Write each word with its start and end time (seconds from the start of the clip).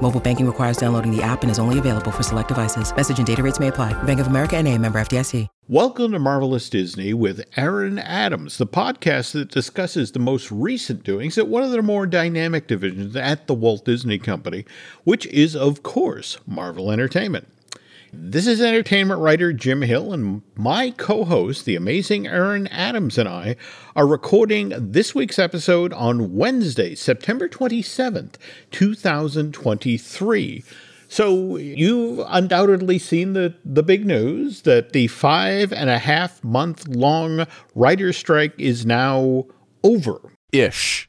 Mobile 0.00 0.20
banking 0.20 0.46
requires 0.46 0.76
downloading 0.78 1.14
the 1.14 1.22
app 1.22 1.42
and 1.42 1.50
is 1.50 1.58
only 1.58 1.78
available 1.78 2.10
for 2.10 2.22
select 2.22 2.48
devices. 2.48 2.94
Message 2.94 3.18
and 3.18 3.26
data 3.26 3.42
rates 3.42 3.60
may 3.60 3.68
apply. 3.68 4.00
Bank 4.04 4.20
of 4.20 4.28
America 4.28 4.56
and 4.56 4.66
a 4.66 4.78
member 4.78 4.98
FDIC. 4.98 5.46
Welcome 5.68 6.12
to 6.12 6.18
Marvelous 6.18 6.70
Disney 6.70 7.12
with 7.12 7.44
Aaron 7.56 7.98
Adams, 7.98 8.56
the 8.56 8.66
podcast 8.66 9.32
that 9.32 9.50
discusses 9.50 10.12
the 10.12 10.18
most 10.18 10.50
recent 10.50 11.02
doings 11.02 11.36
at 11.36 11.48
one 11.48 11.62
of 11.62 11.72
the 11.72 11.82
more 11.82 12.06
dynamic 12.06 12.66
divisions 12.68 13.14
at 13.16 13.46
the 13.46 13.52
Walt 13.52 13.84
Disney 13.84 14.18
Company, 14.18 14.64
which 15.04 15.26
is, 15.26 15.54
of 15.54 15.82
course, 15.82 16.38
Marvel 16.46 16.90
Entertainment. 16.90 17.48
This 18.12 18.46
is 18.46 18.62
entertainment 18.62 19.20
writer 19.20 19.52
Jim 19.52 19.82
Hill, 19.82 20.14
and 20.14 20.40
my 20.56 20.90
co 20.92 21.24
host, 21.24 21.66
the 21.66 21.76
amazing 21.76 22.26
Aaron 22.26 22.66
Adams, 22.68 23.18
and 23.18 23.28
I 23.28 23.56
are 23.94 24.06
recording 24.06 24.72
this 24.78 25.14
week's 25.14 25.38
episode 25.38 25.92
on 25.92 26.34
Wednesday, 26.34 26.94
September 26.94 27.48
27th, 27.50 28.36
2023. 28.70 30.64
So 31.08 31.56
you've 31.56 32.24
undoubtedly 32.28 32.98
seen 32.98 33.34
the, 33.34 33.54
the 33.62 33.82
big 33.82 34.06
news 34.06 34.62
that 34.62 34.92
the 34.92 35.08
five 35.08 35.70
and 35.70 35.90
a 35.90 35.98
half 35.98 36.42
month 36.42 36.88
long 36.88 37.46
writer's 37.74 38.16
strike 38.16 38.54
is 38.58 38.86
now 38.86 39.44
over. 39.84 40.18
Ish. 40.52 41.07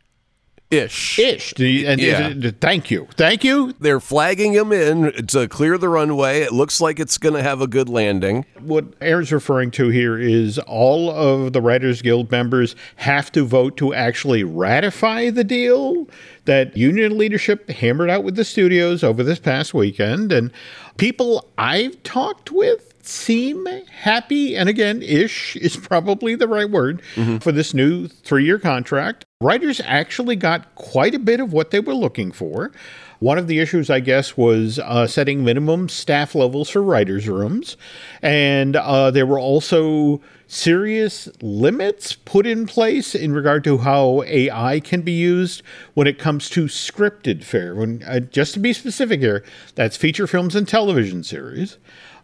Ish. 0.71 1.17
Ish. 1.17 1.53
And 1.59 1.99
Yeah. 1.99 2.31
thank 2.61 2.91
you. 2.91 3.07
Thank 3.17 3.43
you. 3.43 3.73
They're 3.79 3.99
flagging 3.99 4.53
him 4.53 4.71
in 4.71 5.11
to 5.27 5.47
clear 5.47 5.79
the 5.79 5.89
runway. 5.89 6.41
It 6.41 6.51
looks 6.51 6.79
like 6.79 6.99
it's 6.99 7.17
going 7.17 7.33
to 7.33 7.41
have 7.41 7.59
a 7.59 7.65
good 7.65 7.89
landing. 7.89 8.45
What 8.59 8.85
Aaron's 9.01 9.31
referring 9.31 9.71
to 9.71 9.89
here 9.89 10.15
is 10.19 10.59
all 10.59 11.09
of 11.09 11.53
the 11.53 11.61
Writers 11.61 12.03
Guild 12.03 12.29
members 12.29 12.75
have 12.97 13.31
to 13.31 13.43
vote 13.45 13.77
to 13.77 13.95
actually 13.95 14.43
ratify 14.43 15.31
the 15.31 15.43
deal 15.43 16.07
that 16.45 16.77
union 16.77 17.17
leadership 17.17 17.67
hammered 17.69 18.11
out 18.11 18.23
with 18.23 18.35
the 18.35 18.45
studios 18.45 19.03
over 19.03 19.23
this 19.23 19.39
past 19.39 19.73
weekend. 19.73 20.31
And 20.31 20.51
people 20.97 21.49
I've 21.57 22.01
talked 22.03 22.51
with 22.51 22.88
seem 23.01 23.65
happy, 23.65 24.55
and 24.55 24.69
again, 24.69 25.01
ish 25.01 25.55
is 25.55 25.77
probably 25.77 26.35
the 26.35 26.47
right 26.47 26.69
word 26.69 27.01
for 27.41 27.51
this 27.51 27.73
new 27.73 28.07
three 28.07 28.45
year 28.45 28.59
contract. 28.59 29.25
Writers 29.41 29.81
actually 29.85 30.35
got 30.35 30.75
quite 30.75 31.15
a 31.15 31.19
bit 31.19 31.39
of 31.39 31.53
what 31.53 31.71
they 31.71 31.79
were 31.79 31.95
looking 31.95 32.31
for. 32.31 32.71
One 33.19 33.37
of 33.37 33.47
the 33.47 33.59
issues, 33.59 33.89
I 33.89 33.99
guess, 33.99 34.37
was 34.37 34.79
uh, 34.79 35.05
setting 35.05 35.43
minimum 35.43 35.89
staff 35.89 36.35
levels 36.35 36.69
for 36.69 36.81
writers' 36.81 37.27
rooms. 37.27 37.75
And 38.21 38.77
uh, 38.77 39.11
there 39.11 39.25
were 39.25 39.39
also 39.39 40.21
serious 40.47 41.29
limits 41.41 42.15
put 42.15 42.47
in 42.47 42.65
place 42.65 43.13
in 43.13 43.33
regard 43.33 43.63
to 43.65 43.79
how 43.79 44.23
AI 44.23 44.79
can 44.79 45.01
be 45.01 45.11
used 45.11 45.61
when 45.93 46.07
it 46.07 46.17
comes 46.17 46.49
to 46.49 46.65
scripted 46.65 47.43
fare. 47.43 47.75
When, 47.75 48.03
uh, 48.03 48.21
just 48.21 48.53
to 48.53 48.59
be 48.59 48.71
specific 48.71 49.19
here, 49.19 49.43
that's 49.75 49.97
feature 49.97 50.25
films 50.25 50.55
and 50.55 50.67
television 50.67 51.23
series. 51.23 51.77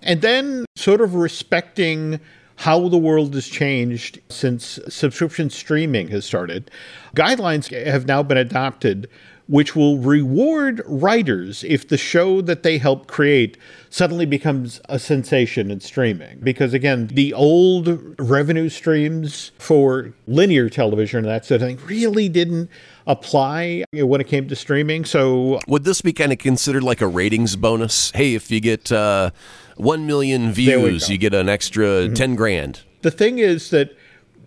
And 0.05 0.21
then 0.21 0.65
sort 0.75 1.01
of 1.01 1.15
respecting 1.15 2.19
how 2.57 2.87
the 2.87 2.97
world 2.97 3.33
has 3.33 3.47
changed 3.47 4.21
since 4.29 4.79
subscription 4.87 5.49
streaming 5.49 6.07
has 6.09 6.25
started. 6.25 6.71
Guidelines 7.15 7.69
have 7.85 8.05
now 8.05 8.23
been 8.23 8.37
adopted 8.37 9.09
which 9.47 9.75
will 9.75 9.97
reward 9.97 10.81
writers 10.85 11.63
if 11.63 11.87
the 11.87 11.97
show 11.97 12.41
that 12.41 12.63
they 12.63 12.77
help 12.77 13.07
create 13.07 13.57
suddenly 13.89 14.25
becomes 14.25 14.81
a 14.89 14.97
sensation 14.97 15.69
in 15.69 15.79
streaming. 15.79 16.39
Because 16.39 16.73
again, 16.73 17.07
the 17.07 17.33
old 17.33 18.19
revenue 18.19 18.69
streams 18.69 19.51
for 19.59 20.13
linear 20.27 20.69
television 20.69 21.19
and 21.19 21.27
that 21.27 21.45
sort 21.45 21.61
of 21.61 21.67
thing 21.67 21.79
really 21.85 22.27
didn't 22.27 22.69
apply 23.05 23.83
when 23.93 24.19
it 24.19 24.27
came 24.27 24.47
to 24.47 24.55
streaming. 24.55 25.05
So 25.05 25.59
Would 25.67 25.83
this 25.83 26.01
be 26.01 26.11
kind 26.13 26.31
of 26.31 26.39
considered 26.39 26.83
like 26.83 27.01
a 27.01 27.07
ratings 27.07 27.55
bonus? 27.55 28.11
Hey, 28.11 28.33
if 28.33 28.49
you 28.49 28.59
get 28.59 28.91
uh, 28.91 29.29
1 29.75 30.05
million 30.05 30.51
views. 30.51 31.03
Mm-hmm. 31.03 31.11
you 31.11 31.17
get 31.17 31.33
an 31.33 31.49
extra 31.49 32.09
10 32.09 32.35
grand. 32.35 32.81
the 33.01 33.11
thing 33.11 33.39
is 33.39 33.69
that 33.69 33.95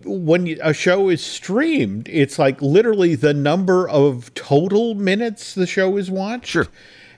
when 0.03 0.57
a 0.61 0.73
show 0.73 1.09
is 1.09 1.23
streamed, 1.23 2.07
it's 2.09 2.39
like 2.39 2.61
literally 2.61 3.15
the 3.15 3.33
number 3.33 3.87
of 3.87 4.33
total 4.33 4.95
minutes 4.95 5.53
the 5.53 5.67
show 5.67 5.97
is 5.97 6.09
watched. 6.09 6.47
Sure. 6.47 6.67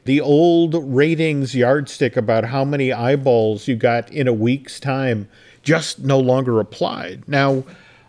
The 0.05 0.19
old 0.19 0.73
ratings 0.73 1.55
yardstick 1.55 2.17
about 2.17 2.45
how 2.45 2.65
many 2.65 2.91
eyeballs 2.91 3.67
you 3.67 3.75
got 3.75 4.11
in 4.11 4.27
a 4.27 4.33
week's 4.33 4.79
time 4.79 5.29
just 5.61 5.99
no 5.99 6.19
longer 6.19 6.59
applied. 6.59 7.27
Now, 7.27 7.63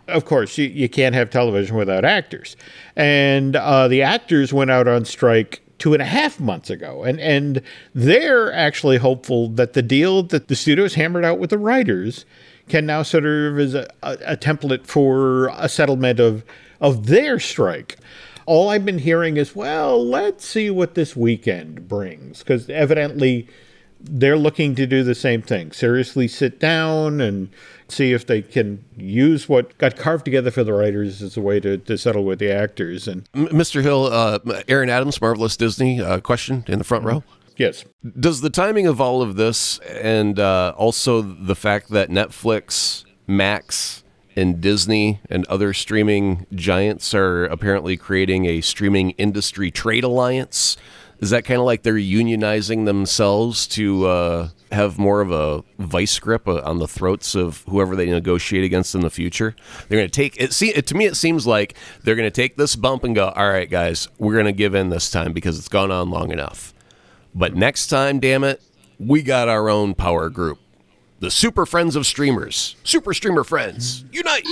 of 0.07 0.25
course, 0.25 0.57
you, 0.57 0.65
you 0.65 0.89
can't 0.89 1.13
have 1.13 1.29
television 1.29 1.75
without 1.75 2.03
actors. 2.03 2.55
And 2.95 3.55
uh, 3.55 3.87
the 3.87 4.01
actors 4.01 4.51
went 4.51 4.71
out 4.71 4.87
on 4.87 5.05
strike 5.05 5.62
two 5.83 5.93
and 5.93 6.01
a 6.01 6.05
half 6.05 6.39
months 6.39 6.69
ago. 6.69 7.03
And, 7.03 7.19
and 7.19 7.61
they're 7.93 8.53
actually 8.53 8.95
hopeful 8.95 9.49
that 9.49 9.73
the 9.73 9.81
deal 9.81 10.23
that 10.23 10.47
the 10.47 10.55
studios 10.55 10.93
hammered 10.93 11.25
out 11.25 11.39
with 11.39 11.49
the 11.49 11.57
writers 11.57 12.23
can 12.69 12.85
now 12.85 13.03
serve 13.03 13.59
as 13.59 13.73
a, 13.73 13.85
a, 14.01 14.17
a 14.27 14.37
template 14.37 14.87
for 14.87 15.47
a 15.49 15.67
settlement 15.67 16.21
of, 16.21 16.45
of 16.79 17.07
their 17.07 17.37
strike. 17.37 17.97
All 18.45 18.69
I've 18.69 18.85
been 18.85 18.99
hearing 18.99 19.35
is, 19.35 19.57
well, 19.57 20.01
let's 20.01 20.45
see 20.45 20.69
what 20.69 20.95
this 20.95 21.17
weekend 21.17 21.89
brings. 21.89 22.39
Because 22.39 22.69
evidently 22.69 23.49
they're 23.99 24.37
looking 24.37 24.75
to 24.75 24.87
do 24.87 25.03
the 25.03 25.15
same 25.15 25.41
thing 25.41 25.73
seriously 25.73 26.29
sit 26.29 26.61
down 26.61 27.19
and 27.19 27.49
see 27.93 28.13
if 28.13 28.25
they 28.25 28.41
can 28.41 28.83
use 28.97 29.47
what 29.47 29.77
got 29.77 29.95
carved 29.95 30.25
together 30.25 30.51
for 30.51 30.63
the 30.63 30.73
writers 30.73 31.21
as 31.21 31.37
a 31.37 31.41
way 31.41 31.59
to, 31.59 31.77
to 31.77 31.97
settle 31.97 32.23
with 32.25 32.39
the 32.39 32.51
actors. 32.51 33.07
And 33.07 33.31
Mr. 33.33 33.81
Hill, 33.81 34.05
uh, 34.05 34.39
Aaron 34.67 34.89
Adams, 34.89 35.21
Marvelous 35.21 35.55
Disney, 35.57 36.01
uh, 36.01 36.19
question 36.19 36.63
in 36.67 36.79
the 36.79 36.83
front 36.83 37.05
row. 37.05 37.23
yes, 37.57 37.85
Does 38.19 38.41
the 38.41 38.49
timing 38.49 38.87
of 38.87 38.99
all 38.99 39.21
of 39.21 39.35
this 39.35 39.79
and 39.79 40.39
uh, 40.39 40.73
also 40.77 41.21
the 41.21 41.55
fact 41.55 41.89
that 41.89 42.09
Netflix, 42.09 43.05
Max, 43.27 44.03
and 44.35 44.59
Disney 44.61 45.19
and 45.29 45.45
other 45.45 45.73
streaming 45.73 46.47
giants 46.53 47.13
are 47.13 47.45
apparently 47.45 47.95
creating 47.97 48.45
a 48.45 48.61
streaming 48.61 49.11
industry 49.11 49.69
trade 49.69 50.03
alliance, 50.03 50.75
is 51.19 51.29
that 51.29 51.45
kind 51.45 51.59
of 51.59 51.65
like 51.65 51.83
they're 51.83 51.93
unionizing 51.93 52.85
themselves 52.85 53.67
to 53.67 54.07
uh, 54.07 54.49
have 54.73 54.97
more 54.99 55.21
of 55.21 55.31
a 55.31 55.63
vice 55.79 56.19
grip 56.19 56.47
uh, 56.47 56.61
on 56.61 56.79
the 56.79 56.87
throats 56.87 57.35
of 57.35 57.63
whoever 57.69 57.95
they 57.95 58.05
negotiate 58.07 58.63
against 58.63 58.95
in 58.95 59.01
the 59.01 59.09
future? 59.09 59.55
They're 59.87 59.99
going 59.99 60.09
to 60.09 60.15
take 60.15 60.35
it. 60.39 60.53
See, 60.53 60.73
to 60.73 60.95
me, 60.95 61.05
it 61.05 61.15
seems 61.15 61.47
like 61.47 61.75
they're 62.03 62.15
going 62.15 62.27
to 62.27 62.31
take 62.31 62.57
this 62.57 62.75
bump 62.75 63.03
and 63.03 63.15
go, 63.15 63.29
"All 63.29 63.49
right, 63.49 63.69
guys, 63.69 64.07
we're 64.17 64.33
going 64.33 64.45
to 64.45 64.51
give 64.51 64.75
in 64.75 64.89
this 64.89 65.09
time 65.09 65.33
because 65.33 65.57
it's 65.57 65.69
gone 65.69 65.91
on 65.91 66.09
long 66.09 66.31
enough." 66.31 66.73
But 67.35 67.55
next 67.55 67.87
time, 67.87 68.19
damn 68.19 68.43
it, 68.43 68.61
we 68.99 69.21
got 69.21 69.49
our 69.49 69.69
own 69.69 69.93
power 69.95 70.29
group. 70.29 70.59
The 71.19 71.31
Super 71.31 71.65
Friends 71.65 71.95
of 71.95 72.05
Streamers. 72.05 72.75
Super 72.83 73.13
Streamer 73.13 73.43
Friends. 73.43 74.03
Unite! 74.11 74.43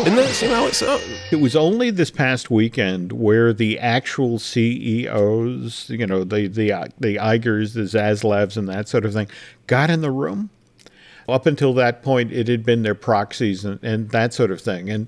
Seem 0.00 0.48
how 0.48 0.66
it 1.30 1.40
was 1.40 1.54
only 1.54 1.90
this 1.90 2.10
past 2.10 2.50
weekend 2.50 3.12
where 3.12 3.52
the 3.52 3.78
actual 3.78 4.38
CEOs, 4.38 5.90
you 5.90 6.06
know, 6.06 6.24
the 6.24 6.46
the 6.46 6.72
uh, 6.72 6.86
the 6.98 7.16
Igers, 7.16 7.74
the 7.74 7.82
Zaslavs, 7.82 8.56
and 8.56 8.66
that 8.66 8.88
sort 8.88 9.04
of 9.04 9.12
thing, 9.12 9.28
got 9.66 9.90
in 9.90 10.00
the 10.00 10.10
room. 10.10 10.48
Up 11.28 11.44
until 11.44 11.74
that 11.74 12.02
point, 12.02 12.32
it 12.32 12.48
had 12.48 12.64
been 12.64 12.82
their 12.82 12.94
proxies 12.94 13.62
and, 13.62 13.78
and 13.82 14.08
that 14.10 14.32
sort 14.32 14.50
of 14.50 14.62
thing. 14.62 14.88
And 14.88 15.06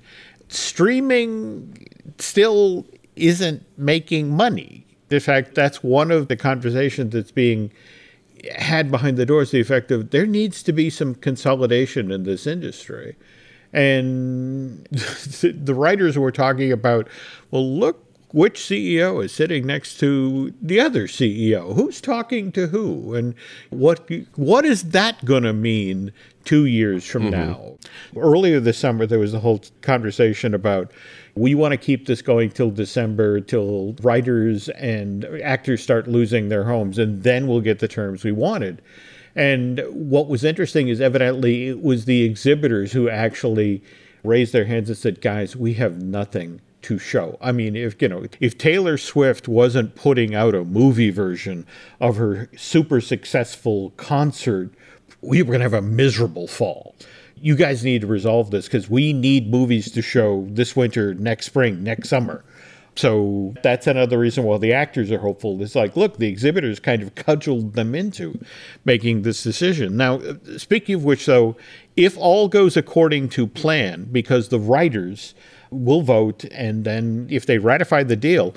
streaming 0.49 1.87
still 2.19 2.85
isn't 3.15 3.65
making 3.77 4.29
money. 4.29 4.85
In 5.09 5.19
fact, 5.19 5.55
that's 5.55 5.81
one 5.81 6.11
of 6.11 6.27
the 6.27 6.37
conversations 6.37 7.13
that's 7.13 7.31
being 7.31 7.71
had 8.55 8.91
behind 8.91 9.17
the 9.17 9.25
doors 9.25 9.49
the 9.49 9.59
effect 9.59 9.89
of 9.89 10.11
there 10.11 10.27
needs 10.27 10.61
to 10.63 10.71
be 10.71 10.91
some 10.91 11.15
consolidation 11.15 12.11
in 12.11 12.23
this 12.23 12.45
industry. 12.45 13.15
And 13.73 14.85
the 14.85 15.73
writers 15.75 16.17
were 16.17 16.31
talking 16.31 16.71
about, 16.71 17.07
well, 17.51 17.67
look 17.67 18.03
which 18.33 18.59
CEO 18.59 19.23
is 19.23 19.31
sitting 19.31 19.67
next 19.67 19.99
to 19.99 20.53
the 20.59 20.79
other 20.79 21.07
CEO. 21.07 21.75
Who's 21.75 22.01
talking 22.01 22.51
to 22.53 22.67
who? 22.67 23.13
And 23.13 23.35
what 23.69 24.09
what 24.35 24.65
is 24.65 24.89
that 24.89 25.23
going 25.23 25.43
to 25.43 25.53
mean 25.53 26.11
two 26.43 26.65
years 26.65 27.05
from 27.05 27.23
mm-hmm. 27.23 27.31
now? 27.31 27.77
Earlier 28.17 28.59
this 28.59 28.79
summer, 28.79 29.05
there 29.05 29.19
was 29.19 29.35
a 29.35 29.39
whole 29.39 29.61
conversation 29.81 30.55
about 30.55 30.91
we 31.35 31.53
want 31.53 31.73
to 31.73 31.77
keep 31.77 32.07
this 32.07 32.23
going 32.23 32.49
till 32.49 32.71
December, 32.71 33.39
till 33.39 33.95
writers 34.01 34.67
and 34.69 35.25
actors 35.43 35.83
start 35.83 36.07
losing 36.07 36.49
their 36.49 36.63
homes, 36.63 36.97
and 36.97 37.21
then 37.21 37.47
we'll 37.47 37.61
get 37.61 37.79
the 37.79 37.87
terms 37.87 38.23
we 38.23 38.31
wanted. 38.31 38.81
And 39.35 39.81
what 39.89 40.27
was 40.27 40.43
interesting 40.43 40.87
is 40.87 41.01
evidently 41.01 41.67
it 41.69 41.81
was 41.81 42.05
the 42.05 42.23
exhibitors 42.23 42.91
who 42.91 43.09
actually 43.09 43.83
raised 44.23 44.53
their 44.53 44.65
hands 44.65 44.89
and 44.89 44.97
said, 44.97 45.21
guys, 45.21 45.55
we 45.55 45.73
have 45.73 46.01
nothing 46.01 46.61
to 46.83 46.99
show. 46.99 47.37
I 47.41 47.51
mean, 47.51 47.75
if 47.75 47.99
you 48.01 48.09
know, 48.09 48.25
if 48.39 48.57
Taylor 48.57 48.97
Swift 48.97 49.47
wasn't 49.47 49.95
putting 49.95 50.35
out 50.35 50.53
a 50.53 50.63
movie 50.63 51.09
version 51.09 51.65
of 51.99 52.17
her 52.17 52.49
super 52.55 53.01
successful 53.01 53.91
concert, 53.91 54.71
we 55.21 55.41
were 55.41 55.47
going 55.47 55.59
to 55.59 55.63
have 55.63 55.73
a 55.73 55.81
miserable 55.81 56.47
fall. 56.47 56.95
You 57.35 57.55
guys 57.55 57.83
need 57.83 58.01
to 58.01 58.07
resolve 58.07 58.51
this 58.51 58.65
because 58.65 58.89
we 58.89 59.13
need 59.13 59.49
movies 59.49 59.91
to 59.91 60.01
show 60.01 60.47
this 60.49 60.75
winter, 60.75 61.13
next 61.13 61.47
spring, 61.47 61.83
next 61.83 62.09
summer. 62.09 62.43
So 62.95 63.55
that's 63.63 63.87
another 63.87 64.19
reason 64.19 64.43
why 64.43 64.57
the 64.59 64.73
actors 64.73 65.11
are 65.11 65.17
hopeful. 65.17 65.61
It's 65.61 65.75
like, 65.75 65.95
look, 65.95 66.17
the 66.17 66.27
exhibitors 66.27 66.79
kind 66.79 67.01
of 67.01 67.15
cudgeled 67.15 67.73
them 67.73 67.95
into 67.95 68.39
making 68.85 69.23
this 69.23 69.41
decision. 69.41 69.97
Now, 69.97 70.21
speaking 70.57 70.95
of 70.95 71.03
which, 71.03 71.25
though, 71.25 71.55
if 71.95 72.17
all 72.17 72.47
goes 72.47 72.77
according 72.77 73.29
to 73.29 73.47
plan, 73.47 74.07
because 74.11 74.49
the 74.49 74.59
writers 74.59 75.33
will 75.71 76.03
vote, 76.03 76.45
and 76.51 76.83
then 76.83 77.27
if 77.31 77.47
they 77.47 77.57
ratify 77.57 78.03
the 78.03 78.15
deal, 78.15 78.53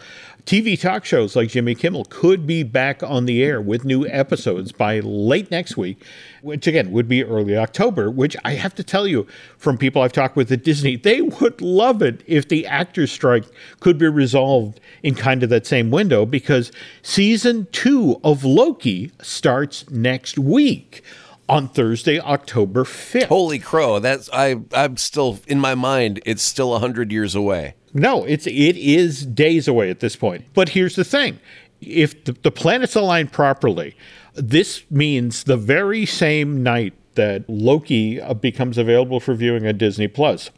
TV 0.46 0.80
talk 0.80 1.04
shows 1.04 1.34
like 1.34 1.48
Jimmy 1.48 1.74
Kimmel 1.74 2.04
could 2.04 2.46
be 2.46 2.62
back 2.62 3.02
on 3.02 3.26
the 3.26 3.42
air 3.42 3.60
with 3.60 3.84
new 3.84 4.06
episodes 4.06 4.70
by 4.70 5.00
late 5.00 5.50
next 5.50 5.76
week, 5.76 6.00
which 6.40 6.68
again 6.68 6.92
would 6.92 7.08
be 7.08 7.24
early 7.24 7.56
October. 7.56 8.08
Which 8.12 8.36
I 8.44 8.52
have 8.52 8.72
to 8.76 8.84
tell 8.84 9.08
you 9.08 9.26
from 9.58 9.76
people 9.76 10.02
I've 10.02 10.12
talked 10.12 10.36
with 10.36 10.52
at 10.52 10.62
Disney, 10.62 10.94
they 10.94 11.20
would 11.20 11.60
love 11.60 12.00
it 12.00 12.22
if 12.28 12.46
the 12.46 12.64
actors' 12.64 13.10
strike 13.10 13.46
could 13.80 13.98
be 13.98 14.06
resolved 14.06 14.78
in 15.02 15.16
kind 15.16 15.42
of 15.42 15.50
that 15.50 15.66
same 15.66 15.90
window 15.90 16.24
because 16.24 16.70
season 17.02 17.66
two 17.72 18.20
of 18.22 18.44
Loki 18.44 19.10
starts 19.20 19.90
next 19.90 20.38
week 20.38 21.02
on 21.48 21.68
Thursday, 21.68 22.18
October 22.20 22.84
5th. 22.84 23.24
Holy 23.24 23.58
crow, 23.58 23.98
that's 23.98 24.28
I 24.32 24.56
I'm 24.72 24.96
still 24.96 25.38
in 25.46 25.60
my 25.60 25.74
mind 25.74 26.20
it's 26.26 26.42
still 26.42 26.70
100 26.70 27.12
years 27.12 27.34
away. 27.34 27.74
No, 27.94 28.24
it's 28.24 28.46
it 28.46 28.76
is 28.76 29.24
days 29.24 29.68
away 29.68 29.90
at 29.90 30.00
this 30.00 30.16
point. 30.16 30.44
But 30.54 30.70
here's 30.70 30.96
the 30.96 31.04
thing. 31.04 31.40
If 31.80 32.24
the, 32.24 32.32
the 32.32 32.50
planets 32.50 32.94
align 32.94 33.28
properly, 33.28 33.96
this 34.34 34.84
means 34.90 35.44
the 35.44 35.56
very 35.56 36.06
same 36.06 36.62
night 36.62 36.94
that 37.14 37.48
Loki 37.48 38.20
uh, 38.20 38.34
becomes 38.34 38.78
available 38.78 39.20
for 39.20 39.34
viewing 39.34 39.66
on 39.66 39.76
Disney 39.76 40.08
Plus, 40.08 40.50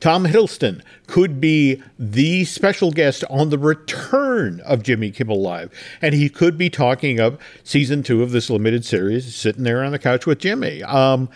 Tom 0.00 0.24
Hiddleston 0.24 0.82
could 1.06 1.40
be 1.40 1.82
the 1.98 2.44
special 2.44 2.90
guest 2.90 3.24
on 3.30 3.50
the 3.50 3.58
return 3.58 4.60
of 4.60 4.82
Jimmy 4.82 5.10
Kimmel 5.10 5.40
Live. 5.40 5.72
And 6.02 6.14
he 6.14 6.28
could 6.28 6.58
be 6.58 6.68
talking 6.68 7.18
up 7.18 7.40
season 7.64 8.02
two 8.02 8.22
of 8.22 8.30
this 8.30 8.50
limited 8.50 8.84
series, 8.84 9.34
sitting 9.34 9.64
there 9.64 9.82
on 9.82 9.92
the 9.92 9.98
couch 9.98 10.26
with 10.26 10.38
Jimmy. 10.40 10.82
Um, 10.82 11.28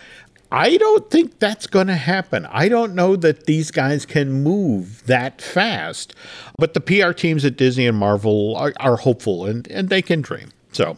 I 0.51 0.75
don't 0.77 1.09
think 1.09 1.39
that's 1.39 1.65
going 1.65 1.87
to 1.87 1.95
happen. 1.95 2.45
I 2.47 2.67
don't 2.67 2.93
know 2.93 3.15
that 3.15 3.45
these 3.45 3.71
guys 3.71 4.05
can 4.05 4.43
move 4.43 5.05
that 5.05 5.41
fast. 5.41 6.13
But 6.57 6.73
the 6.73 6.81
PR 6.81 7.13
teams 7.13 7.45
at 7.45 7.55
Disney 7.55 7.87
and 7.87 7.97
Marvel 7.97 8.55
are, 8.57 8.73
are 8.79 8.97
hopeful 8.97 9.45
and, 9.45 9.65
and 9.69 9.87
they 9.89 10.01
can 10.01 10.21
dream. 10.21 10.51
So 10.73 10.97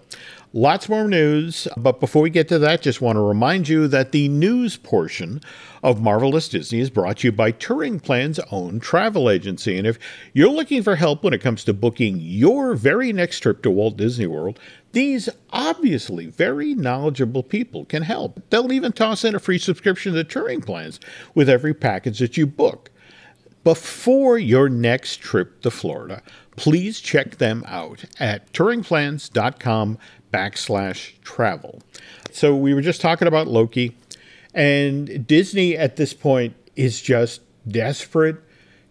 Lots 0.55 0.87
more 0.87 1.07
news, 1.07 1.67
but 1.75 1.99
before 1.99 2.21
we 2.21 2.29
get 2.29 2.47
to 2.49 2.59
that, 2.59 2.83
just 2.83 3.01
want 3.01 3.15
to 3.15 3.21
remind 3.21 3.67
you 3.67 3.87
that 3.87 4.11
the 4.11 4.29
news 4.29 4.77
portion 4.77 5.41
of 5.81 5.99
Marvelous 5.99 6.47
Disney 6.47 6.79
is 6.79 6.91
brought 6.91 7.17
to 7.17 7.29
you 7.29 7.31
by 7.31 7.49
Touring 7.49 7.99
Plan's 7.99 8.39
own 8.51 8.79
travel 8.79 9.31
agency. 9.31 9.79
And 9.79 9.87
if 9.87 9.97
you're 10.31 10.51
looking 10.51 10.83
for 10.83 10.95
help 10.95 11.23
when 11.23 11.33
it 11.33 11.41
comes 11.41 11.63
to 11.63 11.73
booking 11.73 12.19
your 12.19 12.75
very 12.75 13.11
next 13.11 13.39
trip 13.39 13.63
to 13.63 13.71
Walt 13.71 13.97
Disney 13.97 14.27
World, 14.27 14.59
these 14.91 15.27
obviously 15.49 16.27
very 16.27 16.75
knowledgeable 16.75 17.41
people 17.41 17.85
can 17.85 18.03
help. 18.03 18.39
They'll 18.51 18.71
even 18.71 18.91
toss 18.91 19.25
in 19.25 19.33
a 19.33 19.39
free 19.39 19.57
subscription 19.57 20.13
to 20.13 20.23
Touring 20.23 20.61
Plans 20.61 20.99
with 21.33 21.49
every 21.49 21.73
package 21.73 22.19
that 22.19 22.37
you 22.37 22.45
book. 22.45 22.91
Before 23.63 24.37
your 24.37 24.67
next 24.69 25.17
trip 25.17 25.61
to 25.61 25.71
Florida, 25.71 26.21
please 26.57 26.99
check 26.99 27.37
them 27.37 27.63
out 27.65 28.03
at 28.19 28.51
touringplans.com 28.53 29.97
backslash 30.33 31.13
travel. 31.21 31.81
So 32.31 32.55
we 32.55 32.73
were 32.73 32.81
just 32.81 32.99
talking 32.99 33.27
about 33.27 33.47
Loki, 33.47 33.95
and 34.53 35.25
Disney 35.27 35.77
at 35.77 35.95
this 35.95 36.13
point 36.13 36.55
is 36.75 37.01
just 37.01 37.41
desperate 37.67 38.37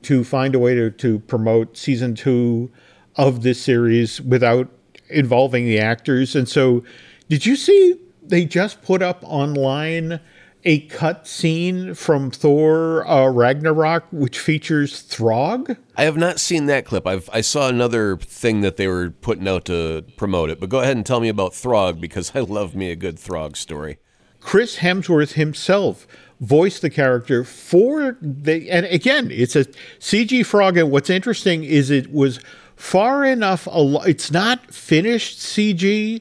to 0.03 0.25
find 0.25 0.55
a 0.55 0.59
way 0.59 0.75
to, 0.75 0.91
to 0.91 1.19
promote 1.21 1.77
season 1.77 2.15
two 2.15 2.71
of 3.17 3.43
this 3.43 3.61
series 3.61 4.21
without 4.21 4.69
involving 5.09 5.67
the 5.67 5.79
actors. 5.79 6.35
And 6.35 6.49
so, 6.49 6.83
did 7.29 7.45
you 7.47 7.57
see 7.57 7.99
they 8.23 8.45
just 8.45 8.83
put 8.83 9.03
up 9.03 9.23
online 9.25 10.21
a 10.65 10.81
cut 10.87 11.27
scene 11.27 11.95
from 11.95 12.31
Thor 12.31 13.07
uh, 13.07 13.29
Ragnarok, 13.29 14.05
which 14.13 14.39
features 14.39 15.03
Throg. 15.03 15.77
I 15.97 16.05
have 16.05 16.17
not 16.17 16.41
seen 16.41 16.67
that 16.67 16.85
clip. 16.85 17.07
I've, 17.07 17.29
I 17.33 17.41
saw 17.41 17.69
another 17.69 18.17
thing 18.17 18.61
that 18.61 18.77
they 18.77 18.87
were 18.87 19.11
putting 19.11 19.49
out 19.49 19.65
to 19.67 20.05
promote 20.17 20.51
it. 20.51 20.61
But 20.61 20.69
go 20.69 20.81
ahead 20.81 20.97
and 20.97 21.05
tell 21.05 21.21
me 21.21 21.29
about 21.29 21.55
Throg 21.55 22.01
because 22.01 22.33
I 22.35 22.41
love 22.41 22.75
me 22.75 22.91
a 22.91 22.97
good 22.97 23.19
Throg 23.19 23.57
story. 23.57 23.99
Chris 24.41 24.79
Hemsworth 24.79 25.33
himself 25.33 26.07
voiced 26.41 26.83
the 26.83 26.91
character 26.91 27.45
for 27.45 28.17
the, 28.21 28.69
and 28.71 28.87
again, 28.87 29.31
it's 29.31 29.55
a 29.55 29.65
CG 30.01 30.45
frog. 30.45 30.77
And 30.77 30.91
what's 30.91 31.11
interesting 31.11 31.63
is 31.65 31.91
it 31.91 32.13
was 32.13 32.41
far 32.77 33.25
enough. 33.25 33.69
It's 33.71 34.31
not 34.31 34.73
finished 34.73 35.39
CG. 35.39 36.21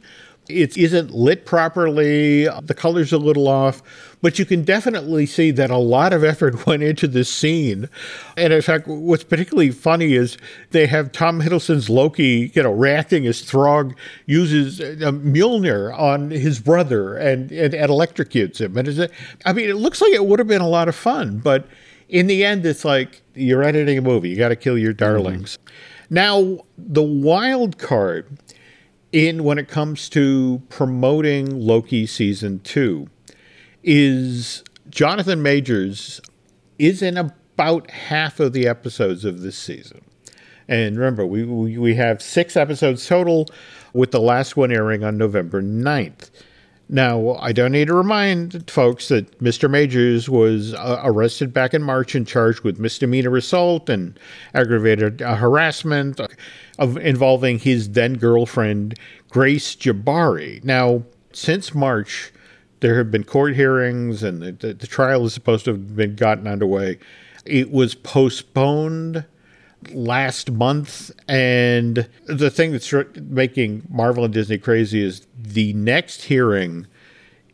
It 0.49 0.77
isn't 0.77 1.11
lit 1.11 1.45
properly. 1.45 2.45
The 2.45 2.73
color's 2.73 3.13
a 3.13 3.17
little 3.17 3.47
off 3.47 3.81
but 4.21 4.37
you 4.37 4.45
can 4.45 4.63
definitely 4.63 5.25
see 5.25 5.51
that 5.51 5.69
a 5.69 5.77
lot 5.77 6.13
of 6.13 6.23
effort 6.23 6.65
went 6.67 6.83
into 6.83 7.07
this 7.07 7.33
scene. 7.33 7.89
And 8.37 8.53
in 8.53 8.61
fact, 8.61 8.87
what's 8.87 9.23
particularly 9.23 9.71
funny 9.71 10.13
is 10.13 10.37
they 10.71 10.87
have 10.87 11.11
Tom 11.11 11.41
Hiddleston's 11.41 11.89
Loki, 11.89 12.51
you 12.53 12.63
know, 12.63 12.71
reacting 12.71 13.25
as 13.27 13.41
Throg 13.41 13.95
uses 14.25 14.79
uh, 14.79 15.11
Mjolnir 15.11 15.97
on 15.97 16.31
his 16.31 16.59
brother 16.59 17.17
and, 17.17 17.51
and, 17.51 17.73
and 17.73 17.91
electrocutes 17.91 18.61
him. 18.61 18.77
And 18.77 18.87
is 18.87 18.99
it, 18.99 19.11
I 19.45 19.53
mean, 19.53 19.69
it 19.69 19.75
looks 19.75 20.01
like 20.01 20.13
it 20.13 20.25
would 20.25 20.39
have 20.39 20.47
been 20.47 20.61
a 20.61 20.69
lot 20.69 20.87
of 20.87 20.95
fun, 20.95 21.39
but 21.39 21.67
in 22.09 22.27
the 22.27 22.43
end, 22.43 22.65
it's 22.65 22.83
like 22.83 23.21
you're 23.35 23.63
editing 23.63 23.97
a 23.97 24.01
movie. 24.01 24.29
You 24.29 24.35
got 24.35 24.49
to 24.49 24.55
kill 24.55 24.77
your 24.77 24.93
darlings. 24.93 25.57
Mm-hmm. 25.57 26.13
Now, 26.13 26.65
the 26.77 27.01
wild 27.01 27.77
card 27.77 28.37
in 29.11 29.43
when 29.43 29.57
it 29.57 29.67
comes 29.67 30.09
to 30.09 30.61
promoting 30.69 31.59
Loki 31.59 32.05
season 32.05 32.59
two 32.59 33.07
is 33.83 34.63
Jonathan 34.89 35.41
Majors 35.41 36.21
is 36.77 37.01
in 37.01 37.17
about 37.17 37.89
half 37.91 38.39
of 38.39 38.53
the 38.53 38.67
episodes 38.67 39.25
of 39.25 39.41
this 39.41 39.57
season. 39.57 40.01
And 40.67 40.97
remember, 40.97 41.25
we, 41.25 41.43
we, 41.43 41.95
have 41.95 42.21
six 42.21 42.55
episodes 42.55 43.05
total, 43.05 43.47
with 43.93 44.11
the 44.11 44.21
last 44.21 44.55
one 44.55 44.71
airing 44.71 45.03
on 45.03 45.17
November 45.17 45.61
9th. 45.61 46.29
Now, 46.93 47.35
I 47.35 47.53
don't 47.53 47.71
need 47.71 47.87
to 47.87 47.93
remind 47.93 48.69
folks 48.69 49.07
that 49.07 49.39
Mr. 49.39 49.69
Majors 49.69 50.27
was 50.27 50.73
uh, 50.73 50.99
arrested 51.05 51.53
back 51.53 51.73
in 51.73 51.81
March 51.81 52.15
and 52.15 52.27
charged 52.27 52.63
with 52.63 52.79
misdemeanor 52.79 53.37
assault 53.37 53.89
and 53.89 54.19
aggravated 54.53 55.21
uh, 55.21 55.35
harassment 55.35 56.19
of 56.77 56.97
involving 56.97 57.59
his 57.59 57.91
then 57.91 58.15
girlfriend, 58.15 58.99
Grace 59.29 59.73
Jabbari. 59.73 60.61
Now, 60.65 61.03
since 61.31 61.73
March, 61.73 62.33
there 62.81 62.97
have 62.97 63.09
been 63.09 63.23
court 63.23 63.55
hearings, 63.55 64.21
and 64.21 64.41
the, 64.41 64.51
the, 64.51 64.73
the 64.73 64.87
trial 64.87 65.25
is 65.25 65.33
supposed 65.33 65.63
to 65.65 65.71
have 65.71 65.95
been 65.95 66.15
gotten 66.15 66.45
underway. 66.45 66.99
It 67.45 67.71
was 67.71 67.95
postponed 67.95 69.23
last 69.91 70.51
month, 70.51 71.11
and 71.27 72.07
the 72.25 72.49
thing 72.49 72.71
that's 72.71 72.93
making 73.15 73.87
Marvel 73.89 74.23
and 74.25 74.33
Disney 74.33 74.57
crazy 74.57 75.03
is 75.03 75.27
the 75.37 75.73
next 75.73 76.23
hearing 76.23 76.87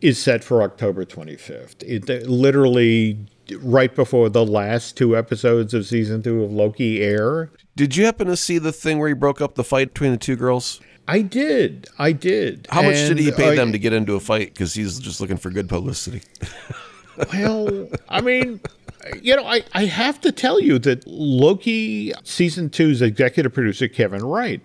is 0.01 0.21
set 0.21 0.43
for 0.43 0.61
October 0.61 1.05
25th. 1.05 1.83
It 1.83 2.27
literally 2.27 3.17
right 3.61 3.93
before 3.95 4.29
the 4.29 4.45
last 4.45 4.97
two 4.97 5.17
episodes 5.17 5.73
of 5.73 5.85
season 5.85 6.21
two 6.21 6.43
of 6.43 6.51
Loki 6.51 7.01
air. 7.01 7.51
Did 7.75 7.95
you 7.95 8.05
happen 8.05 8.27
to 8.27 8.37
see 8.37 8.57
the 8.57 8.71
thing 8.71 8.99
where 8.99 9.07
he 9.07 9.13
broke 9.13 9.41
up 9.41 9.55
the 9.55 9.63
fight 9.63 9.93
between 9.93 10.11
the 10.11 10.17
two 10.17 10.35
girls? 10.35 10.81
I 11.07 11.21
did. 11.21 11.87
I 11.97 12.11
did. 12.11 12.67
How 12.69 12.81
and 12.81 12.89
much 12.89 12.97
did 12.97 13.19
he 13.19 13.31
pay 13.31 13.53
uh, 13.53 13.55
them 13.55 13.71
to 13.71 13.79
get 13.79 13.93
into 13.93 14.15
a 14.15 14.19
fight? 14.19 14.53
Because 14.53 14.73
he's 14.73 14.99
just 14.99 15.21
looking 15.21 15.37
for 15.37 15.49
good 15.49 15.69
publicity. 15.69 16.21
well, 17.33 17.89
I 18.09 18.21
mean, 18.21 18.59
you 19.21 19.35
know, 19.35 19.45
I, 19.45 19.63
I 19.73 19.85
have 19.85 20.21
to 20.21 20.31
tell 20.31 20.59
you 20.59 20.79
that 20.79 21.05
Loki 21.07 22.13
season 22.23 22.69
two's 22.69 23.01
executive 23.01 23.53
producer, 23.53 23.87
Kevin 23.87 24.23
Wright, 24.23 24.61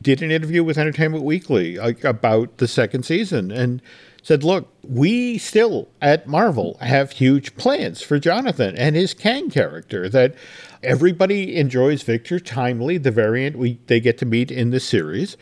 did 0.00 0.22
an 0.22 0.30
interview 0.30 0.62
with 0.62 0.78
Entertainment 0.78 1.24
Weekly 1.24 1.76
like, 1.76 2.04
about 2.04 2.58
the 2.58 2.68
second 2.68 3.04
season 3.04 3.50
and 3.50 3.82
said, 4.22 4.44
look, 4.44 4.68
we 4.82 5.38
still 5.38 5.88
at 6.02 6.26
Marvel 6.26 6.76
have 6.80 7.12
huge 7.12 7.56
plans 7.56 8.02
for 8.02 8.18
Jonathan 8.18 8.76
and 8.76 8.94
his 8.94 9.14
Kang 9.14 9.48
character 9.50 10.08
that 10.08 10.34
everybody 10.82 11.56
enjoys 11.56 12.02
Victor 12.02 12.38
Timely, 12.38 12.98
the 12.98 13.10
variant 13.10 13.56
we 13.56 13.78
they 13.86 14.00
get 14.00 14.18
to 14.18 14.26
meet 14.26 14.50
in 14.50 14.70
the 14.70 14.80
series. 14.80 15.36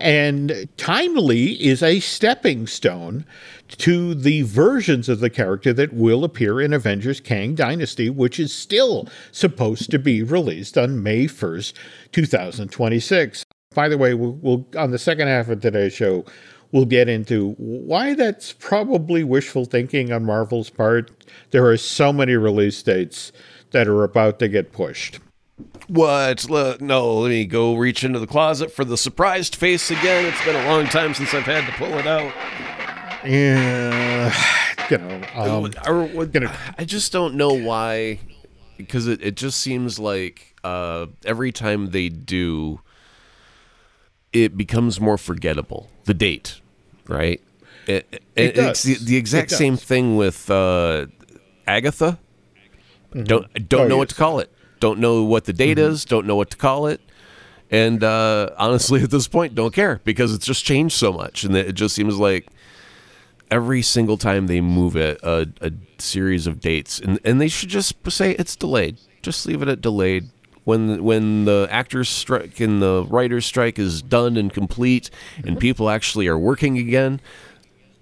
And 0.00 0.66
Timely 0.78 1.62
is 1.62 1.82
a 1.82 2.00
stepping 2.00 2.66
stone 2.66 3.26
to 3.68 4.14
the 4.14 4.42
versions 4.42 5.10
of 5.10 5.20
the 5.20 5.28
character 5.28 5.74
that 5.74 5.92
will 5.92 6.24
appear 6.24 6.58
in 6.58 6.72
Avengers 6.72 7.20
Kang 7.20 7.54
Dynasty, 7.54 8.08
which 8.08 8.40
is 8.40 8.52
still 8.52 9.08
supposed 9.30 9.90
to 9.90 9.98
be 9.98 10.22
released 10.22 10.78
on 10.78 11.02
May 11.02 11.26
1st, 11.26 11.74
2026. 12.12 13.44
By 13.74 13.88
the 13.90 13.98
way, 13.98 14.14
we'll, 14.14 14.32
we'll 14.40 14.66
on 14.76 14.90
the 14.90 14.98
second 14.98 15.28
half 15.28 15.48
of 15.48 15.60
today's 15.60 15.92
show, 15.92 16.24
we'll 16.72 16.86
get 16.86 17.08
into 17.08 17.52
why 17.58 18.14
that's 18.14 18.54
probably 18.54 19.22
wishful 19.22 19.66
thinking 19.66 20.12
on 20.12 20.24
Marvel's 20.24 20.70
part. 20.70 21.10
There 21.50 21.66
are 21.66 21.76
so 21.76 22.10
many 22.10 22.34
release 22.36 22.82
dates 22.82 23.32
that 23.72 23.86
are 23.86 24.02
about 24.02 24.38
to 24.38 24.48
get 24.48 24.72
pushed. 24.72 25.20
What? 25.88 26.48
No, 26.80 27.14
let 27.18 27.28
me 27.28 27.44
go 27.44 27.74
reach 27.74 28.04
into 28.04 28.18
the 28.18 28.26
closet 28.26 28.72
for 28.72 28.84
the 28.84 28.96
surprised 28.96 29.56
face 29.56 29.90
again. 29.90 30.24
It's 30.24 30.44
been 30.44 30.56
a 30.56 30.68
long 30.68 30.86
time 30.86 31.14
since 31.14 31.34
I've 31.34 31.44
had 31.44 31.66
to 31.66 31.72
pull 31.72 31.92
it 31.98 32.06
out. 32.06 32.32
Yeah, 33.24 34.34
you 34.88 34.98
know, 34.98 35.20
um, 35.34 35.70
know, 36.32 36.52
I 36.78 36.84
just 36.84 37.12
don't 37.12 37.34
know 37.34 37.52
why, 37.52 38.20
because 38.78 39.06
it, 39.06 39.22
it 39.22 39.36
just 39.36 39.60
seems 39.60 39.98
like 39.98 40.54
uh, 40.64 41.06
every 41.26 41.52
time 41.52 41.90
they 41.90 42.08
do, 42.08 42.80
it 44.32 44.56
becomes 44.56 45.00
more 45.00 45.18
forgettable. 45.18 45.90
The 46.04 46.14
date, 46.14 46.60
right? 47.06 47.42
It, 47.86 48.06
it, 48.10 48.22
it 48.36 48.58
it's 48.58 48.82
the, 48.84 48.94
the 48.94 49.16
exact 49.16 49.50
same 49.50 49.76
thing 49.76 50.16
with 50.16 50.50
uh, 50.50 51.06
Agatha. 51.66 52.18
Mm-hmm. 53.10 53.24
Don't 53.24 53.68
don't 53.68 53.82
oh, 53.82 53.88
know 53.88 53.94
yes. 53.96 53.98
what 53.98 54.08
to 54.10 54.14
call 54.14 54.38
it. 54.38 54.50
Don't 54.80 54.98
know 54.98 55.22
what 55.22 55.44
the 55.44 55.52
date 55.52 55.78
mm-hmm. 55.78 55.92
is. 55.92 56.04
Don't 56.04 56.26
know 56.26 56.36
what 56.36 56.50
to 56.50 56.56
call 56.56 56.86
it. 56.86 57.00
And 57.70 58.02
uh, 58.02 58.50
honestly, 58.58 59.02
at 59.04 59.10
this 59.10 59.28
point, 59.28 59.54
don't 59.54 59.72
care 59.72 60.00
because 60.04 60.34
it's 60.34 60.46
just 60.46 60.64
changed 60.64 60.96
so 60.96 61.12
much, 61.12 61.44
and 61.44 61.56
it 61.56 61.74
just 61.74 61.94
seems 61.94 62.18
like 62.18 62.48
every 63.50 63.82
single 63.82 64.16
time 64.16 64.46
they 64.46 64.60
move 64.60 64.96
it, 64.96 65.20
a, 65.22 65.48
a 65.60 65.72
series 65.98 66.46
of 66.46 66.60
dates, 66.60 66.98
and 66.98 67.20
and 67.24 67.40
they 67.40 67.48
should 67.48 67.68
just 67.68 67.94
say 68.10 68.32
it's 68.32 68.56
delayed. 68.56 68.98
Just 69.22 69.46
leave 69.46 69.62
it 69.62 69.68
at 69.68 69.80
delayed. 69.80 70.30
When 70.64 71.02
when 71.04 71.46
the 71.46 71.68
actors 71.70 72.08
strike 72.08 72.60
and 72.60 72.82
the 72.82 73.06
writers 73.08 73.46
strike 73.46 73.78
is 73.78 74.02
done 74.02 74.36
and 74.36 74.52
complete, 74.52 75.10
and 75.36 75.44
mm-hmm. 75.46 75.56
people 75.56 75.88
actually 75.88 76.26
are 76.26 76.38
working 76.38 76.76
again, 76.78 77.20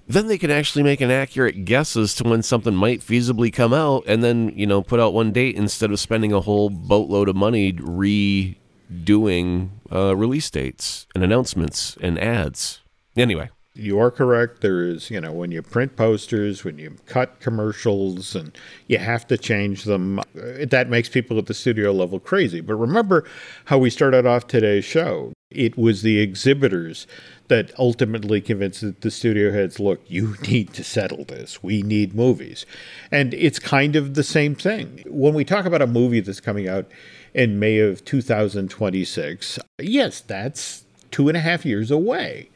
then 0.08 0.26
they 0.26 0.38
can 0.38 0.50
actually 0.50 0.82
make 0.82 1.00
an 1.00 1.10
accurate 1.10 1.64
guess 1.64 1.96
as 1.96 2.14
to 2.14 2.24
when 2.24 2.42
something 2.42 2.74
might 2.74 3.00
feasibly 3.00 3.52
come 3.52 3.72
out, 3.72 4.04
and 4.06 4.24
then 4.24 4.52
you 4.56 4.66
know 4.66 4.82
put 4.82 4.98
out 4.98 5.14
one 5.14 5.32
date 5.32 5.54
instead 5.54 5.90
of 5.90 6.00
spending 6.00 6.32
a 6.32 6.40
whole 6.40 6.70
boatload 6.70 7.28
of 7.28 7.36
money 7.36 7.72
redoing 7.72 9.68
uh, 9.92 10.16
release 10.16 10.50
dates 10.50 11.06
and 11.14 11.22
announcements 11.22 11.96
and 12.00 12.18
ads. 12.18 12.80
Anyway, 13.16 13.50
you 13.78 13.98
are 14.00 14.10
correct. 14.10 14.60
There 14.60 14.82
is, 14.82 15.08
you 15.08 15.20
know, 15.20 15.32
when 15.32 15.52
you 15.52 15.62
print 15.62 15.94
posters, 15.94 16.64
when 16.64 16.78
you 16.78 16.96
cut 17.06 17.38
commercials, 17.38 18.34
and 18.34 18.56
you 18.88 18.98
have 18.98 19.26
to 19.28 19.38
change 19.38 19.84
them, 19.84 20.18
uh, 20.18 20.24
that 20.68 20.88
makes 20.90 21.08
people 21.08 21.38
at 21.38 21.46
the 21.46 21.54
studio 21.54 21.92
level 21.92 22.18
crazy. 22.18 22.60
But 22.60 22.74
remember 22.74 23.24
how 23.66 23.78
we 23.78 23.90
started 23.90 24.26
off 24.26 24.48
today's 24.48 24.84
show. 24.84 25.32
It 25.50 25.78
was 25.78 26.02
the 26.02 26.18
exhibitors 26.18 27.06
that 27.48 27.72
ultimately 27.78 28.40
convinced 28.40 29.00
the 29.00 29.10
studio 29.10 29.50
heads 29.52 29.80
look, 29.80 30.00
you 30.06 30.36
need 30.48 30.72
to 30.74 30.84
settle 30.84 31.24
this. 31.24 31.62
We 31.62 31.82
need 31.82 32.14
movies. 32.14 32.64
And 33.10 33.34
it's 33.34 33.58
kind 33.58 33.96
of 33.96 34.14
the 34.14 34.22
same 34.22 34.54
thing. 34.54 35.02
When 35.06 35.34
we 35.34 35.44
talk 35.44 35.64
about 35.64 35.82
a 35.82 35.86
movie 35.86 36.20
that's 36.20 36.40
coming 36.40 36.68
out 36.68 36.86
in 37.34 37.58
May 37.58 37.78
of 37.78 38.04
2026, 38.04 39.58
yes, 39.78 40.20
that's 40.20 40.84
two 41.10 41.28
and 41.28 41.36
a 41.36 41.40
half 41.40 41.64
years 41.64 41.90
away 41.90 42.50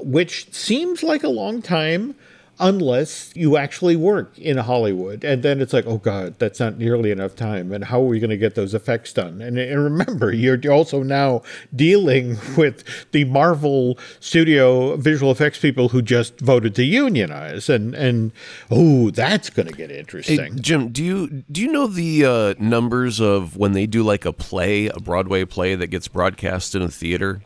which 0.00 0.52
seems 0.52 1.02
like 1.02 1.22
a 1.22 1.28
long 1.28 1.62
time 1.62 2.14
unless 2.60 3.32
you 3.36 3.56
actually 3.56 3.96
work 3.96 4.36
in 4.38 4.56
Hollywood. 4.56 5.24
And 5.24 5.42
then 5.42 5.60
it's 5.60 5.72
like, 5.72 5.86
oh 5.86 5.98
God, 5.98 6.34
that's 6.38 6.58
not 6.58 6.78
nearly 6.78 7.10
enough 7.10 7.36
time. 7.36 7.72
And 7.72 7.84
how 7.84 8.00
are 8.00 8.06
we 8.06 8.18
going 8.18 8.30
to 8.30 8.36
get 8.36 8.54
those 8.54 8.74
effects 8.74 9.12
done? 9.12 9.40
And, 9.40 9.58
and, 9.58 9.84
remember, 9.84 10.32
you're 10.32 10.58
also 10.70 11.02
now 11.02 11.42
dealing 11.74 12.38
with 12.56 12.84
the 13.12 13.24
Marvel 13.24 13.98
studio 14.20 14.96
visual 14.96 15.30
effects 15.30 15.58
people 15.58 15.90
who 15.90 16.02
just 16.02 16.40
voted 16.40 16.74
to 16.76 16.84
unionize. 16.84 17.68
And, 17.68 17.94
and 17.94 18.32
oh, 18.70 19.10
that's 19.10 19.50
going 19.50 19.68
to 19.68 19.74
get 19.74 19.90
interesting. 19.90 20.38
Hey, 20.38 20.50
Jim, 20.60 20.88
do 20.88 21.04
you, 21.04 21.44
do 21.50 21.60
you 21.60 21.70
know 21.70 21.86
the 21.86 22.24
uh, 22.24 22.54
numbers 22.58 23.20
of 23.20 23.56
when 23.56 23.72
they 23.72 23.86
do 23.86 24.02
like 24.02 24.24
a 24.24 24.32
play, 24.32 24.88
a 24.88 24.98
Broadway 24.98 25.44
play 25.44 25.74
that 25.74 25.88
gets 25.88 26.08
broadcast 26.08 26.74
in 26.74 26.82
a 26.82 26.88
theater? 26.88 27.42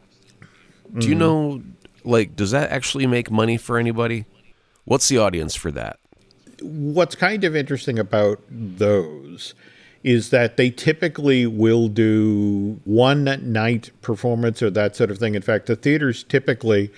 Do 0.97 1.09
you 1.09 1.15
mm. 1.15 1.19
know 1.19 1.63
like 2.05 2.37
does 2.37 2.51
that 2.51 2.71
actually 2.71 3.07
make 3.07 3.31
money 3.31 3.57
for 3.57 3.79
anybody? 3.79 4.27
What's 4.85 5.09
the 5.09 5.19
audience 5.19 5.55
for 5.55 5.71
that? 5.73 5.99
What's 6.61 7.15
kind 7.15 7.45
of 7.45 7.57
interesting 7.57 7.99
about 7.99 8.41
those 8.51 9.55
is 10.03 10.31
that 10.31 10.57
they 10.57 10.71
typically 10.71 11.47
will 11.47 11.89
do 11.89 12.81
one 12.85 13.25
night 13.53 13.91
performance 14.03 14.61
or 14.63 14.71
that 14.71 14.97
sort 14.97 15.11
of 15.11 15.19
thing. 15.19 15.35
In 15.35 15.43
fact, 15.43 15.67
the 15.67 15.77
theaters 15.77 16.25
typically 16.25 16.91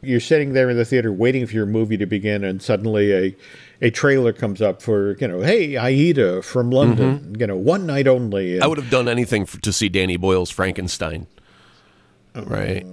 you're 0.00 0.20
sitting 0.20 0.52
there 0.52 0.70
in 0.70 0.76
the 0.76 0.84
theater 0.84 1.12
waiting 1.12 1.46
for 1.46 1.54
your 1.54 1.66
movie 1.66 1.96
to 1.96 2.06
begin 2.06 2.44
and 2.44 2.62
suddenly 2.62 3.12
a 3.12 3.36
a 3.80 3.90
trailer 3.90 4.32
comes 4.32 4.62
up 4.62 4.80
for 4.80 5.16
you 5.18 5.26
know 5.26 5.40
hey 5.40 5.76
aida 5.76 6.42
from 6.42 6.70
london 6.70 7.18
mm-hmm. 7.18 7.40
you 7.40 7.46
know 7.46 7.56
one 7.56 7.86
night 7.86 8.06
only 8.06 8.54
and, 8.54 8.64
i 8.64 8.66
would 8.66 8.78
have 8.78 8.90
done 8.90 9.08
anything 9.08 9.44
for, 9.44 9.60
to 9.60 9.72
see 9.72 9.88
danny 9.88 10.16
boyle's 10.16 10.50
frankenstein 10.50 11.26
right 12.34 12.86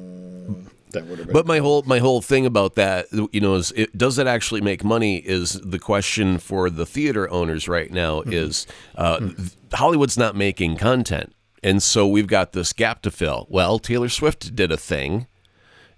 that 0.95 1.05
would 1.05 1.19
have 1.19 1.31
But 1.31 1.45
my 1.45 1.59
whole 1.59 1.83
my 1.83 1.99
whole 1.99 2.21
thing 2.21 2.45
about 2.45 2.75
that, 2.75 3.07
you 3.31 3.39
know, 3.39 3.55
is 3.55 3.71
it, 3.73 3.95
does 3.97 4.17
it 4.17 4.27
actually 4.27 4.61
make 4.61 4.83
money? 4.83 5.17
Is 5.17 5.53
the 5.63 5.79
question 5.79 6.37
for 6.37 6.69
the 6.69 6.85
theater 6.85 7.29
owners 7.29 7.67
right 7.67 7.91
now? 7.91 8.21
Mm-hmm. 8.21 8.33
Is 8.33 8.67
uh, 8.95 9.19
mm-hmm. 9.19 9.45
Hollywood's 9.73 10.17
not 10.17 10.35
making 10.35 10.77
content, 10.77 11.33
and 11.63 11.81
so 11.83 12.07
we've 12.07 12.27
got 12.27 12.53
this 12.53 12.73
gap 12.73 13.01
to 13.03 13.11
fill. 13.11 13.45
Well, 13.49 13.79
Taylor 13.79 14.09
Swift 14.09 14.55
did 14.55 14.71
a 14.71 14.77
thing, 14.77 15.27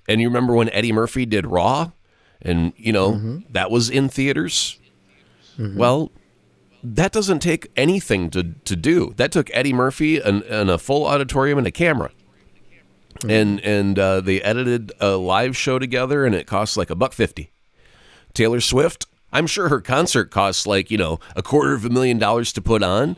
and 0.07 0.19
you 0.19 0.27
remember 0.27 0.53
when 0.53 0.69
Eddie 0.69 0.91
Murphy 0.91 1.25
did 1.25 1.47
Raw, 1.47 1.91
and 2.41 2.73
you 2.75 2.91
know 2.91 3.13
mm-hmm. 3.13 3.37
that 3.49 3.71
was 3.71 3.89
in 3.89 4.09
theaters. 4.09 4.79
Mm-hmm. 5.57 5.77
Well, 5.77 6.11
that 6.83 7.11
doesn't 7.11 7.39
take 7.39 7.71
anything 7.75 8.29
to, 8.31 8.43
to 8.43 8.75
do. 8.75 9.13
That 9.17 9.31
took 9.31 9.49
Eddie 9.53 9.73
Murphy 9.73 10.19
and, 10.19 10.43
and 10.43 10.69
a 10.69 10.77
full 10.77 11.05
auditorium 11.05 11.57
and 11.57 11.67
a 11.67 11.71
camera. 11.71 12.11
Mm-hmm. 13.19 13.29
And 13.29 13.59
and 13.61 13.99
uh, 13.99 14.21
they 14.21 14.41
edited 14.41 14.91
a 14.99 15.11
live 15.11 15.55
show 15.55 15.79
together, 15.79 16.25
and 16.25 16.35
it 16.35 16.47
costs 16.47 16.77
like 16.77 16.89
a 16.89 16.95
buck 16.95 17.13
fifty. 17.13 17.51
Taylor 18.33 18.61
Swift, 18.61 19.07
I'm 19.31 19.47
sure 19.47 19.69
her 19.69 19.81
concert 19.81 20.31
costs 20.31 20.67
like 20.67 20.91
you 20.91 20.97
know 20.97 21.19
a 21.35 21.41
quarter 21.41 21.73
of 21.73 21.85
a 21.85 21.89
million 21.89 22.17
dollars 22.17 22.53
to 22.53 22.61
put 22.61 22.83
on. 22.83 23.17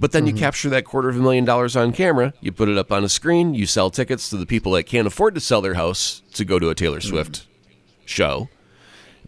But 0.00 0.12
then 0.12 0.26
mm-hmm. 0.26 0.36
you 0.36 0.40
capture 0.40 0.70
that 0.70 0.84
quarter 0.84 1.08
of 1.08 1.16
a 1.16 1.20
million 1.20 1.44
dollars 1.44 1.74
on 1.74 1.92
camera, 1.92 2.32
you 2.40 2.52
put 2.52 2.68
it 2.68 2.78
up 2.78 2.92
on 2.92 3.02
a 3.02 3.08
screen, 3.08 3.54
you 3.54 3.66
sell 3.66 3.90
tickets 3.90 4.30
to 4.30 4.36
the 4.36 4.46
people 4.46 4.72
that 4.72 4.84
can't 4.84 5.08
afford 5.08 5.34
to 5.34 5.40
sell 5.40 5.60
their 5.60 5.74
house 5.74 6.22
to 6.34 6.44
go 6.44 6.60
to 6.60 6.68
a 6.68 6.74
Taylor 6.74 7.00
Swift 7.00 7.32
mm-hmm. 7.32 8.02
show. 8.06 8.48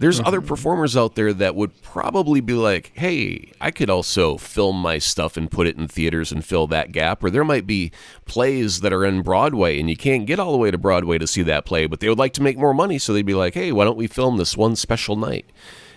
There's 0.00 0.16
mm-hmm. 0.16 0.28
other 0.28 0.40
performers 0.40 0.96
out 0.96 1.14
there 1.14 1.34
that 1.34 1.54
would 1.54 1.82
probably 1.82 2.40
be 2.40 2.54
like, 2.54 2.90
hey, 2.94 3.52
I 3.60 3.70
could 3.70 3.90
also 3.90 4.38
film 4.38 4.80
my 4.80 4.96
stuff 4.96 5.36
and 5.36 5.50
put 5.50 5.66
it 5.66 5.76
in 5.76 5.88
theaters 5.88 6.32
and 6.32 6.42
fill 6.42 6.66
that 6.68 6.90
gap. 6.90 7.22
Or 7.22 7.28
there 7.28 7.44
might 7.44 7.66
be 7.66 7.92
plays 8.24 8.80
that 8.80 8.94
are 8.94 9.04
in 9.04 9.20
Broadway 9.20 9.78
and 9.78 9.90
you 9.90 9.98
can't 9.98 10.24
get 10.24 10.40
all 10.40 10.52
the 10.52 10.58
way 10.58 10.70
to 10.70 10.78
Broadway 10.78 11.18
to 11.18 11.26
see 11.26 11.42
that 11.42 11.66
play, 11.66 11.86
but 11.86 12.00
they 12.00 12.08
would 12.08 12.18
like 12.18 12.32
to 12.32 12.42
make 12.42 12.56
more 12.56 12.72
money. 12.72 12.98
So 12.98 13.12
they'd 13.12 13.26
be 13.26 13.34
like, 13.34 13.52
hey, 13.52 13.72
why 13.72 13.84
don't 13.84 13.98
we 13.98 14.06
film 14.06 14.38
this 14.38 14.56
one 14.56 14.74
special 14.74 15.16
night? 15.16 15.44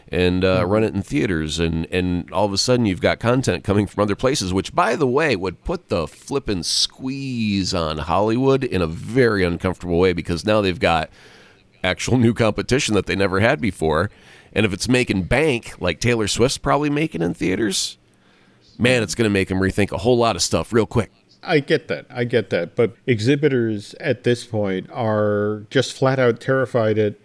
and 0.09 0.43
uh, 0.45 0.59
mm-hmm. 0.59 0.71
run 0.71 0.83
it 0.83 0.93
in 0.93 1.01
theaters, 1.01 1.59
and 1.59 1.87
and 1.89 2.29
all 2.31 2.45
of 2.45 2.53
a 2.53 2.57
sudden 2.57 2.85
you've 2.85 3.01
got 3.01 3.19
content 3.19 3.63
coming 3.63 3.87
from 3.87 4.03
other 4.03 4.15
places, 4.15 4.53
which 4.53 4.75
by 4.75 4.95
the 4.95 5.07
way 5.07 5.35
would 5.35 5.63
put 5.63 5.89
the 5.89 6.07
flippin' 6.07 6.61
squeeze 6.61 7.73
on 7.73 7.97
Hollywood 7.97 8.63
in 8.63 8.81
a 8.81 8.85
very 8.85 9.43
uncomfortable 9.43 9.97
way 9.97 10.13
because 10.13 10.45
now 10.45 10.61
they've 10.61 10.79
got 10.79 11.09
actual 11.83 12.17
new 12.17 12.33
competition 12.33 12.95
that 12.95 13.05
they 13.05 13.15
never 13.15 13.39
had 13.39 13.59
before. 13.59 14.09
And 14.53 14.65
if 14.65 14.73
it's 14.73 14.87
making 14.87 15.23
bank 15.23 15.73
like 15.79 15.99
Taylor 15.99 16.27
Swift's 16.27 16.57
probably 16.57 16.89
making 16.89 17.21
in 17.21 17.33
theaters, 17.33 17.97
man, 18.77 19.03
it's 19.03 19.15
going 19.15 19.25
to 19.25 19.33
make 19.33 19.47
them 19.47 19.59
rethink 19.59 19.91
a 19.91 19.97
whole 19.97 20.17
lot 20.17 20.35
of 20.35 20.41
stuff 20.41 20.71
real 20.71 20.85
quick. 20.85 21.11
I 21.41 21.59
get 21.59 21.87
that. 21.89 22.05
I 22.09 22.23
get 22.23 22.49
that. 22.51 22.75
But 22.75 22.95
exhibitors 23.05 23.95
at 23.99 24.23
this 24.23 24.45
point 24.45 24.89
are 24.91 25.65
just 25.69 25.93
flat 25.93 26.19
out 26.19 26.39
terrified 26.39 26.97
at 26.97 27.15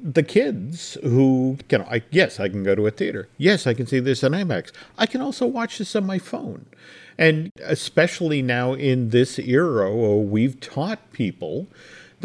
the 0.00 0.22
kids 0.22 0.98
who, 1.02 1.56
you 1.70 1.78
know, 1.78 1.86
I, 1.90 2.02
yes, 2.10 2.38
I 2.38 2.48
can 2.48 2.62
go 2.62 2.74
to 2.74 2.86
a 2.86 2.90
theater. 2.90 3.28
Yes, 3.38 3.66
I 3.66 3.74
can 3.74 3.86
see 3.86 4.00
this 4.00 4.22
on 4.22 4.32
IMAX. 4.32 4.70
I 4.98 5.06
can 5.06 5.20
also 5.20 5.46
watch 5.46 5.78
this 5.78 5.96
on 5.96 6.06
my 6.06 6.18
phone. 6.18 6.66
And 7.16 7.50
especially 7.62 8.42
now 8.42 8.74
in 8.74 9.10
this 9.10 9.38
era, 9.38 9.94
we've 10.16 10.60
taught 10.60 11.12
people 11.12 11.68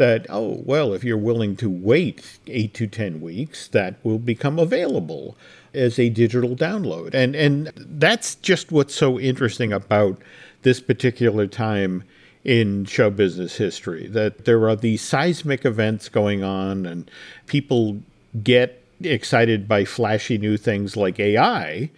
that, 0.00 0.24
oh, 0.30 0.62
well, 0.64 0.94
if 0.94 1.04
you're 1.04 1.18
willing 1.18 1.54
to 1.56 1.68
wait 1.68 2.38
eight 2.46 2.72
to 2.72 2.86
10 2.86 3.20
weeks, 3.20 3.68
that 3.68 3.96
will 4.02 4.18
become 4.18 4.58
available 4.58 5.36
as 5.74 5.98
a 5.98 6.08
digital 6.08 6.56
download. 6.56 7.12
And, 7.12 7.36
and 7.36 7.70
that's 7.76 8.36
just 8.36 8.72
what's 8.72 8.94
so 8.94 9.20
interesting 9.20 9.74
about 9.74 10.16
this 10.62 10.80
particular 10.80 11.46
time 11.46 12.04
in 12.44 12.86
show 12.86 13.10
business 13.10 13.58
history 13.58 14.06
that 14.06 14.46
there 14.46 14.66
are 14.66 14.74
these 14.74 15.02
seismic 15.02 15.66
events 15.66 16.08
going 16.08 16.42
on 16.42 16.86
and 16.86 17.10
people 17.46 18.00
get 18.42 18.82
excited 19.02 19.68
by 19.68 19.84
flashy 19.84 20.38
new 20.38 20.56
things 20.56 20.96
like 20.96 21.20
AI, 21.20 21.90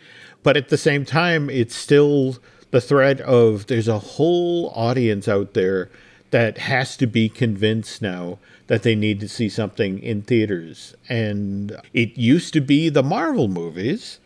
but 0.43 0.57
at 0.57 0.71
the 0.71 0.77
same 0.77 1.05
time, 1.05 1.49
it's 1.49 1.77
still 1.77 2.37
the 2.73 2.81
threat 2.81 3.21
of 3.21 3.69
there's 3.69 3.87
a 3.87 4.01
whole 4.01 4.73
audience 4.75 5.29
out 5.29 5.55
there 5.55 5.89
that 6.33 6.59
has 6.59 6.97
to 6.97 7.07
be 7.07 7.29
convinced 7.29 8.03
now 8.03 8.39
that 8.67 8.83
they 8.83 8.95
need 8.95 9.21
to 9.21 9.29
see 9.29 9.49
something 9.49 9.99
in 10.03 10.23
theaters. 10.23 10.95
And 11.09 11.77
it 11.93 12.19
used 12.19 12.53
to 12.55 12.61
be 12.61 12.89
the 12.89 13.03
Marvel 13.03 13.49
movies 13.49 14.19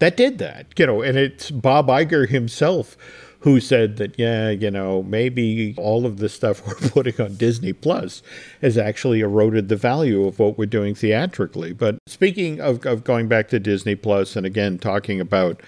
that 0.00 0.16
did 0.16 0.38
that, 0.38 0.66
you 0.78 0.86
know, 0.86 1.02
and 1.02 1.18
it's 1.18 1.50
Bob 1.50 1.88
Iger 1.88 2.28
himself 2.28 2.96
who 3.40 3.60
said 3.60 3.96
that, 3.98 4.18
yeah, 4.18 4.50
you 4.50 4.70
know, 4.70 5.02
maybe 5.02 5.74
all 5.76 6.06
of 6.06 6.18
the 6.18 6.28
stuff 6.28 6.66
we're 6.66 6.88
putting 6.88 7.20
on 7.20 7.36
Disney 7.36 7.74
Plus 7.74 8.22
has 8.62 8.78
actually 8.78 9.20
eroded 9.20 9.68
the 9.68 9.76
value 9.76 10.26
of 10.26 10.38
what 10.38 10.56
we're 10.58 10.66
doing 10.66 10.94
theatrically. 10.94 11.72
But 11.72 11.98
speaking 12.06 12.60
of, 12.60 12.84
of 12.86 13.04
going 13.04 13.28
back 13.28 13.48
to 13.48 13.60
Disney 13.60 13.94
Plus 13.94 14.36
and 14.36 14.46
again 14.46 14.78
talking 14.78 15.20
about 15.20 15.60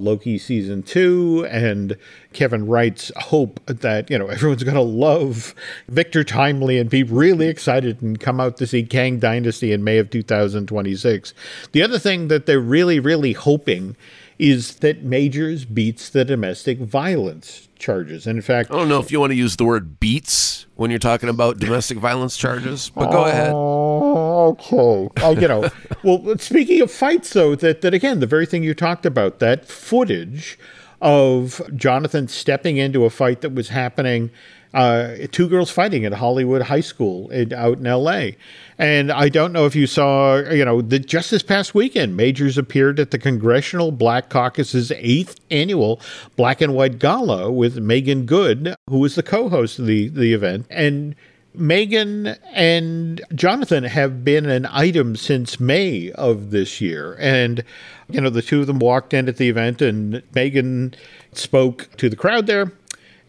Loki 0.00 0.38
season 0.38 0.82
two 0.82 1.46
and 1.50 1.96
Kevin 2.32 2.66
Wright's 2.66 3.12
hope 3.16 3.64
that, 3.66 4.10
you 4.10 4.18
know, 4.18 4.26
everyone's 4.26 4.62
going 4.64 4.74
to 4.74 4.80
love 4.80 5.54
Victor 5.88 6.24
Timely 6.24 6.78
and 6.78 6.88
be 6.88 7.02
really 7.02 7.48
excited 7.48 8.02
and 8.02 8.18
come 8.18 8.40
out 8.40 8.56
to 8.58 8.66
see 8.66 8.82
Kang 8.82 9.18
Dynasty 9.18 9.72
in 9.72 9.84
May 9.84 9.98
of 9.98 10.10
2026. 10.10 11.34
The 11.72 11.82
other 11.82 11.98
thing 11.98 12.28
that 12.28 12.46
they're 12.46 12.60
really, 12.60 13.00
really 13.00 13.32
hoping 13.32 13.96
is 14.40 14.76
that 14.76 15.02
Majors 15.02 15.66
beats 15.66 16.08
the 16.08 16.24
domestic 16.24 16.78
violence 16.78 17.68
charges. 17.78 18.26
And 18.26 18.38
in 18.38 18.42
fact, 18.42 18.70
I 18.70 18.76
don't 18.76 18.88
know 18.88 18.98
if 18.98 19.12
you 19.12 19.20
want 19.20 19.32
to 19.32 19.36
use 19.36 19.56
the 19.56 19.66
word 19.66 20.00
beats 20.00 20.64
when 20.76 20.88
you're 20.88 20.98
talking 20.98 21.28
about 21.28 21.58
domestic 21.58 21.98
violence 21.98 22.38
charges, 22.38 22.90
but 22.94 23.10
go 23.10 23.26
ahead. 23.26 23.52
Oh, 23.54 24.56
okay. 24.58 25.22
Uh, 25.22 25.30
you 25.32 25.46
know, 25.46 25.68
well, 26.02 26.38
speaking 26.38 26.80
of 26.80 26.90
fights, 26.90 27.34
though, 27.34 27.54
that, 27.54 27.82
that 27.82 27.92
again, 27.92 28.20
the 28.20 28.26
very 28.26 28.46
thing 28.46 28.62
you 28.64 28.72
talked 28.72 29.04
about, 29.04 29.40
that 29.40 29.66
footage 29.66 30.58
of 31.02 31.60
Jonathan 31.76 32.26
stepping 32.26 32.78
into 32.78 33.04
a 33.04 33.10
fight 33.10 33.42
that 33.42 33.54
was 33.54 33.68
happening 33.68 34.30
uh, 34.72 35.14
two 35.32 35.48
girls 35.48 35.70
fighting 35.70 36.04
at 36.04 36.12
Hollywood 36.12 36.62
High 36.62 36.80
School 36.80 37.28
in, 37.30 37.52
out 37.52 37.78
in 37.78 37.86
L.A. 37.86 38.36
And 38.78 39.10
I 39.10 39.28
don't 39.28 39.52
know 39.52 39.66
if 39.66 39.74
you 39.74 39.86
saw, 39.86 40.36
you 40.36 40.64
know, 40.64 40.80
the, 40.80 40.98
just 40.98 41.30
this 41.30 41.42
past 41.42 41.74
weekend, 41.74 42.16
Majors 42.16 42.56
appeared 42.56 43.00
at 43.00 43.10
the 43.10 43.18
Congressional 43.18 43.90
Black 43.90 44.28
Caucus's 44.28 44.92
eighth 44.92 45.40
annual 45.50 46.00
Black 46.36 46.60
and 46.60 46.74
White 46.74 46.98
Gala 46.98 47.50
with 47.50 47.78
Meagan 47.78 48.26
Good, 48.26 48.74
who 48.88 48.98
was 48.98 49.16
the 49.16 49.22
co-host 49.22 49.78
of 49.78 49.86
the 49.86 50.08
the 50.08 50.32
event, 50.32 50.66
and. 50.70 51.14
Meagan 51.52 52.28
and 52.52 53.20
Jonathan 53.34 53.82
have 53.82 54.24
been 54.24 54.46
an 54.46 54.66
item 54.70 55.16
since 55.16 55.58
May 55.58 56.12
of 56.12 56.52
this 56.52 56.80
year. 56.80 57.16
And, 57.18 57.64
you 58.08 58.20
know, 58.20 58.30
the 58.30 58.40
two 58.40 58.60
of 58.60 58.68
them 58.68 58.78
walked 58.78 59.12
in 59.12 59.28
at 59.28 59.36
the 59.36 59.48
event, 59.48 59.82
and 59.82 60.22
Meagan 60.32 60.94
spoke 61.32 61.88
to 61.96 62.08
the 62.08 62.14
crowd 62.14 62.46
there 62.46 62.72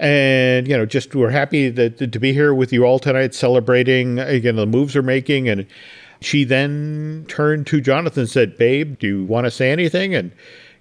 and 0.01 0.67
you 0.67 0.75
know 0.75 0.85
just 0.85 1.13
we're 1.13 1.29
happy 1.29 1.69
that, 1.69 2.11
to 2.11 2.19
be 2.19 2.33
here 2.33 2.55
with 2.55 2.73
you 2.73 2.83
all 2.83 2.97
tonight 2.97 3.35
celebrating 3.35 4.17
again 4.17 4.55
the 4.55 4.65
moves 4.65 4.95
we're 4.95 5.03
making. 5.03 5.47
And 5.47 5.67
she 6.19 6.43
then 6.43 7.25
turned 7.29 7.67
to 7.67 7.79
jonathan 7.79 8.21
and 8.21 8.29
said 8.29 8.57
babe 8.57 8.97
do 8.99 9.07
you 9.07 9.25
want 9.25 9.45
to 9.45 9.51
say 9.51 9.71
anything? 9.71 10.13
And 10.15 10.31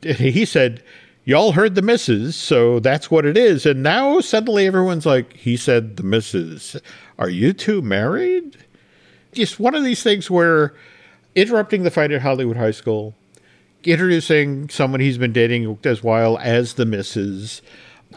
he 0.03 0.45
said 0.47 0.83
y'all 1.25 1.53
heard 1.53 1.75
the 1.75 1.83
misses 1.83 2.35
so 2.35 2.81
that's 2.81 3.11
what 3.11 3.27
it 3.27 3.37
is. 3.37 3.67
And 3.67 3.83
now 3.83 4.21
suddenly 4.21 4.67
everyone's 4.67 5.07
like 5.07 5.35
he 5.35 5.57
said 5.57 5.99
the 5.99 6.03
misses. 6.03 6.77
Are 7.19 7.29
you 7.29 7.53
two 7.53 7.83
married? 7.83 8.57
Just 9.33 9.61
one 9.61 9.75
of 9.75 9.85
these 9.85 10.03
things 10.03 10.31
where 10.31 10.75
interrupting 11.37 11.83
the 11.83 11.91
fight 11.91 12.11
at 12.11 12.23
hollywood 12.23 12.57
high 12.57 12.73
school 12.73 13.15
introducing 13.85 14.69
someone 14.69 15.01
he's 15.01 15.17
been 15.17 15.33
dating 15.33 15.79
as 15.85 16.03
while 16.03 16.39
as 16.39 16.75
the 16.75 16.85
misses 16.85 17.63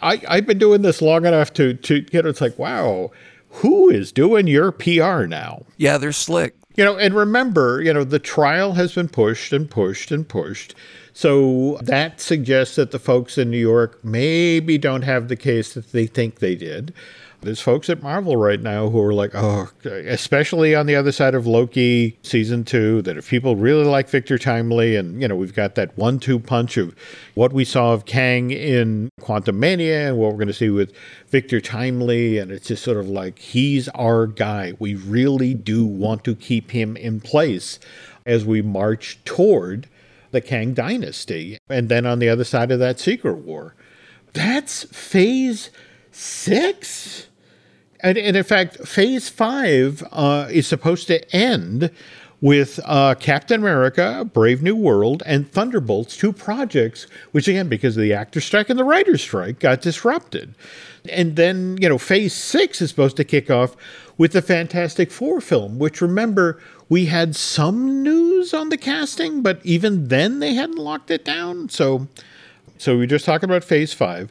I, 0.02 0.22
I've 0.28 0.46
been 0.46 0.58
doing 0.58 0.82
this 0.82 1.02
long 1.02 1.26
enough 1.26 1.54
to, 1.54 1.74
to, 1.74 2.06
you 2.12 2.22
know, 2.22 2.30
it's 2.30 2.42
like, 2.42 2.58
wow, 2.58 3.12
who 3.50 3.90
is 3.90 4.12
doing 4.12 4.48
your 4.48 4.72
PR 4.72 5.26
now? 5.26 5.64
Yeah, 5.78 5.98
they're 5.98 6.12
slick. 6.12 6.56
You 6.76 6.84
know, 6.84 6.98
and 6.98 7.14
remember, 7.14 7.82
you 7.82 7.94
know, 7.94 8.04
the 8.04 8.20
trial 8.20 8.74
has 8.74 8.96
been 8.96 9.08
pushed 9.08 9.54
and 9.54 9.70
pushed 9.70 10.12
and 10.12 10.28
pushed. 10.28 10.74
So 11.14 11.78
that 11.84 12.20
suggests 12.20 12.76
that 12.78 12.90
the 12.90 12.98
folks 12.98 13.38
in 13.38 13.52
New 13.52 13.60
York 13.60 14.04
maybe 14.04 14.80
don't 14.80 15.04
have 15.04 15.28
the 15.28 15.36
case 15.36 15.76
that 15.76 15.92
they 15.92 16.08
think 16.08 16.40
they 16.40 16.56
did. 16.56 16.94
There's 17.44 17.60
folks 17.60 17.90
at 17.90 18.02
Marvel 18.02 18.38
right 18.38 18.62
now 18.62 18.90
who 18.90 19.02
are 19.02 19.14
like, 19.14 19.32
oh, 19.34 19.70
especially 19.84 20.74
on 20.74 20.86
the 20.86 20.96
other 20.96 21.12
side 21.12 21.36
of 21.36 21.46
Loki 21.46 22.18
season 22.24 22.64
two, 22.64 23.02
that 23.02 23.18
if 23.18 23.30
people 23.30 23.58
really 23.58 23.84
like 23.84 24.10
Victor 24.10 24.38
Timely, 24.38 24.96
and, 24.96 25.22
you 25.22 25.28
know, 25.28 25.36
we've 25.36 25.54
got 25.54 25.76
that 25.76 25.98
one 25.98 26.20
two 26.20 26.40
punch 26.40 26.78
of 26.78 26.96
what 27.36 27.52
we 27.52 27.66
saw 27.66 27.92
of 27.92 28.06
Kang 28.06 28.52
in 28.52 29.10
Quantumania 29.20 30.08
and 30.08 30.18
what 30.18 30.32
we're 30.32 30.38
going 30.38 30.48
to 30.48 30.54
see 30.54 30.70
with 30.70 30.94
Victor 31.28 31.60
Timely, 31.60 32.38
and 32.38 32.50
it's 32.50 32.68
just 32.68 32.84
sort 32.84 32.98
of 32.98 33.10
like, 33.10 33.40
he's 33.40 33.90
our 33.90 34.26
guy. 34.26 34.74
We 34.80 34.96
really 34.96 35.54
do 35.54 35.86
want 35.86 36.24
to 36.24 36.36
keep 36.36 36.72
him 36.72 36.96
in 36.96 37.20
place 37.20 37.78
as 38.26 38.46
we 38.46 38.62
march 38.62 39.20
toward 39.26 39.90
the 40.32 40.40
Kang 40.40 40.74
Dynasty. 40.74 41.58
And 41.70 41.90
then 41.90 42.06
on 42.06 42.20
the 42.20 42.30
other 42.30 42.46
side 42.46 42.72
of 42.72 42.80
that, 42.80 43.02
Secret 43.02 43.40
War. 43.40 43.76
That's 44.32 44.84
phase 44.86 45.70
six? 46.12 47.28
And, 48.04 48.18
and 48.18 48.36
in 48.36 48.44
fact, 48.44 48.86
Phase 48.86 49.30
Five 49.30 50.04
uh, 50.12 50.48
is 50.52 50.68
supposed 50.68 51.08
to 51.08 51.36
end 51.36 51.90
with 52.42 52.78
uh, 52.84 53.16
Captain 53.16 53.62
America, 53.62 54.30
Brave 54.34 54.62
New 54.62 54.76
World, 54.76 55.24
and 55.26 55.50
Thunderbolts, 55.50 56.18
two 56.18 56.34
projects, 56.34 57.08
which 57.32 57.48
again, 57.48 57.70
because 57.70 57.96
of 57.96 58.04
the 58.04 58.14
actor 58.14 58.42
strike 58.42 58.70
and 58.70 58.78
the 58.78 58.84
writer's 58.84 59.22
strike, 59.22 59.60
got 59.60 59.80
disrupted. 59.80 60.54
And 61.10 61.38
then, 61.38 61.78
you 61.80 61.88
know, 61.88 61.98
Phase 61.98 62.34
Six 62.34 62.82
is 62.82 62.90
supposed 62.90 63.16
to 63.16 63.24
kick 63.24 63.50
off 63.50 63.78
with 64.18 64.34
the 64.34 64.42
Fantastic 64.42 65.10
Four 65.10 65.40
film, 65.40 65.80
which 65.80 66.02
remember, 66.02 66.60
we 66.90 67.06
had 67.06 67.34
some 67.38 68.04
news 68.04 68.54
on 68.54 68.68
the 68.68 68.78
casting, 68.78 69.42
but 69.42 69.62
even 69.64 70.10
then 70.10 70.40
they 70.40 70.54
hadn't 70.54 70.78
locked 70.78 71.10
it 71.10 71.24
down. 71.24 71.70
So, 71.70 72.10
so 72.78 72.98
we 72.98 73.06
are 73.06 73.08
just 73.08 73.24
talking 73.24 73.50
about 73.50 73.64
Phase 73.64 73.94
Five. 73.94 74.30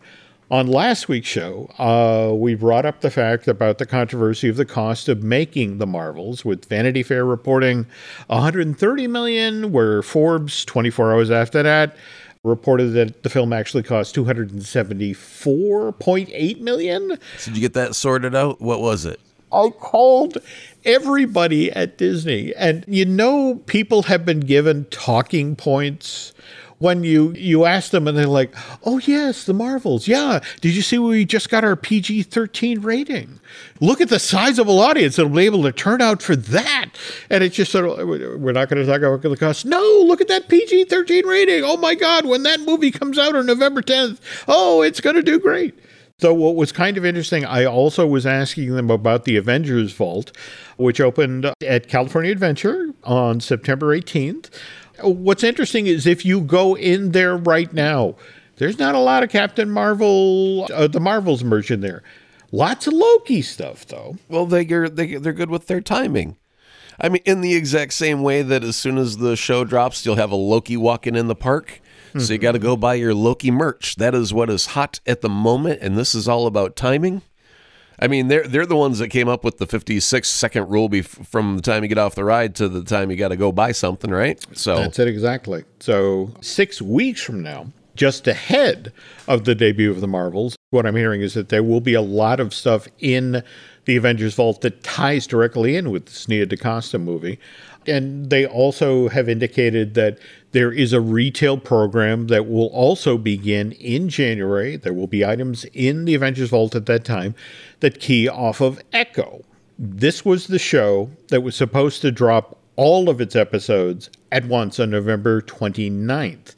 On 0.52 0.66
last 0.66 1.08
week's 1.08 1.28
show, 1.28 1.70
uh, 1.78 2.34
we 2.34 2.54
brought 2.54 2.84
up 2.84 3.00
the 3.00 3.10
fact 3.10 3.48
about 3.48 3.78
the 3.78 3.86
controversy 3.86 4.50
of 4.50 4.56
the 4.56 4.66
cost 4.66 5.08
of 5.08 5.22
making 5.22 5.78
the 5.78 5.86
Marvels, 5.86 6.44
with 6.44 6.66
Vanity 6.66 7.02
Fair 7.02 7.24
reporting 7.24 7.86
130 8.26 9.06
million, 9.06 9.72
where 9.72 10.02
Forbes, 10.02 10.66
24 10.66 11.10
hours 11.10 11.30
after 11.30 11.62
that, 11.62 11.96
reported 12.44 12.88
that 12.88 13.22
the 13.22 13.30
film 13.30 13.54
actually 13.54 13.82
cost 13.82 14.14
274.8 14.14 16.60
million. 16.60 17.18
Did 17.44 17.56
you 17.56 17.62
get 17.62 17.72
that 17.72 17.94
sorted 17.94 18.34
out? 18.34 18.60
What 18.60 18.82
was 18.82 19.06
it? 19.06 19.20
I 19.50 19.70
called 19.70 20.36
everybody 20.84 21.72
at 21.72 21.96
Disney, 21.96 22.54
and 22.56 22.84
you 22.86 23.06
know, 23.06 23.62
people 23.64 24.02
have 24.02 24.26
been 24.26 24.40
given 24.40 24.84
talking 24.90 25.56
points 25.56 26.34
when 26.82 27.04
you 27.04 27.32
you 27.32 27.64
ask 27.64 27.92
them 27.92 28.08
and 28.08 28.18
they're 28.18 28.26
like, 28.26 28.52
"Oh 28.84 28.98
yes, 28.98 29.44
the 29.44 29.54
Marvels. 29.54 30.08
Yeah, 30.08 30.40
did 30.60 30.74
you 30.74 30.82
see 30.82 30.98
we 30.98 31.24
just 31.24 31.48
got 31.48 31.62
our 31.62 31.76
PG-13 31.76 32.84
rating? 32.84 33.38
Look 33.80 34.00
at 34.00 34.08
the 34.08 34.18
sizable 34.18 34.80
audience 34.80 35.16
that'll 35.16 35.30
be 35.30 35.46
able 35.46 35.62
to 35.62 35.72
turn 35.72 36.02
out 36.02 36.22
for 36.22 36.34
that." 36.34 36.90
And 37.30 37.44
it's 37.44 37.54
just 37.54 37.70
sort 37.70 37.84
of 37.86 38.08
we're 38.08 38.52
not 38.52 38.68
going 38.68 38.84
to 38.84 38.86
talk 38.86 39.00
about 39.00 39.22
the 39.22 39.36
cost. 39.36 39.64
No, 39.64 39.80
look 39.80 40.20
at 40.20 40.28
that 40.28 40.48
PG-13 40.48 41.24
rating. 41.24 41.62
Oh 41.62 41.76
my 41.76 41.94
God, 41.94 42.26
when 42.26 42.42
that 42.42 42.60
movie 42.60 42.90
comes 42.90 43.16
out 43.16 43.36
on 43.36 43.46
November 43.46 43.80
10th, 43.80 44.18
oh, 44.48 44.82
it's 44.82 45.00
going 45.00 45.16
to 45.16 45.22
do 45.22 45.38
great. 45.38 45.78
So 46.18 46.32
what 46.32 46.54
was 46.54 46.70
kind 46.70 46.96
of 46.96 47.04
interesting, 47.04 47.44
I 47.44 47.64
also 47.64 48.06
was 48.06 48.26
asking 48.26 48.74
them 48.76 48.90
about 48.90 49.24
the 49.24 49.36
Avengers 49.36 49.92
Vault, 49.92 50.30
which 50.76 51.00
opened 51.00 51.52
at 51.66 51.88
California 51.88 52.30
Adventure 52.30 52.94
on 53.02 53.40
September 53.40 53.96
18th 53.96 54.48
what's 55.02 55.44
interesting 55.44 55.86
is 55.86 56.06
if 56.06 56.24
you 56.24 56.40
go 56.40 56.76
in 56.76 57.12
there 57.12 57.36
right 57.36 57.72
now, 57.72 58.16
there's 58.56 58.78
not 58.78 58.94
a 58.94 58.98
lot 58.98 59.22
of 59.22 59.30
Captain 59.30 59.70
Marvel, 59.70 60.66
uh, 60.72 60.86
the 60.86 61.00
Marvels 61.00 61.42
merch 61.42 61.70
in 61.70 61.80
there. 61.80 62.02
Lots 62.52 62.86
of 62.86 62.92
Loki 62.92 63.40
stuff, 63.42 63.86
though. 63.86 64.16
Well, 64.28 64.46
they 64.46 64.66
are 64.68 64.88
they, 64.88 65.16
they're 65.16 65.32
good 65.32 65.50
with 65.50 65.66
their 65.66 65.80
timing. 65.80 66.36
I 67.00 67.08
mean, 67.08 67.22
in 67.24 67.40
the 67.40 67.54
exact 67.54 67.94
same 67.94 68.22
way 68.22 68.42
that 68.42 68.62
as 68.62 68.76
soon 68.76 68.98
as 68.98 69.16
the 69.16 69.36
show 69.36 69.64
drops, 69.64 70.04
you'll 70.04 70.16
have 70.16 70.30
a 70.30 70.36
Loki 70.36 70.76
walking 70.76 71.16
in 71.16 71.28
the 71.28 71.34
park. 71.34 71.80
Mm-hmm. 72.08 72.20
So 72.20 72.34
you 72.34 72.38
got 72.38 72.52
to 72.52 72.58
go 72.58 72.76
buy 72.76 72.94
your 72.94 73.14
Loki 73.14 73.50
merch. 73.50 73.96
That 73.96 74.14
is 74.14 74.34
what 74.34 74.50
is 74.50 74.66
hot 74.66 75.00
at 75.06 75.22
the 75.22 75.30
moment, 75.30 75.80
and 75.80 75.96
this 75.96 76.14
is 76.14 76.28
all 76.28 76.46
about 76.46 76.76
timing. 76.76 77.22
I 77.98 78.08
mean, 78.08 78.28
they're 78.28 78.46
they're 78.46 78.66
the 78.66 78.76
ones 78.76 78.98
that 78.98 79.08
came 79.08 79.28
up 79.28 79.44
with 79.44 79.58
the 79.58 79.66
56 79.66 80.28
second 80.28 80.68
rule 80.68 80.88
bef- 80.88 81.26
from 81.26 81.56
the 81.56 81.62
time 81.62 81.82
you 81.82 81.88
get 81.88 81.98
off 81.98 82.14
the 82.14 82.24
ride 82.24 82.54
to 82.56 82.68
the 82.68 82.82
time 82.82 83.10
you 83.10 83.16
got 83.16 83.28
to 83.28 83.36
go 83.36 83.52
buy 83.52 83.72
something, 83.72 84.10
right? 84.10 84.44
So 84.56 84.76
that's 84.76 84.98
it 84.98 85.08
exactly. 85.08 85.64
So 85.80 86.30
six 86.40 86.82
weeks 86.82 87.22
from 87.22 87.42
now, 87.42 87.66
just 87.94 88.26
ahead 88.26 88.92
of 89.28 89.44
the 89.44 89.54
debut 89.54 89.90
of 89.90 90.00
the 90.00 90.08
Marvels, 90.08 90.56
What 90.70 90.86
I'm 90.86 90.96
hearing 90.96 91.20
is 91.20 91.34
that 91.34 91.48
there 91.50 91.62
will 91.62 91.80
be 91.80 91.94
a 91.94 92.02
lot 92.02 92.40
of 92.40 92.52
stuff 92.54 92.88
in 92.98 93.42
the 93.84 93.96
Avengers 93.96 94.34
Vault 94.34 94.60
that 94.62 94.82
ties 94.82 95.26
directly 95.26 95.76
in 95.76 95.90
with 95.90 96.06
the 96.06 96.24
Nia 96.28 96.46
DaCosta 96.46 96.98
movie. 96.98 97.38
And 97.88 98.30
they 98.30 98.46
also 98.46 99.08
have 99.08 99.28
indicated 99.28 99.94
that 99.94 100.18
there 100.52 100.70
is 100.70 100.92
a 100.92 101.00
retail 101.00 101.58
program 101.58 102.26
that 102.28 102.48
will 102.48 102.66
also 102.66 103.18
begin 103.18 103.72
in 103.72 104.08
January. 104.08 104.76
There 104.76 104.92
will 104.92 105.06
be 105.06 105.24
items 105.24 105.64
in 105.72 106.04
the 106.04 106.14
Avengers 106.14 106.50
Vault 106.50 106.74
at 106.74 106.86
that 106.86 107.04
time 107.04 107.34
that 107.80 108.00
key 108.00 108.28
off 108.28 108.60
of 108.60 108.80
Echo. 108.92 109.42
This 109.78 110.24
was 110.24 110.46
the 110.46 110.58
show 110.58 111.10
that 111.28 111.40
was 111.40 111.56
supposed 111.56 112.02
to 112.02 112.12
drop 112.12 112.58
all 112.76 113.08
of 113.08 113.20
its 113.20 113.34
episodes 113.34 114.10
at 114.30 114.44
once 114.46 114.78
on 114.78 114.90
November 114.90 115.40
29th. 115.42 116.54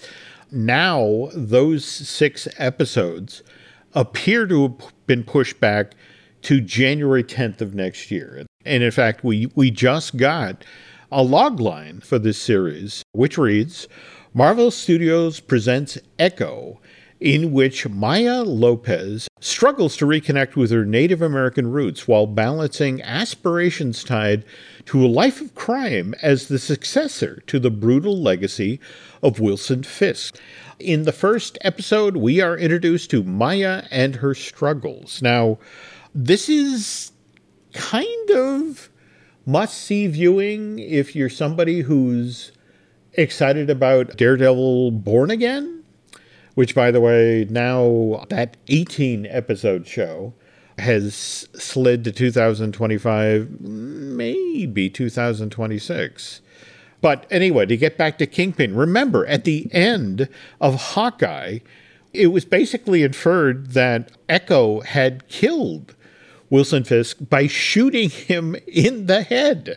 Now, 0.51 1.29
those 1.35 1.85
six 1.85 2.47
episodes 2.59 3.43
appear 3.95 4.47
to 4.47 4.63
have 4.63 4.93
been 5.07 5.25
pushed 5.25 5.61
back 5.61 5.95
to 6.43 6.61
January 6.61 7.25
10th 7.25 7.61
of 7.61 7.75
next 7.75 8.11
year. 8.11 8.45
And 8.65 8.83
in 8.83 8.91
fact, 8.91 9.25
we, 9.25 9.51
we 9.55 9.71
just 9.71 10.17
got 10.17 10.65
a 11.15 11.23
log 11.23 11.61
line 11.61 12.01
for 12.01 12.19
this 12.19 12.37
series, 12.37 13.05
which 13.13 13.39
reads 13.39 13.87
Marvel 14.35 14.73
Studios 14.73 15.39
presents 15.39 15.97
Echo, 16.19 16.81
in 17.21 17.53
which 17.53 17.89
Maya 17.89 18.43
Lopez 18.43 19.29
struggles 19.41 19.97
to 19.97 20.07
reconnect 20.07 20.57
with 20.57 20.73
her 20.73 20.85
Native 20.85 21.23
American 21.23 21.71
roots 21.71 22.09
while 22.09 22.27
balancing 22.27 23.01
aspirations 23.01 24.03
tied 24.03 24.45
to 24.87 25.05
a 25.05 25.07
life 25.07 25.41
of 25.41 25.55
crime 25.55 26.17
as 26.21 26.49
the 26.49 26.59
successor 26.59 27.45
to 27.47 27.61
the 27.61 27.71
brutal 27.71 28.21
legacy 28.21 28.81
of 29.23 29.39
Wilson 29.39 29.85
Fisk. 29.85 30.37
In 30.81 31.05
the 31.05 31.13
first 31.13 31.57
episode, 31.61 32.17
we 32.17 32.41
are 32.41 32.59
introduced 32.59 33.09
to 33.11 33.23
Maya 33.23 33.85
and 33.93 34.17
her 34.17 34.35
struggles. 34.35 35.23
Now, 35.23 35.59
this 36.13 36.49
is 36.49 37.13
kind 37.73 38.31
of 38.33 38.91
must 39.47 39.79
see 39.79 40.07
viewing 40.07 40.79
if 40.79 41.15
you're 41.15 41.29
somebody 41.29 41.81
who's 41.83 42.53
excited 43.15 43.71
about 43.71 44.17
Daredevil 44.17 44.93
Born 44.93 45.31
Again, 45.31 45.85
which, 46.55 46.75
by 46.75 46.91
the 46.91 47.01
way, 47.01 47.47
now 47.51 48.25
that 48.29 48.57
18 48.69 49.27
episode 49.27 49.87
show 49.87 50.35
has 50.79 51.49
slid 51.55 52.05
to 52.05 52.13
2025, 52.13 53.61
maybe 53.61 54.91
2026. 54.91 56.41
But 57.01 57.27
anyway, 57.31 57.67
to 57.67 57.77
get 57.77 57.99
back 57.99 58.19
to 58.19 58.27
Kingpin, 58.27 58.75
remember 58.75 59.27
at 59.27 59.45
the 59.45 59.69
end 59.73 60.29
of 60.61 60.75
Hawkeye, 60.75 61.59
it 62.13 62.29
was 62.29 62.45
basically 62.45 63.03
inferred 63.03 63.73
that 63.73 64.11
Echo 64.29 64.81
had 64.81 65.29
killed 65.29 65.95
Wilson 66.55 66.85
Fisk 66.85 67.17
by 67.21 67.49
shooting 67.49 68.11
him 68.11 68.55
in 68.69 69.07
the 69.07 69.23
head. 69.23 69.77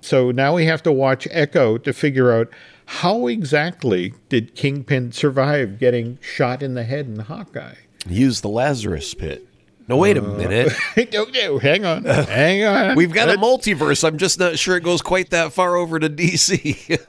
So 0.00 0.30
now 0.30 0.54
we 0.54 0.66
have 0.66 0.80
to 0.84 0.92
watch 0.92 1.26
Echo 1.32 1.78
to 1.78 1.92
figure 1.92 2.32
out 2.32 2.48
how 2.86 3.26
exactly 3.26 4.14
did 4.28 4.54
Kingpin 4.54 5.10
survive 5.10 5.80
getting 5.80 6.18
shot 6.20 6.62
in 6.62 6.74
the 6.74 6.84
head 6.84 7.06
in 7.06 7.18
Hawkeye? 7.18 7.74
Use 8.08 8.40
the 8.40 8.48
Lazarus 8.48 9.14
pit. 9.14 9.48
No, 9.88 9.96
wait 9.96 10.16
a 10.16 10.24
uh, 10.24 10.36
minute. 10.36 10.72
hang 10.94 11.84
on. 11.84 12.04
Hang 12.04 12.64
on. 12.90 12.96
We've 12.96 13.12
got 13.12 13.28
a 13.28 13.36
multiverse. 13.36 14.06
I'm 14.06 14.16
just 14.16 14.38
not 14.38 14.60
sure 14.60 14.76
it 14.76 14.84
goes 14.84 15.02
quite 15.02 15.30
that 15.30 15.52
far 15.52 15.74
over 15.74 15.98
to 15.98 16.08
DC. 16.08 17.00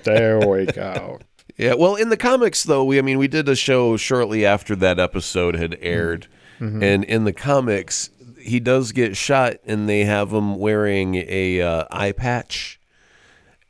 there 0.02 0.40
we 0.40 0.66
go. 0.66 1.20
Yeah, 1.56 1.74
well, 1.74 1.94
in 1.94 2.08
the 2.08 2.16
comics, 2.16 2.64
though, 2.64 2.84
we 2.84 2.98
I 2.98 3.02
mean, 3.02 3.18
we 3.18 3.28
did 3.28 3.48
a 3.48 3.54
show 3.54 3.96
shortly 3.96 4.44
after 4.44 4.74
that 4.74 4.98
episode 4.98 5.54
had 5.54 5.78
aired, 5.80 6.26
mm-hmm. 6.58 6.82
and 6.82 7.04
in 7.04 7.24
the 7.24 7.32
comics, 7.32 8.10
he 8.46 8.60
does 8.60 8.92
get 8.92 9.16
shot, 9.16 9.56
and 9.66 9.88
they 9.88 10.04
have 10.04 10.32
him 10.32 10.56
wearing 10.56 11.16
a 11.16 11.60
uh, 11.60 11.84
eye 11.90 12.12
patch, 12.12 12.80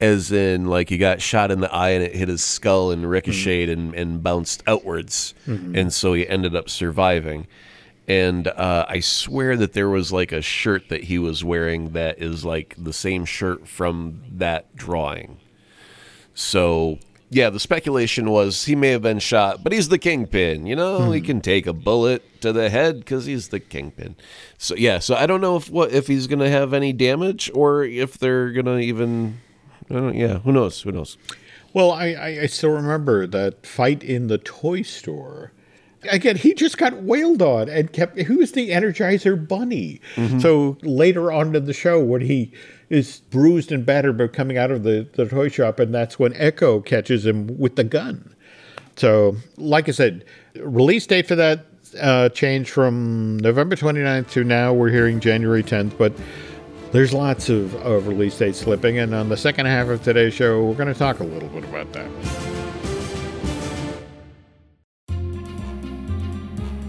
as 0.01 0.31
in 0.31 0.67
like 0.67 0.89
he 0.89 0.99
got 0.99 1.21
shot 1.21 1.51
in 1.51 1.61
the 1.61 1.73
eye 1.73 1.91
and 1.91 2.05
it 2.05 2.15
hit 2.15 2.29
his 2.29 2.45
skull 2.45 2.91
and 2.91 3.09
ricocheted 3.09 3.79
mm-hmm. 3.79 3.89
and, 3.89 3.95
and 3.95 4.23
bounced 4.23 4.63
outwards, 4.67 5.35
mm-hmm. 5.47 5.77
and 5.77 5.93
so 5.93 6.13
he 6.13 6.29
ended 6.29 6.55
up 6.55 6.69
surviving 6.69 7.47
and 8.09 8.47
uh, 8.47 8.87
I 8.89 9.01
swear 9.01 9.57
that 9.57 9.73
there 9.73 9.89
was 9.89 10.13
like 10.13 10.31
a 10.31 10.41
shirt 10.41 10.89
that 10.91 11.05
he 11.05 11.19
was 11.19 11.43
wearing 11.43 11.93
that 11.93 12.23
is 12.23 12.45
like 12.45 12.75
the 12.79 12.93
same 12.93 13.25
shirt 13.25 13.67
from 13.67 14.23
that 14.33 14.77
drawing. 14.77 15.39
So 16.35 16.99
yeah, 17.31 17.51
the 17.51 17.61
speculation 17.61 18.31
was 18.31 18.65
he 18.67 18.77
may 18.77 18.91
have 18.91 19.03
been 19.03 19.19
shot, 19.19 19.63
but 19.65 19.73
he's 19.73 19.89
the 19.89 19.99
kingpin. 19.99 20.67
You 20.67 20.77
know, 20.77 21.01
mm-hmm. 21.01 21.13
he 21.13 21.21
can 21.21 21.41
take 21.41 21.67
a 21.67 21.73
bullet 21.73 22.41
to 22.41 22.53
the 22.53 22.71
head 22.71 23.01
because 23.01 23.27
he's 23.27 23.49
the 23.49 23.61
kingpin. 23.61 24.17
So 24.59 24.75
yeah, 24.77 24.99
so 24.99 25.15
I 25.17 25.27
don't 25.27 25.41
know 25.41 25.57
if 25.57 25.69
what 25.71 25.93
if 25.93 26.07
he's 26.07 26.27
gonna 26.27 26.51
have 26.51 26.73
any 26.73 26.93
damage 26.93 27.51
or 27.55 27.85
if 27.85 28.19
they're 28.19 28.53
gonna 28.53 28.79
even. 28.79 29.41
I 29.91 29.95
don't. 29.95 30.15
Yeah, 30.15 30.39
who 30.39 30.53
knows? 30.53 30.83
Who 30.83 30.93
knows? 30.93 31.17
Well, 31.73 31.91
I, 31.91 32.13
I, 32.13 32.27
I 32.43 32.47
still 32.47 32.71
remember 32.71 33.27
that 33.27 33.67
fight 33.67 34.03
in 34.03 34.29
the 34.29 34.39
toy 34.39 34.83
store 34.83 35.53
again, 36.11 36.37
he 36.37 36.55
just 36.55 36.79
got 36.79 37.03
wailed 37.03 37.43
on 37.43 37.69
and 37.69 37.93
kept. 37.93 38.19
Who's 38.21 38.53
the 38.53 38.71
Energizer 38.71 39.37
Bunny? 39.47 40.01
Mm-hmm. 40.15 40.41
So 40.41 40.79
later 40.83 41.33
on 41.33 41.55
in 41.55 41.67
the 41.67 41.73
show, 41.73 42.03
when 42.03 42.23
he 42.23 42.53
is 42.89 43.21
bruised 43.31 43.73
and 43.73 43.85
battered, 43.85 44.19
but 44.19 44.33
coming 44.33 44.57
out 44.57 44.71
of 44.71 44.83
the, 44.83 45.07
the 45.15 45.27
toy 45.27 45.49
shop, 45.49 45.81
and 45.81 45.95
that's 45.95 46.19
when 46.19 46.33
Echo 46.35 46.81
catches 46.81 47.27
him 47.27 47.59
with 47.59 47.77
the 47.77 47.85
gun. 47.85 48.35
So, 48.97 49.37
like 49.57 49.89
I 49.89 49.93
said, 49.93 50.25
release 50.55 51.07
date 51.07 51.27
for 51.27 51.37
that 51.37 51.67
uh, 52.01 52.29
changed 52.31 52.71
from 52.71 53.39
November 53.39 53.77
29th 53.77 54.31
to 54.31 54.45
now 54.45 54.73
we're 54.73 54.91
hearing 54.91 55.21
January 55.21 55.63
10th, 55.63 55.97
but 55.99 56.13
there's 56.93 57.13
lots 57.13 57.49
of, 57.49 57.75
of 57.77 58.07
release 58.07 58.39
dates 58.39 58.61
slipping. 58.61 58.99
And 58.99 59.15
on 59.15 59.29
the 59.29 59.37
second 59.37 59.67
half 59.67 59.89
of 59.89 60.03
today's 60.03 60.35
show, 60.35 60.65
we're 60.65 60.75
going 60.75 60.93
to 60.93 60.99
talk 60.99 61.21
a 61.21 61.25
little 61.25 61.49
bit 61.49 61.65
about 61.65 61.93
that. 61.93 62.11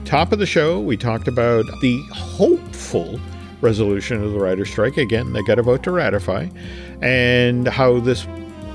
Top 0.06 0.32
of 0.32 0.40
the 0.40 0.46
show, 0.46 0.80
we 0.80 0.96
talked 0.96 1.28
about 1.28 1.66
the 1.82 2.02
hopeful 2.14 3.20
resolution 3.62 4.24
of 4.24 4.32
the 4.32 4.40
writer's 4.40 4.70
strike. 4.70 4.98
Again, 4.98 5.34
they 5.34 5.42
got 5.44 5.60
a 5.60 5.64
vote 5.64 5.84
to 5.84 5.92
ratify, 5.92 6.48
and 7.02 7.68
how 7.68 8.00
this 8.00 8.28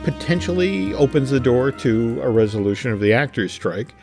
potentially 0.02 0.92
opens 0.94 1.30
the 1.30 1.40
door 1.40 1.70
to 1.70 2.20
a 2.22 2.30
resolution 2.30 2.90
of 2.90 3.00
the 3.00 3.12
actors' 3.12 3.52
strike. 3.52 3.94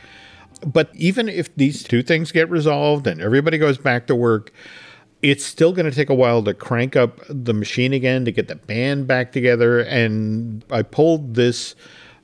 But 0.65 0.89
even 0.95 1.29
if 1.29 1.53
these 1.55 1.83
two 1.83 2.01
things 2.01 2.31
get 2.31 2.49
resolved 2.49 3.07
and 3.07 3.21
everybody 3.21 3.57
goes 3.57 3.77
back 3.77 4.07
to 4.07 4.15
work, 4.15 4.51
it's 5.21 5.45
still 5.45 5.73
going 5.73 5.85
to 5.85 5.95
take 5.95 6.09
a 6.09 6.15
while 6.15 6.41
to 6.43 6.53
crank 6.53 6.95
up 6.95 7.19
the 7.29 7.53
machine 7.53 7.93
again 7.93 8.23
to 8.25 8.31
get 8.31 8.47
the 8.47 8.55
band 8.55 9.07
back 9.07 9.31
together. 9.31 9.81
And 9.81 10.63
I 10.69 10.81
pulled 10.81 11.35
this, 11.35 11.75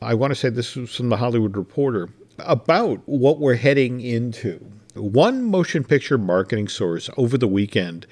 I 0.01 0.13
want 0.13 0.31
to 0.31 0.35
say 0.35 0.49
this 0.49 0.75
was 0.75 0.95
from 0.95 1.09
the 1.09 1.17
Hollywood 1.17 1.57
Reporter, 1.57 2.09
about 2.39 3.01
what 3.05 3.39
we're 3.39 3.55
heading 3.55 3.99
into. 4.01 4.65
One 4.93 5.43
motion 5.43 5.83
picture 5.83 6.17
marketing 6.17 6.69
source 6.69 7.09
over 7.17 7.37
the 7.37 7.49
weekend 7.49 8.07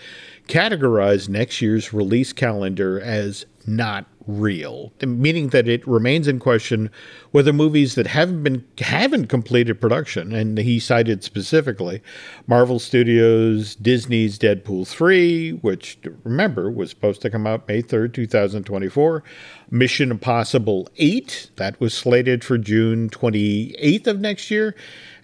categorized 0.47 1.29
next 1.29 1.61
year's 1.61 1.93
release 1.93 2.33
calendar 2.33 2.99
as 2.99 3.45
not 3.65 4.05
real, 4.27 4.93
meaning 5.05 5.49
that 5.49 5.67
it 5.67 5.85
remains 5.87 6.27
in 6.27 6.39
question 6.39 6.89
whether 7.31 7.51
movies 7.51 7.95
that 7.95 8.07
haven't 8.07 8.43
been 8.43 8.65
haven't 8.79 9.27
completed 9.27 9.81
production, 9.81 10.33
and 10.33 10.57
he 10.57 10.79
cited 10.79 11.23
specifically 11.23 12.01
Marvel 12.47 12.79
Studios, 12.79 13.75
Disney's 13.75 14.39
Deadpool 14.39 14.87
3, 14.87 15.51
which 15.51 15.97
remember 16.23 16.71
was 16.71 16.89
supposed 16.89 17.21
to 17.21 17.29
come 17.29 17.45
out 17.45 17.67
May 17.67 17.81
3rd, 17.81 18.13
2024, 18.13 19.23
Mission 19.69 20.11
Impossible 20.11 20.87
8, 20.97 21.51
that 21.57 21.79
was 21.79 21.93
slated 21.93 22.43
for 22.43 22.57
June 22.57 23.09
28th 23.09 24.07
of 24.07 24.19
next 24.19 24.49
year, 24.49 24.75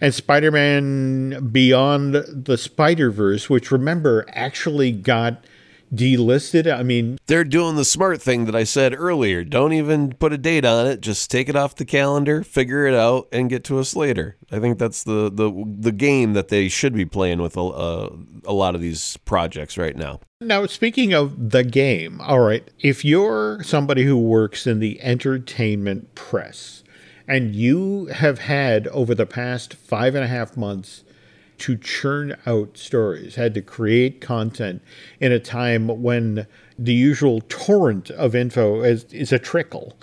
and 0.01 0.13
Spider 0.13 0.51
Man 0.51 1.49
Beyond 1.51 2.15
the 2.15 2.57
Spider 2.57 3.12
Verse, 3.12 3.49
which 3.49 3.71
remember 3.71 4.25
actually 4.29 4.91
got 4.91 5.43
delisted. 5.93 6.71
I 6.71 6.83
mean, 6.83 7.17
they're 7.27 7.43
doing 7.43 7.75
the 7.75 7.85
smart 7.85 8.21
thing 8.21 8.45
that 8.45 8.55
I 8.55 8.63
said 8.63 8.93
earlier. 8.95 9.43
Don't 9.43 9.73
even 9.73 10.13
put 10.13 10.33
a 10.33 10.38
date 10.38 10.65
on 10.65 10.88
it. 10.88 11.01
Just 11.01 11.31
take 11.31 11.49
it 11.49 11.55
off 11.55 11.75
the 11.75 11.85
calendar, 11.85 12.43
figure 12.43 12.85
it 12.85 12.93
out, 12.93 13.27
and 13.31 13.49
get 13.49 13.63
to 13.65 13.79
us 13.79 13.95
later. 13.95 14.38
I 14.51 14.59
think 14.59 14.79
that's 14.79 15.03
the 15.03 15.29
the 15.31 15.51
the 15.79 15.91
game 15.91 16.33
that 16.33 16.49
they 16.49 16.69
should 16.69 16.93
be 16.93 17.05
playing 17.05 17.41
with 17.41 17.57
a, 17.57 17.62
uh, 17.62 18.15
a 18.45 18.53
lot 18.53 18.75
of 18.75 18.81
these 18.81 19.17
projects 19.17 19.77
right 19.77 19.95
now. 19.95 20.19
Now, 20.41 20.65
speaking 20.67 21.13
of 21.13 21.51
the 21.51 21.63
game, 21.63 22.21
all 22.21 22.39
right, 22.39 22.69
if 22.79 23.03
you're 23.03 23.62
somebody 23.63 24.03
who 24.03 24.17
works 24.17 24.65
in 24.65 24.79
the 24.79 25.01
entertainment 25.01 26.15
press 26.15 26.83
and 27.29 27.55
you 27.55 28.07
have 28.07 28.39
had 28.39 28.87
over 28.87 29.13
the 29.13 29.27
past 29.27 29.75
five 29.75 30.15
and 30.15 30.23
a 30.23 30.27
half 30.27 30.57
months 30.57 31.03
to 31.59 31.77
churn 31.77 32.35
out 32.47 32.75
stories, 32.75 33.35
had 33.35 33.53
to 33.53 33.61
create 33.61 34.19
content 34.19 34.81
in 35.19 35.31
a 35.31 35.39
time 35.39 36.01
when 36.01 36.47
the 36.79 36.93
usual 36.93 37.41
torrent 37.47 38.09
of 38.11 38.33
info 38.33 38.81
is, 38.81 39.03
is 39.13 39.31
a 39.31 39.37
trickle. 39.37 39.95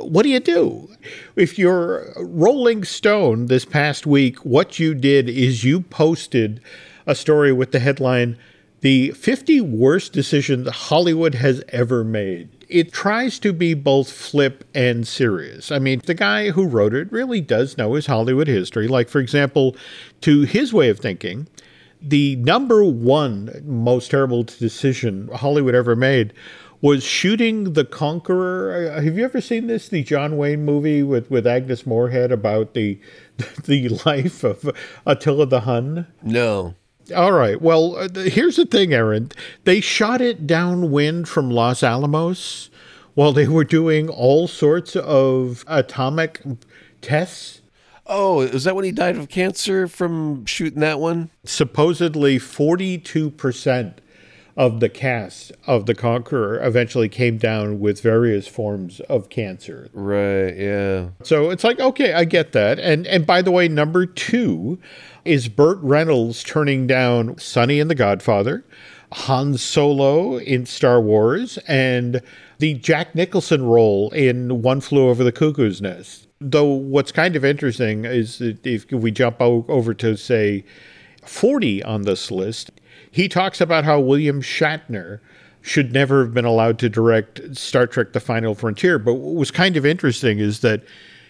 what 0.00 0.24
do 0.24 0.28
you 0.28 0.40
do? 0.40 0.88
If 1.36 1.56
you're 1.56 2.12
Rolling 2.16 2.82
Stone 2.82 3.46
this 3.46 3.64
past 3.64 4.04
week, 4.04 4.38
what 4.44 4.80
you 4.80 4.92
did 4.94 5.28
is 5.28 5.62
you 5.62 5.82
posted 5.82 6.60
a 7.06 7.14
story 7.14 7.52
with 7.52 7.70
the 7.70 7.78
headline, 7.78 8.36
The 8.80 9.12
50 9.12 9.60
Worst 9.60 10.12
Decisions 10.12 10.68
Hollywood 10.68 11.36
Has 11.36 11.62
Ever 11.68 12.02
Made. 12.02 12.55
It 12.68 12.92
tries 12.92 13.38
to 13.40 13.52
be 13.52 13.74
both 13.74 14.10
flip 14.10 14.64
and 14.74 15.06
serious. 15.06 15.70
I 15.70 15.78
mean, 15.78 16.00
the 16.04 16.14
guy 16.14 16.50
who 16.50 16.66
wrote 16.66 16.94
it 16.94 17.10
really 17.12 17.40
does 17.40 17.78
know 17.78 17.94
his 17.94 18.06
Hollywood 18.06 18.48
history. 18.48 18.88
Like, 18.88 19.08
for 19.08 19.20
example, 19.20 19.76
to 20.22 20.42
his 20.42 20.72
way 20.72 20.88
of 20.88 20.98
thinking, 20.98 21.48
the 22.00 22.36
number 22.36 22.84
one 22.84 23.62
most 23.64 24.10
terrible 24.10 24.42
decision 24.42 25.28
Hollywood 25.32 25.74
ever 25.74 25.96
made 25.96 26.32
was 26.80 27.02
shooting 27.02 27.72
The 27.72 27.84
Conqueror. 27.84 28.92
Uh, 28.92 29.00
have 29.00 29.16
you 29.16 29.24
ever 29.24 29.40
seen 29.40 29.66
this? 29.66 29.88
The 29.88 30.02
John 30.02 30.36
Wayne 30.36 30.64
movie 30.64 31.02
with, 31.02 31.30
with 31.30 31.46
Agnes 31.46 31.86
Moorehead 31.86 32.30
about 32.30 32.74
the 32.74 33.00
the 33.64 33.88
life 34.04 34.44
of 34.44 34.70
Attila 35.04 35.46
the 35.46 35.60
Hun? 35.60 36.06
No. 36.22 36.74
All 37.14 37.32
right. 37.32 37.60
Well, 37.60 37.96
uh, 37.96 38.08
here's 38.08 38.56
the 38.56 38.66
thing, 38.66 38.92
Aaron. 38.92 39.30
They 39.64 39.80
shot 39.80 40.20
it 40.20 40.46
downwind 40.46 41.28
from 41.28 41.50
Los 41.50 41.82
Alamos 41.82 42.70
while 43.14 43.32
they 43.32 43.48
were 43.48 43.64
doing 43.64 44.08
all 44.08 44.48
sorts 44.48 44.96
of 44.96 45.64
atomic 45.66 46.42
tests. 47.00 47.62
Oh, 48.06 48.40
is 48.40 48.64
that 48.64 48.76
when 48.76 48.84
he 48.84 48.92
died 48.92 49.16
of 49.16 49.28
cancer 49.28 49.88
from 49.88 50.44
shooting 50.46 50.80
that 50.80 51.00
one? 51.00 51.30
Supposedly 51.44 52.38
42% 52.38 53.94
of 54.56 54.80
the 54.80 54.88
cast 54.88 55.52
of 55.66 55.86
The 55.86 55.94
Conqueror 55.94 56.62
eventually 56.62 57.08
came 57.08 57.36
down 57.36 57.78
with 57.78 58.00
various 58.00 58.48
forms 58.48 59.00
of 59.00 59.28
cancer. 59.28 59.90
Right, 59.92 60.56
yeah. 60.56 61.08
So 61.22 61.50
it's 61.50 61.62
like, 61.62 61.78
okay, 61.78 62.14
I 62.14 62.24
get 62.24 62.52
that. 62.52 62.78
And 62.78 63.06
and 63.06 63.26
by 63.26 63.42
the 63.42 63.50
way, 63.50 63.68
number 63.68 64.06
2 64.06 64.78
is 65.26 65.48
Burt 65.48 65.78
Reynolds 65.82 66.42
turning 66.42 66.86
down 66.86 67.38
Sonny 67.38 67.80
and 67.80 67.90
the 67.90 67.94
Godfather, 67.94 68.64
Han 69.12 69.56
Solo 69.58 70.38
in 70.38 70.66
Star 70.66 71.00
Wars, 71.00 71.58
and 71.68 72.22
the 72.58 72.74
Jack 72.74 73.14
Nicholson 73.14 73.64
role 73.64 74.10
in 74.10 74.62
One 74.62 74.80
Flew 74.80 75.08
Over 75.08 75.24
the 75.24 75.32
Cuckoo's 75.32 75.82
Nest. 75.82 76.26
Though 76.40 76.64
what's 76.64 77.12
kind 77.12 77.36
of 77.36 77.44
interesting 77.44 78.04
is 78.04 78.38
that 78.38 78.66
if 78.66 78.90
we 78.90 79.10
jump 79.10 79.40
over 79.40 79.94
to 79.94 80.16
say 80.16 80.64
40 81.24 81.82
on 81.82 82.02
this 82.02 82.30
list, 82.30 82.70
he 83.10 83.28
talks 83.28 83.60
about 83.60 83.84
how 83.84 84.00
William 84.00 84.42
Shatner 84.42 85.20
should 85.62 85.92
never 85.92 86.24
have 86.24 86.32
been 86.32 86.44
allowed 86.44 86.78
to 86.78 86.88
direct 86.88 87.56
Star 87.56 87.86
Trek 87.86 88.12
The 88.12 88.20
Final 88.20 88.54
Frontier. 88.54 88.98
But 88.98 89.14
what 89.14 89.34
was 89.34 89.50
kind 89.50 89.76
of 89.76 89.84
interesting 89.84 90.38
is 90.38 90.60
that 90.60 90.82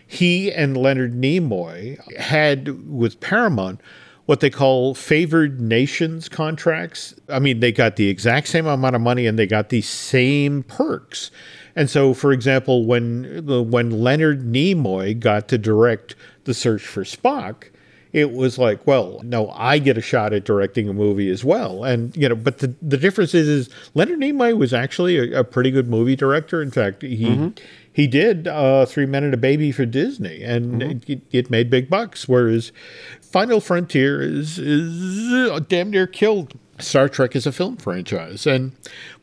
he 0.07 0.53
and 0.53 0.77
Leonard 0.77 1.15
Nimoy 1.15 1.99
had 2.17 2.89
with 2.89 3.21
Paramount 3.21 3.81
what 4.27 4.41
they 4.41 4.51
call 4.51 4.93
favored 4.95 5.61
nations 5.61 6.29
contracts. 6.29 7.15
I 7.29 7.39
mean, 7.39 7.61
they 7.61 7.73
got 7.73 7.97
the 7.97 8.09
exact 8.09 8.49
same 8.49 8.67
amount 8.67 8.97
of 8.97 9.01
money 9.01 9.27
and 9.27 9.39
they 9.39 9.47
got 9.47 9.69
the 9.69 9.83
same 9.83 10.65
perks. 10.65 11.31
And 11.77 11.89
so, 11.89 12.13
for 12.13 12.33
example, 12.33 12.87
when 12.87 13.47
when 13.47 13.91
Leonard 13.91 14.43
Nimoy 14.43 15.19
got 15.19 15.49
to 15.49 15.59
direct 15.59 16.17
The 16.45 16.55
Search 16.55 16.83
for 16.83 17.05
Spock, 17.05 17.71
it 18.17 18.33
was 18.33 18.57
like, 18.57 18.87
well, 18.87 19.21
no, 19.23 19.51
I 19.51 19.79
get 19.79 19.99
a 19.99 20.01
shot 20.01 20.33
at 20.33 20.45
directing 20.45 20.89
a 20.89 20.95
movie 20.95 21.29
as 21.29 21.45
well. 21.45 21.85
And, 21.85 22.17
you 22.17 22.31
know, 22.31 22.35
but 22.35 22.61
the, 22.61 22.75
the 22.81 22.97
difference 22.97 23.35
is, 23.35 23.47
is 23.47 23.71
Leonard 23.93 24.21
Nimoy 24.21 24.57
was 24.57 24.73
actually 24.73 25.19
a, 25.19 25.41
a 25.41 25.45
pretty 25.45 25.71
good 25.71 25.87
movie 25.87 26.17
director. 26.17 26.63
In 26.63 26.71
fact, 26.71 27.03
he 27.03 27.27
mm-hmm. 27.27 27.49
he 27.93 28.07
did 28.07 28.49
uh, 28.49 28.87
Three 28.87 29.05
Men 29.05 29.23
and 29.23 29.35
a 29.35 29.37
Baby 29.37 29.71
for 29.71 29.85
Disney, 29.85 30.43
and 30.43 30.81
mm-hmm. 30.81 31.13
it, 31.13 31.21
it, 31.31 31.51
made 31.51 31.69
big 31.69 31.91
bucks. 31.91 32.27
Whereas 32.27 32.73
Final 33.21 33.61
Frontier 33.61 34.23
is, 34.23 34.59
is 34.59 35.61
damn 35.69 35.91
near 35.91 36.07
killed 36.07 36.59
Star 36.79 37.11
Trek 37.11 37.37
as 37.37 37.47
a 37.47 37.53
film 37.53 37.77
franchise. 37.77 38.47
And 38.47 38.73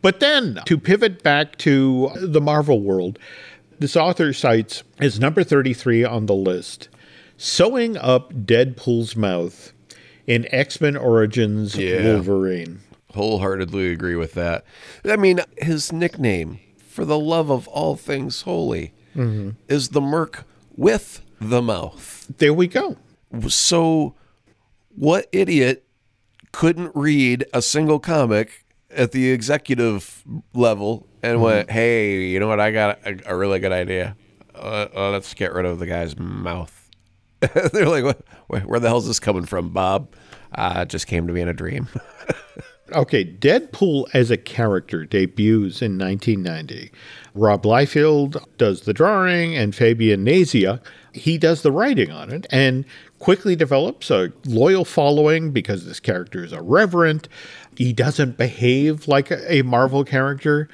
but 0.03 0.19
then 0.19 0.59
to 0.65 0.77
pivot 0.77 1.23
back 1.23 1.57
to 1.59 2.11
the 2.15 2.41
Marvel 2.41 2.79
world, 2.79 3.17
this 3.79 3.95
author 3.95 4.33
cites 4.33 4.83
as 4.99 5.19
number 5.19 5.43
33 5.43 6.03
on 6.03 6.27
the 6.27 6.35
list 6.35 6.89
sewing 7.43 7.97
up 7.97 8.33
Deadpool's 8.33 9.17
mouth 9.17 9.73
in 10.25 10.47
X 10.51 10.79
Men 10.79 10.95
Origins 10.95 11.75
yeah. 11.75 12.03
Wolverine. 12.03 12.79
Wholeheartedly 13.13 13.91
agree 13.91 14.15
with 14.15 14.33
that. 14.33 14.63
I 15.05 15.17
mean, 15.17 15.41
his 15.57 15.91
nickname, 15.91 16.59
for 16.77 17.05
the 17.05 17.19
love 17.19 17.51
of 17.51 17.67
all 17.67 17.95
things 17.95 18.41
holy, 18.41 18.93
mm-hmm. 19.15 19.51
is 19.67 19.89
the 19.89 20.01
Merc 20.01 20.45
with 20.75 21.21
the 21.39 21.61
mouth. 21.61 22.31
There 22.37 22.53
we 22.53 22.67
go. 22.67 22.97
So, 23.49 24.15
what 24.95 25.27
idiot 25.31 25.85
couldn't 26.53 26.91
read 26.95 27.45
a 27.53 27.61
single 27.61 27.99
comic 27.99 28.65
at 28.89 29.11
the 29.11 29.31
executive 29.31 30.23
level 30.53 31.07
and 31.21 31.35
mm-hmm. 31.35 31.43
went, 31.43 31.71
"Hey, 31.71 32.23
you 32.27 32.39
know 32.39 32.47
what? 32.47 32.61
I 32.61 32.71
got 32.71 32.99
a, 33.05 33.19
a 33.25 33.35
really 33.35 33.59
good 33.59 33.73
idea. 33.73 34.15
Uh, 34.55 34.87
uh, 34.95 35.09
let's 35.11 35.33
get 35.33 35.53
rid 35.53 35.65
of 35.65 35.79
the 35.79 35.85
guy's 35.85 36.17
mouth." 36.17 36.82
They're 37.73 37.89
like, 37.89 38.23
where, 38.47 38.61
where, 38.61 38.79
the 38.79 38.87
hell's 38.87 39.07
this 39.07 39.19
coming 39.19 39.45
from, 39.45 39.69
Bob? 39.69 40.13
Uh, 40.55 40.85
just 40.85 41.07
came 41.07 41.27
to 41.27 41.33
me 41.33 41.41
in 41.41 41.47
a 41.47 41.53
dream. 41.53 41.89
okay, 42.93 43.25
Deadpool 43.25 44.05
as 44.13 44.31
a 44.31 44.37
character 44.37 45.05
debuts 45.05 45.81
in 45.81 45.97
1990. 45.97 46.91
Rob 47.33 47.63
Liefeld 47.63 48.43
does 48.57 48.81
the 48.81 48.93
drawing, 48.93 49.55
and 49.55 49.75
Fabian 49.75 50.25
Nicieza, 50.25 50.79
he 51.13 51.37
does 51.37 51.63
the 51.63 51.71
writing 51.71 52.11
on 52.11 52.31
it, 52.31 52.45
and 52.49 52.85
quickly 53.19 53.55
develops 53.55 54.11
a 54.11 54.31
loyal 54.45 54.85
following 54.85 55.51
because 55.51 55.85
this 55.85 55.99
character 55.99 56.43
is 56.43 56.53
irreverent. 56.53 57.27
He 57.75 57.93
doesn't 57.93 58.37
behave 58.37 59.07
like 59.07 59.31
a 59.31 59.63
Marvel 59.63 60.03
character. 60.03 60.69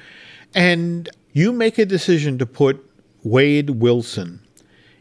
And 0.54 1.08
you 1.32 1.52
make 1.52 1.78
a 1.78 1.86
decision 1.86 2.38
to 2.38 2.46
put 2.46 2.84
Wade 3.22 3.70
Wilson 3.70 4.40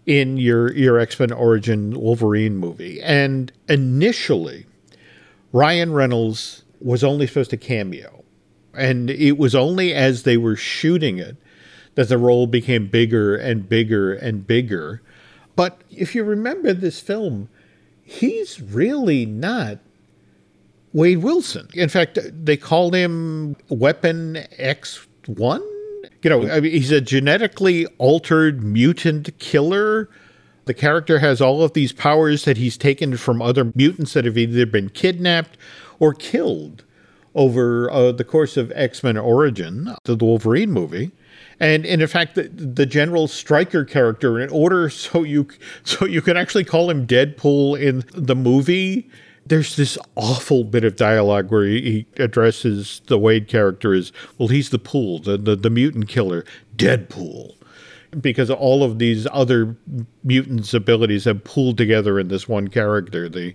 in 0.10 0.38
your 0.38 0.74
your 0.74 0.98
X 0.98 1.19
Men 1.19 1.32
Origin 1.32 1.91
Wolverine 1.91 2.58
movie. 2.58 3.00
And 3.00 3.52
initially, 3.69 4.65
Ryan 5.54 5.93
Reynolds 5.93 6.63
was 6.82 7.04
only 7.04 7.28
supposed 7.28 7.52
to 7.52 7.58
cameo, 7.58 8.24
and 8.74 9.12
it 9.12 9.38
was 9.38 9.54
only 9.54 9.93
as 9.93 10.24
they 10.24 10.36
were 10.36 10.56
shooting 10.56 11.19
it 11.19 11.38
that 11.93 12.10
the 12.10 12.17
role 12.17 12.48
became 12.48 12.88
bigger 12.88 13.36
and 13.36 13.69
bigger 13.69 14.12
and 14.12 14.48
bigger. 14.48 15.04
But 15.56 15.80
if 15.91 16.15
you 16.15 16.24
remember 16.24 16.74
this 16.74 17.00
film, 17.00 17.48
he's 18.02 18.60
really 18.60 19.28
not 19.28 19.78
Wade 20.91 21.19
Wilson. 21.19 21.67
In 21.76 21.88
fact, 21.88 22.17
they 22.32 22.58
called 22.58 22.95
him 22.95 23.56
Weapon 23.69 24.43
X1 24.58 25.62
you 26.22 26.30
know, 26.30 26.50
I 26.50 26.60
mean, 26.60 26.72
he's 26.72 26.92
a 26.92 27.02
genetically 27.02 27.86
altered 27.98 28.64
mutant 28.64 29.38
killer. 29.40 30.10
The 30.66 30.74
character 30.74 31.20
has 31.20 31.42
all 31.42 31.64
of 31.64 31.74
these 31.74 31.94
powers 31.94 32.46
that 32.46 32.58
he's 32.58 32.78
taken 32.78 33.18
from 33.18 33.42
other 33.42 33.72
mutants 33.76 34.14
that 34.14 34.26
have 34.26 34.38
either 34.38 34.66
been 34.66 34.90
kidnapped 34.90 35.58
or 36.00 36.14
killed 36.14 36.84
over 37.36 37.90
uh, 37.92 38.12
the 38.12 38.24
course 38.24 38.58
of 38.58 38.72
X 38.76 39.04
Men 39.04 39.18
Origin, 39.18 39.96
the 40.04 40.16
Wolverine 40.16 40.72
movie. 40.72 41.12
And, 41.60 41.86
and 41.86 42.02
in 42.02 42.08
fact, 42.08 42.36
the, 42.36 42.44
the 42.44 42.86
General 42.86 43.28
Stryker 43.28 43.86
character, 43.86 44.40
in 44.40 44.50
order 44.50 44.90
so 44.90 45.24
you 45.24 45.48
so 45.84 46.06
you 46.06 46.22
can 46.22 46.38
actually 46.38 46.66
call 46.66 46.90
him 46.90 47.08
Deadpool 47.08 47.80
in 47.80 48.04
the 48.14 48.36
movie, 48.36 49.10
there's 49.50 49.76
this 49.76 49.98
awful 50.16 50.64
bit 50.64 50.84
of 50.84 50.96
dialogue 50.96 51.52
where 51.52 51.66
he, 51.66 52.06
addresses 52.18 53.02
the 53.08 53.18
Wade 53.18 53.48
character 53.48 53.94
as, 53.94 54.12
well, 54.38 54.48
he's 54.48 54.70
the 54.70 54.80
pool, 54.80 55.20
the, 55.20 55.38
the, 55.38 55.56
the 55.56 55.70
mutant 55.70 56.08
killer, 56.08 56.46
Deadpool. 56.76 57.56
Because 58.20 58.50
all 58.50 58.84
of 58.84 58.98
these 58.98 59.28
other 59.32 59.76
mutants' 60.24 60.74
abilities 60.74 61.26
have 61.26 61.44
pooled 61.44 61.78
together 61.78 62.20
in 62.20 62.28
this 62.28 62.48
one 62.48 62.68
character. 62.68 63.30
The 63.30 63.54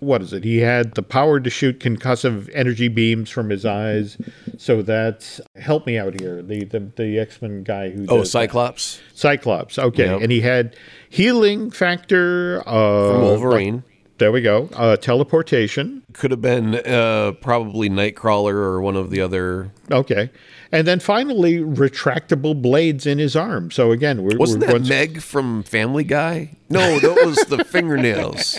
what 0.00 0.20
is 0.20 0.34
it? 0.34 0.44
He 0.44 0.58
had 0.58 0.94
the 0.94 1.02
power 1.02 1.40
to 1.40 1.48
shoot 1.48 1.80
concussive 1.80 2.50
energy 2.52 2.88
beams 2.88 3.30
from 3.30 3.48
his 3.48 3.64
eyes. 3.64 4.18
So 4.58 4.82
that's 4.82 5.40
help 5.56 5.86
me 5.86 5.96
out 5.96 6.20
here. 6.20 6.42
The 6.42 6.64
the, 6.64 6.80
the 6.96 7.18
X 7.18 7.40
Men 7.40 7.62
guy 7.62 7.88
who 7.88 8.04
oh 8.10 8.24
Cyclops. 8.24 8.96
That. 8.96 9.18
Cyclops. 9.18 9.78
Okay, 9.78 10.04
yep. 10.04 10.20
and 10.20 10.30
he 10.30 10.42
had 10.42 10.76
healing 11.08 11.70
factor 11.70 12.60
uh, 12.66 13.12
from 13.12 13.22
Wolverine. 13.22 13.84
There 14.18 14.32
we 14.32 14.40
go. 14.40 14.68
Uh, 14.74 14.96
teleportation. 14.96 16.02
Could 16.12 16.32
have 16.32 16.42
been 16.42 16.74
uh, 16.74 17.32
probably 17.40 17.88
Nightcrawler 17.88 18.52
or 18.52 18.80
one 18.80 18.96
of 18.96 19.10
the 19.10 19.20
other. 19.20 19.70
Okay. 19.92 20.30
And 20.72 20.88
then 20.88 20.98
finally, 20.98 21.58
retractable 21.58 22.60
blades 22.60 23.06
in 23.06 23.18
his 23.18 23.36
arm. 23.36 23.70
So 23.70 23.92
again, 23.92 24.24
we're, 24.24 24.36
wasn't 24.36 24.66
we're 24.66 24.80
that 24.80 24.88
Meg 24.88 25.22
from 25.22 25.62
Family 25.62 26.02
Guy? 26.02 26.56
No, 26.68 26.98
that 26.98 27.26
was 27.26 27.36
the 27.46 27.64
fingernails. 27.70 28.58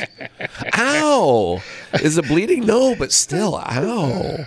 Ow! 0.77 1.61
Is 1.95 2.17
it 2.17 2.27
bleeding? 2.27 2.65
No, 2.65 2.95
but 2.95 3.11
still, 3.11 3.57
ow. 3.57 4.45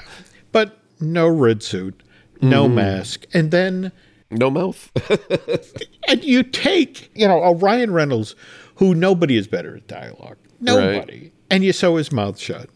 But 0.50 0.78
no 0.98 1.28
red 1.28 1.62
suit, 1.62 2.02
no 2.40 2.68
mm. 2.68 2.74
mask, 2.74 3.26
and 3.34 3.50
then 3.50 3.92
No 4.30 4.50
mouth. 4.50 4.90
and 6.08 6.24
you 6.24 6.42
take, 6.42 7.10
you 7.14 7.28
know, 7.28 7.42
a 7.42 7.54
Ryan 7.54 7.92
Reynolds 7.92 8.34
who 8.76 8.94
nobody 8.94 9.36
is 9.36 9.46
better 9.46 9.76
at 9.76 9.86
dialogue. 9.86 10.38
Nobody. 10.62 11.20
Right. 11.20 11.32
And 11.50 11.64
you 11.64 11.72
sew 11.72 11.96
his 11.96 12.10
mouth 12.10 12.38
shut. 12.38 12.70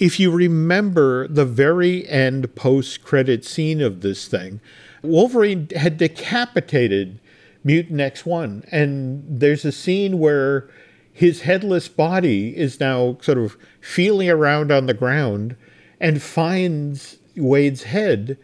If 0.00 0.18
you 0.18 0.30
remember 0.30 1.28
the 1.28 1.44
very 1.44 2.08
end 2.08 2.54
post 2.54 3.04
credit 3.04 3.44
scene 3.44 3.80
of 3.80 4.00
this 4.00 4.26
thing, 4.26 4.60
Wolverine 5.02 5.68
had 5.76 5.98
decapitated 5.98 7.20
Mutant 7.64 8.00
X1. 8.00 8.66
And 8.70 9.24
there's 9.28 9.64
a 9.64 9.72
scene 9.72 10.18
where 10.18 10.68
his 11.12 11.42
headless 11.42 11.88
body 11.88 12.56
is 12.56 12.80
now 12.80 13.18
sort 13.20 13.38
of 13.38 13.56
feeling 13.80 14.28
around 14.28 14.72
on 14.72 14.86
the 14.86 14.94
ground 14.94 15.56
and 16.00 16.20
finds 16.20 17.18
Wade's 17.36 17.84
head. 17.84 18.36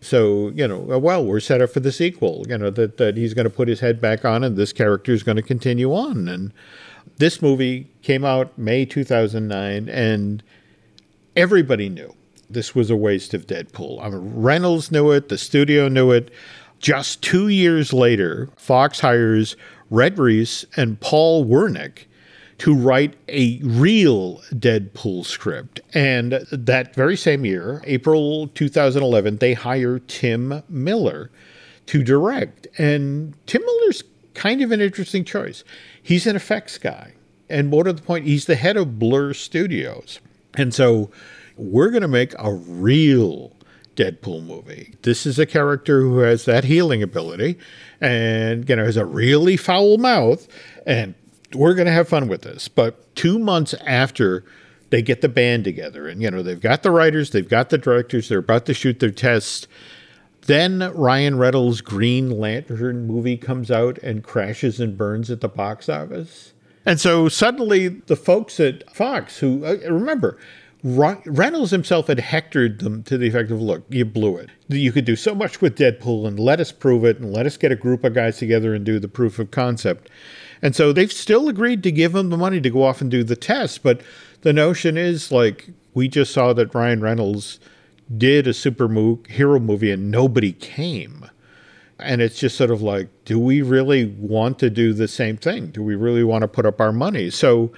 So, 0.00 0.48
you 0.50 0.66
know, 0.66 0.92
uh, 0.92 0.98
well, 0.98 1.24
we're 1.24 1.40
set 1.40 1.60
up 1.60 1.70
for 1.70 1.80
the 1.80 1.92
sequel, 1.92 2.44
you 2.48 2.58
know, 2.58 2.70
that, 2.70 2.96
that 2.96 3.16
he's 3.16 3.34
going 3.34 3.44
to 3.44 3.50
put 3.50 3.68
his 3.68 3.80
head 3.80 4.00
back 4.00 4.24
on 4.24 4.44
and 4.44 4.56
this 4.56 4.72
character 4.72 5.12
is 5.12 5.22
going 5.22 5.36
to 5.36 5.42
continue 5.42 5.92
on. 5.92 6.28
And 6.28 6.52
this 7.18 7.40
movie 7.40 7.90
came 8.02 8.24
out 8.24 8.56
May 8.58 8.84
2009, 8.84 9.88
and 9.88 10.42
everybody 11.34 11.88
knew 11.88 12.14
this 12.48 12.74
was 12.74 12.90
a 12.90 12.96
waste 12.96 13.34
of 13.34 13.46
Deadpool. 13.46 14.02
I 14.02 14.10
mean, 14.10 14.32
Reynolds 14.34 14.90
knew 14.90 15.10
it, 15.10 15.28
the 15.28 15.38
studio 15.38 15.88
knew 15.88 16.12
it. 16.12 16.30
Just 16.78 17.22
two 17.22 17.48
years 17.48 17.92
later, 17.92 18.50
Fox 18.56 19.00
hires 19.00 19.56
Rhett 19.90 20.18
Reese 20.18 20.64
and 20.76 21.00
Paul 21.00 21.44
Wernick 21.44 22.04
to 22.58 22.74
write 22.74 23.14
a 23.28 23.60
real 23.62 24.38
Deadpool 24.52 25.24
script. 25.24 25.80
And 25.92 26.32
that 26.50 26.94
very 26.94 27.16
same 27.16 27.44
year, 27.44 27.82
April 27.84 28.48
2011, 28.48 29.38
they 29.38 29.54
hire 29.54 29.98
Tim 29.98 30.62
Miller 30.68 31.30
to 31.86 32.02
direct. 32.02 32.66
And 32.78 33.34
Tim 33.46 33.62
kind 34.36 34.62
of 34.62 34.70
an 34.70 34.80
interesting 34.80 35.24
choice. 35.24 35.64
He's 36.00 36.26
an 36.28 36.36
effects 36.36 36.78
guy. 36.78 37.14
And 37.48 37.68
more 37.68 37.84
to 37.84 37.92
the 37.92 38.02
point, 38.02 38.26
he's 38.26 38.44
the 38.44 38.54
head 38.54 38.76
of 38.76 38.98
Blur 38.98 39.32
Studios. 39.32 40.20
And 40.54 40.72
so 40.72 41.10
we're 41.56 41.90
going 41.90 42.02
to 42.02 42.08
make 42.08 42.34
a 42.38 42.52
real 42.52 43.52
Deadpool 43.96 44.44
movie. 44.44 44.94
This 45.02 45.24
is 45.24 45.38
a 45.38 45.46
character 45.46 46.02
who 46.02 46.18
has 46.18 46.44
that 46.44 46.64
healing 46.64 47.02
ability 47.02 47.58
and 48.00 48.68
you 48.68 48.76
know 48.76 48.84
has 48.84 48.98
a 48.98 49.06
really 49.06 49.56
foul 49.56 49.96
mouth 49.96 50.46
and 50.86 51.14
we're 51.54 51.74
going 51.74 51.86
to 51.86 51.92
have 51.92 52.08
fun 52.08 52.28
with 52.28 52.42
this. 52.42 52.68
But 52.68 53.14
2 53.16 53.38
months 53.38 53.74
after 53.86 54.44
they 54.90 55.00
get 55.00 55.22
the 55.22 55.30
band 55.30 55.64
together 55.64 56.06
and 56.06 56.20
you 56.20 56.30
know 56.30 56.42
they've 56.42 56.60
got 56.60 56.82
the 56.82 56.90
writers, 56.90 57.30
they've 57.30 57.48
got 57.48 57.70
the 57.70 57.78
directors, 57.78 58.28
they're 58.28 58.40
about 58.40 58.66
to 58.66 58.74
shoot 58.74 59.00
their 59.00 59.10
test. 59.10 59.66
Then 60.46 60.92
Ryan 60.94 61.38
Reynolds' 61.38 61.80
Green 61.80 62.30
Lantern 62.30 63.06
movie 63.06 63.36
comes 63.36 63.70
out 63.70 63.98
and 63.98 64.22
crashes 64.22 64.80
and 64.80 64.96
burns 64.96 65.30
at 65.30 65.40
the 65.40 65.48
box 65.48 65.88
office. 65.88 66.52
And 66.84 67.00
so 67.00 67.28
suddenly 67.28 67.88
the 67.88 68.16
folks 68.16 68.60
at 68.60 68.88
Fox, 68.94 69.38
who 69.38 69.64
uh, 69.64 69.76
remember, 69.90 70.38
Reynolds 70.84 71.72
himself 71.72 72.06
had 72.06 72.20
hectored 72.20 72.78
them 72.78 73.02
to 73.04 73.18
the 73.18 73.26
effect 73.26 73.50
of, 73.50 73.60
look, 73.60 73.84
you 73.88 74.04
blew 74.04 74.36
it. 74.36 74.50
You 74.68 74.92
could 74.92 75.04
do 75.04 75.16
so 75.16 75.34
much 75.34 75.60
with 75.60 75.76
Deadpool 75.76 76.28
and 76.28 76.38
let 76.38 76.60
us 76.60 76.70
prove 76.70 77.04
it 77.04 77.18
and 77.18 77.32
let 77.32 77.44
us 77.44 77.56
get 77.56 77.72
a 77.72 77.76
group 77.76 78.04
of 78.04 78.14
guys 78.14 78.38
together 78.38 78.72
and 78.72 78.84
do 78.84 79.00
the 79.00 79.08
proof 79.08 79.40
of 79.40 79.50
concept. 79.50 80.08
And 80.62 80.76
so 80.76 80.92
they've 80.92 81.12
still 81.12 81.48
agreed 81.48 81.82
to 81.82 81.90
give 81.90 82.14
him 82.14 82.30
the 82.30 82.36
money 82.36 82.60
to 82.60 82.70
go 82.70 82.84
off 82.84 83.00
and 83.00 83.10
do 83.10 83.24
the 83.24 83.34
test. 83.34 83.82
But 83.82 84.00
the 84.42 84.52
notion 84.52 84.96
is 84.96 85.32
like, 85.32 85.70
we 85.92 86.06
just 86.06 86.32
saw 86.32 86.52
that 86.52 86.72
Ryan 86.72 87.00
Reynolds 87.00 87.58
did 88.14 88.46
a 88.46 88.50
superhero 88.50 89.62
movie 89.62 89.90
and 89.90 90.10
nobody 90.10 90.52
came. 90.52 91.28
And 91.98 92.20
it's 92.20 92.38
just 92.38 92.56
sort 92.56 92.70
of 92.70 92.82
like, 92.82 93.08
do 93.24 93.38
we 93.38 93.62
really 93.62 94.04
want 94.04 94.58
to 94.58 94.68
do 94.68 94.92
the 94.92 95.08
same 95.08 95.36
thing? 95.36 95.68
Do 95.68 95.82
we 95.82 95.94
really 95.94 96.24
want 96.24 96.42
to 96.42 96.48
put 96.48 96.66
up 96.66 96.80
our 96.80 96.92
money? 96.92 97.30
So 97.30 97.72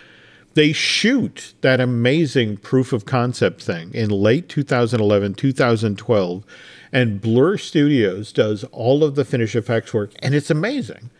they 0.55 0.73
shoot 0.73 1.55
that 1.61 1.81
amazing 1.81 2.57
proof 2.57 2.93
of 2.93 3.05
concept 3.05 3.63
thing 3.63 3.95
in 3.95 4.11
late 4.11 4.49
2011, 4.49 5.35
2012, 5.35 6.45
and 6.91 7.21
Blur 7.21 7.57
Studios 7.57 8.33
does 8.33 8.65
all 8.65 9.05
of 9.05 9.15
the 9.15 9.25
finish 9.25 9.55
effects 9.55 9.95
work, 9.95 10.11
and 10.21 10.35
it's 10.35 10.51
amazing. 10.51 11.11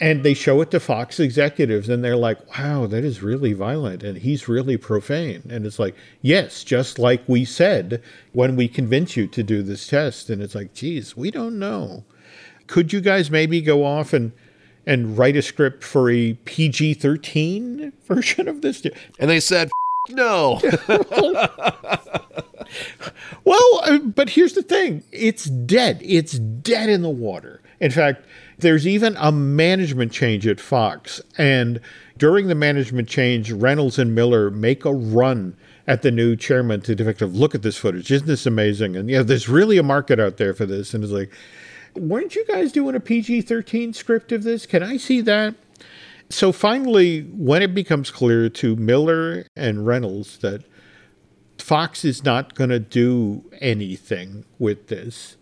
And 0.00 0.22
they 0.22 0.34
show 0.34 0.60
it 0.60 0.70
to 0.70 0.80
Fox 0.80 1.18
executives, 1.18 1.88
and 1.88 2.04
they're 2.04 2.16
like, 2.16 2.56
wow, 2.56 2.86
that 2.86 3.04
is 3.04 3.22
really 3.22 3.52
violent, 3.52 4.04
and 4.04 4.18
he's 4.18 4.48
really 4.48 4.76
profane. 4.76 5.42
And 5.50 5.66
it's 5.66 5.80
like, 5.80 5.96
yes, 6.22 6.62
just 6.62 7.00
like 7.00 7.22
we 7.26 7.44
said 7.44 8.00
when 8.32 8.54
we 8.54 8.68
convince 8.68 9.16
you 9.16 9.26
to 9.26 9.42
do 9.42 9.62
this 9.62 9.88
test. 9.88 10.30
And 10.30 10.40
it's 10.40 10.54
like, 10.54 10.72
geez, 10.72 11.16
we 11.16 11.32
don't 11.32 11.58
know. 11.58 12.04
Could 12.68 12.92
you 12.92 13.00
guys 13.00 13.30
maybe 13.30 13.60
go 13.60 13.84
off 13.84 14.12
and 14.12 14.32
and 14.88 15.18
write 15.18 15.36
a 15.36 15.42
script 15.42 15.84
for 15.84 16.10
a 16.10 16.32
PG 16.46 16.94
13 16.94 17.92
version 18.06 18.48
of 18.48 18.62
this. 18.62 18.84
And 19.18 19.28
they 19.30 19.38
said, 19.38 19.70
no. 20.08 20.58
well, 23.44 23.80
uh, 23.84 23.98
but 23.98 24.30
here's 24.30 24.54
the 24.54 24.62
thing 24.62 25.04
it's 25.12 25.44
dead. 25.44 26.00
It's 26.02 26.38
dead 26.38 26.88
in 26.88 27.02
the 27.02 27.10
water. 27.10 27.60
In 27.80 27.90
fact, 27.90 28.24
there's 28.58 28.86
even 28.86 29.16
a 29.18 29.30
management 29.30 30.12
change 30.12 30.46
at 30.46 30.60
Fox. 30.60 31.20
And 31.36 31.80
during 32.16 32.48
the 32.48 32.54
management 32.54 33.08
change, 33.08 33.52
Reynolds 33.52 33.98
and 33.98 34.14
Miller 34.14 34.50
make 34.50 34.84
a 34.84 34.92
run 34.92 35.56
at 35.86 36.02
the 36.02 36.10
new 36.10 36.36
chairman 36.36 36.80
to 36.82 36.94
the 36.94 37.26
look 37.26 37.54
at 37.54 37.62
this 37.62 37.76
footage. 37.76 38.10
Isn't 38.10 38.26
this 38.26 38.46
amazing? 38.46 38.96
And, 38.96 39.08
yeah, 39.08 39.22
there's 39.22 39.48
really 39.48 39.78
a 39.78 39.82
market 39.82 40.20
out 40.20 40.36
there 40.36 40.52
for 40.52 40.66
this. 40.66 40.92
And 40.92 41.02
it's 41.02 41.12
like, 41.12 41.32
weren't 41.94 42.34
you 42.34 42.44
guys 42.46 42.72
doing 42.72 42.94
a 42.94 43.00
PG 43.00 43.42
13 43.42 43.92
script 43.94 44.32
of 44.32 44.42
this? 44.42 44.66
Can 44.66 44.82
I 44.82 44.96
see 44.96 45.20
that? 45.22 45.54
So 46.30 46.52
finally, 46.52 47.22
when 47.22 47.62
it 47.62 47.74
becomes 47.74 48.10
clear 48.10 48.50
to 48.50 48.76
Miller 48.76 49.46
and 49.56 49.86
Reynolds 49.86 50.38
that 50.38 50.64
Fox 51.56 52.04
is 52.04 52.22
not 52.22 52.54
going 52.54 52.70
to 52.70 52.78
do 52.78 53.50
anything 53.60 54.44
with 54.58 54.88
this, 54.88 55.36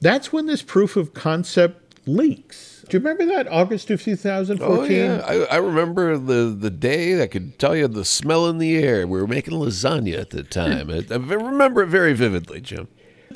that's 0.00 0.32
when 0.32 0.46
this 0.46 0.62
proof 0.62 0.96
of 0.96 1.14
concept 1.14 1.83
leaks. 2.06 2.84
Do 2.88 2.96
you 2.96 3.02
remember 3.02 3.26
that 3.34 3.48
August 3.48 3.90
of 3.90 4.02
2014? 4.02 4.60
Oh, 4.70 4.84
yeah. 4.84 5.24
I, 5.24 5.54
I, 5.54 5.56
remember 5.56 6.18
the, 6.18 6.54
the 6.56 6.70
day 6.70 7.22
I 7.22 7.26
could 7.26 7.58
tell 7.58 7.74
you 7.74 7.88
the 7.88 8.04
smell 8.04 8.46
in 8.48 8.58
the 8.58 8.76
air. 8.76 9.06
We 9.06 9.20
were 9.20 9.26
making 9.26 9.54
lasagna 9.54 10.20
at 10.20 10.30
the 10.30 10.42
time. 10.42 10.88
Hmm. 10.88 11.12
I, 11.12 11.14
I 11.14 11.16
remember 11.16 11.82
it 11.82 11.86
very 11.86 12.12
vividly, 12.12 12.60
Jim. 12.60 12.88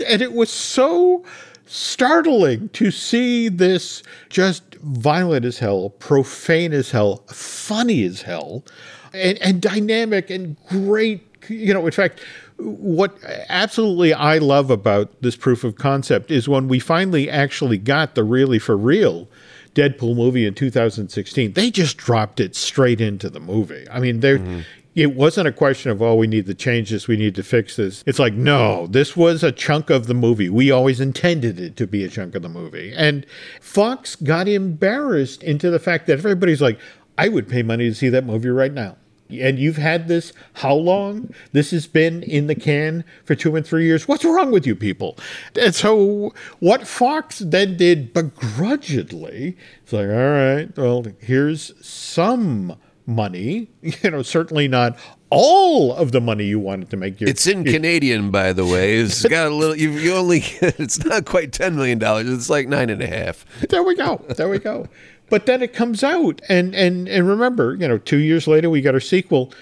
And 0.07 0.23
it 0.23 0.33
was 0.33 0.51
so 0.51 1.25
startling 1.67 2.69
to 2.71 2.91
see 2.91 3.49
this 3.49 4.03
just 4.29 4.75
violent 4.77 5.45
as 5.45 5.59
hell, 5.59 5.91
profane 5.91 6.73
as 6.73 6.91
hell, 6.91 7.25
funny 7.29 8.05
as 8.05 8.23
hell, 8.23 8.65
and, 9.13 9.39
and 9.39 9.61
dynamic 9.61 10.31
and 10.31 10.57
great. 10.69 11.25
You 11.49 11.73
know, 11.73 11.87
in 11.87 11.93
fact, 11.93 12.21
what 12.59 13.17
absolutely 13.49 14.13
I 14.13 14.39
love 14.39 14.71
about 14.71 15.23
this 15.23 15.37
proof 15.37 15.65
of 15.65 15.77
concept 15.77 16.31
is 16.31 16.49
when 16.49 16.69
we 16.69 16.79
finally 16.79 17.31
actually 17.31 17.79
got 17.79 18.15
the 18.15 18.25
really 18.25 18.59
for 18.59 18.77
real 18.77 19.29
Deadpool 19.75 20.17
movie 20.17 20.45
in 20.45 20.55
2016, 20.55 21.53
they 21.53 21.71
just 21.71 21.97
dropped 21.97 22.41
it 22.41 22.57
straight 22.57 23.01
into 23.01 23.31
the 23.31 23.39
movie. 23.39 23.87
I 23.91 24.01
mean, 24.01 24.21
there 24.21 24.39
mm-hmm 24.39 24.61
it 24.99 25.15
wasn't 25.15 25.47
a 25.47 25.53
question 25.53 25.93
of, 25.93 26.03
oh, 26.03 26.17
we 26.17 26.27
need 26.27 26.47
to 26.47 26.55
change 26.55 26.91
this, 26.91 27.07
we 27.07 27.17
need 27.17 27.37
to 27.37 27.43
fix 27.45 27.77
this. 27.77 28.03
It's 28.05 28.19
like, 28.19 28.35
no, 28.35 28.89
this 28.89 29.17
was 29.17 29.45
a 29.45 29.53
chunk 29.53 29.91
of 29.91 30.09
the 30.09 30.15
movie. 30.15 30.49
We 30.49 30.73
always 30.73 30.99
intended 30.99 31.61
it 31.61 31.77
to 31.77 31.87
be 31.87 32.05
a 32.05 32.09
chunk 32.09 32.35
of 32.35 32.43
the 32.43 32.49
movie. 32.49 32.93
And 32.97 33.25
Fox 33.61 34.17
got 34.17 34.49
embarrassed 34.49 35.45
into 35.45 35.71
the 35.71 35.79
fact 35.79 36.09
that 36.09 36.19
everybody's 36.19 36.61
like, 36.61 36.81
I 37.17 37.29
would 37.29 37.49
pay 37.49 37.63
money 37.63 37.89
to 37.89 37.95
see 37.95 38.09
that 38.09 38.25
movie 38.25 38.49
right 38.49 38.73
now. 38.73 38.97
And 39.31 39.59
you've 39.59 39.77
had 39.77 40.09
this 40.09 40.33
how 40.55 40.75
long? 40.75 41.35
This 41.53 41.71
has 41.73 41.87
been 41.87 42.23
in 42.23 42.47
the 42.47 42.55
can 42.55 43.05
for 43.25 43.35
two 43.35 43.57
and 43.57 43.67
three 43.67 43.85
years. 43.85 44.09
What's 44.09 44.25
wrong 44.25 44.51
with 44.51 44.67
you 44.67 44.75
people? 44.75 45.17
And 45.61 45.75
so, 45.75 46.35
what 46.61 46.87
Fox 46.87 47.41
then 47.41 47.77
did 47.77 48.13
begrudgingly, 48.13 49.57
it's 49.83 49.93
like, 49.93 50.09
all 50.09 50.15
right, 50.15 50.77
well, 50.77 51.07
here's 51.21 51.73
some 51.87 52.77
money. 53.07 53.69
You 54.03 54.11
know, 54.11 54.23
certainly 54.23 54.69
not 54.69 54.99
all 55.31 55.95
of 55.95 56.13
the 56.13 56.21
money 56.21 56.45
you 56.45 56.59
wanted 56.59 56.91
to 56.91 56.97
make. 56.97 57.21
Your, 57.21 57.31
it's 57.31 57.47
in 57.47 57.65
your, 57.65 57.75
Canadian, 57.75 58.31
by 58.31 58.53
the 58.53 58.65
way. 58.65 58.97
It's 58.99 59.25
got 59.29 59.49
a 59.51 59.55
little. 59.55 59.77
You, 59.77 59.91
you 59.93 60.15
only. 60.15 60.45
It's 60.61 61.05
not 61.05 61.25
quite 61.25 61.53
ten 61.53 61.77
million 61.77 61.99
dollars. 61.99 62.29
It's 62.29 62.51
like 62.51 62.69
nine 62.69 62.91
and 62.91 63.03
a 63.03 63.07
half. 63.07 63.45
There 63.69 63.83
we 63.83 63.95
go. 63.95 64.25
There 64.37 64.49
we 64.49 64.59
go. 64.59 64.87
But 65.31 65.47
then 65.47 65.63
it 65.63 65.73
comes 65.73 66.03
out, 66.03 66.41
and 66.49 66.75
and 66.75 67.09
and 67.09 67.29
remember, 67.29 67.75
you 67.75 67.87
know, 67.87 67.99
two 67.99 68.19
years 68.19 68.47
later 68.47 68.71
we 68.71 68.81
got 68.81 68.95
our 68.95 69.01
sequel. 69.01 69.53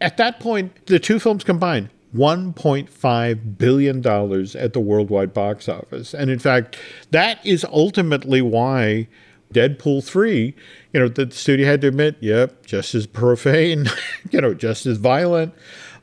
At 0.00 0.16
that 0.16 0.38
point, 0.38 0.86
the 0.86 0.98
two 0.98 1.18
films 1.18 1.42
combined. 1.44 1.90
$1.5 2.16 3.58
billion 3.58 3.98
at 3.98 4.72
the 4.72 4.80
worldwide 4.80 5.34
box 5.34 5.68
office. 5.68 6.14
And 6.14 6.30
in 6.30 6.38
fact, 6.38 6.78
that 7.10 7.44
is 7.44 7.66
ultimately 7.66 8.40
why 8.40 9.08
Deadpool 9.52 10.04
3, 10.04 10.54
you 10.92 11.00
know, 11.00 11.08
the 11.08 11.30
studio 11.30 11.66
had 11.66 11.80
to 11.82 11.88
admit, 11.88 12.16
yep, 12.20 12.64
just 12.64 12.94
as 12.94 13.06
profane, 13.06 13.86
you 14.30 14.40
know, 14.40 14.54
just 14.54 14.86
as 14.86 14.98
violent, 14.98 15.54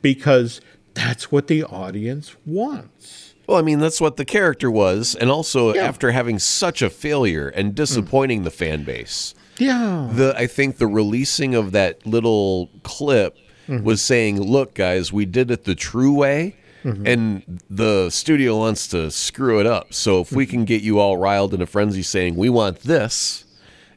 because 0.02 0.62
that's 0.94 1.32
what 1.32 1.48
the 1.48 1.64
audience 1.64 2.36
wants. 2.46 3.15
Well, 3.48 3.58
I 3.58 3.62
mean, 3.62 3.80
that's 3.80 4.02
what 4.02 4.18
the 4.18 4.26
character 4.26 4.72
was. 4.72 5.16
And 5.16 5.30
also, 5.30 5.74
after 5.76 6.12
having 6.12 6.40
such 6.40 6.82
a 6.82 6.90
failure 6.90 7.50
and 7.50 7.70
hmm. 7.70 7.76
disappointing 7.76 8.44
the 8.44 8.52
fan 8.52 8.84
base, 8.84 9.34
Yeah. 9.58 10.10
the 10.12 10.36
I 10.38 10.48
think 10.48 10.78
the 10.78 10.88
releasing 10.88 11.56
of 11.56 11.72
that 11.72 12.06
little 12.06 12.70
clip 12.84 13.38
mm-hmm. 13.68 13.84
was 13.84 14.02
saying, 14.02 14.42
"Look, 14.42 14.74
guys, 14.74 15.14
we 15.14 15.26
did 15.26 15.52
it 15.52 15.66
the 15.66 15.76
true 15.76 16.14
way." 16.14 16.56
Mm-hmm. 16.84 17.08
And 17.08 17.62
the 17.68 18.12
studio 18.12 18.58
wants 18.60 18.88
to 18.90 19.10
screw 19.10 19.60
it 19.60 19.66
up. 19.66 19.92
So 19.92 20.22
if 20.22 20.32
we 20.32 20.46
mm-hmm. 20.46 20.52
can 20.52 20.66
get 20.66 20.84
you 20.84 21.00
all 21.00 21.18
riled 21.18 21.54
in 21.56 21.62
a 21.62 21.66
frenzy 21.66 22.04
saying, 22.04 22.36
we 22.36 22.48
want 22.48 22.82
this, 22.82 23.45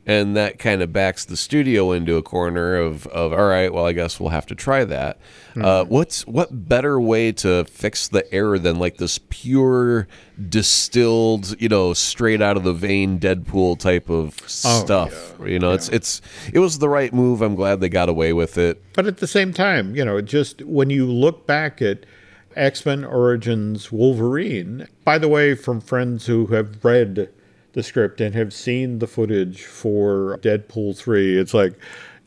and 0.08 0.34
that 0.34 0.58
kind 0.58 0.82
of 0.82 0.92
backs 0.92 1.26
the 1.26 1.36
studio 1.36 1.92
into 1.92 2.16
a 2.16 2.22
corner 2.22 2.74
of, 2.76 3.06
of 3.08 3.32
all 3.32 3.46
right 3.46 3.72
well 3.72 3.86
i 3.86 3.92
guess 3.92 4.18
we'll 4.18 4.30
have 4.30 4.46
to 4.46 4.54
try 4.56 4.84
that. 4.84 5.18
Uh, 5.56 5.84
what's 5.84 6.24
what 6.26 6.68
better 6.68 7.00
way 7.00 7.32
to 7.32 7.64
fix 7.64 8.06
the 8.08 8.32
error 8.32 8.58
than 8.60 8.78
like 8.78 8.96
this 8.98 9.18
pure 9.28 10.06
distilled 10.48 11.60
you 11.60 11.68
know 11.68 11.92
straight 11.92 12.40
out 12.40 12.56
of 12.56 12.62
the 12.62 12.72
vein 12.72 13.18
deadpool 13.18 13.76
type 13.78 14.08
of 14.08 14.38
stuff? 14.48 15.34
you 15.44 15.58
know 15.58 15.72
it's 15.72 15.88
it's 15.88 16.20
it 16.52 16.60
was 16.60 16.78
the 16.78 16.88
right 16.88 17.12
move. 17.12 17.42
I'm 17.42 17.56
glad 17.56 17.80
they 17.80 17.88
got 17.88 18.08
away 18.08 18.32
with 18.32 18.56
it. 18.56 18.82
But 18.94 19.06
at 19.06 19.18
the 19.18 19.26
same 19.26 19.52
time, 19.52 19.96
you 19.96 20.04
know, 20.04 20.20
just 20.20 20.62
when 20.62 20.90
you 20.90 21.06
look 21.06 21.46
back 21.46 21.82
at 21.82 22.06
X 22.54 22.86
Men 22.86 23.04
Origins 23.04 23.90
Wolverine, 23.90 24.86
by 25.04 25.18
the 25.18 25.28
way, 25.28 25.54
from 25.54 25.80
friends 25.80 26.26
who 26.26 26.46
have 26.46 26.84
read 26.84 27.30
the 27.72 27.82
script 27.82 28.20
and 28.20 28.34
have 28.34 28.52
seen 28.52 28.98
the 28.98 29.06
footage 29.06 29.64
for 29.64 30.38
Deadpool 30.42 30.96
3, 30.96 31.38
it's 31.38 31.54
like 31.54 31.74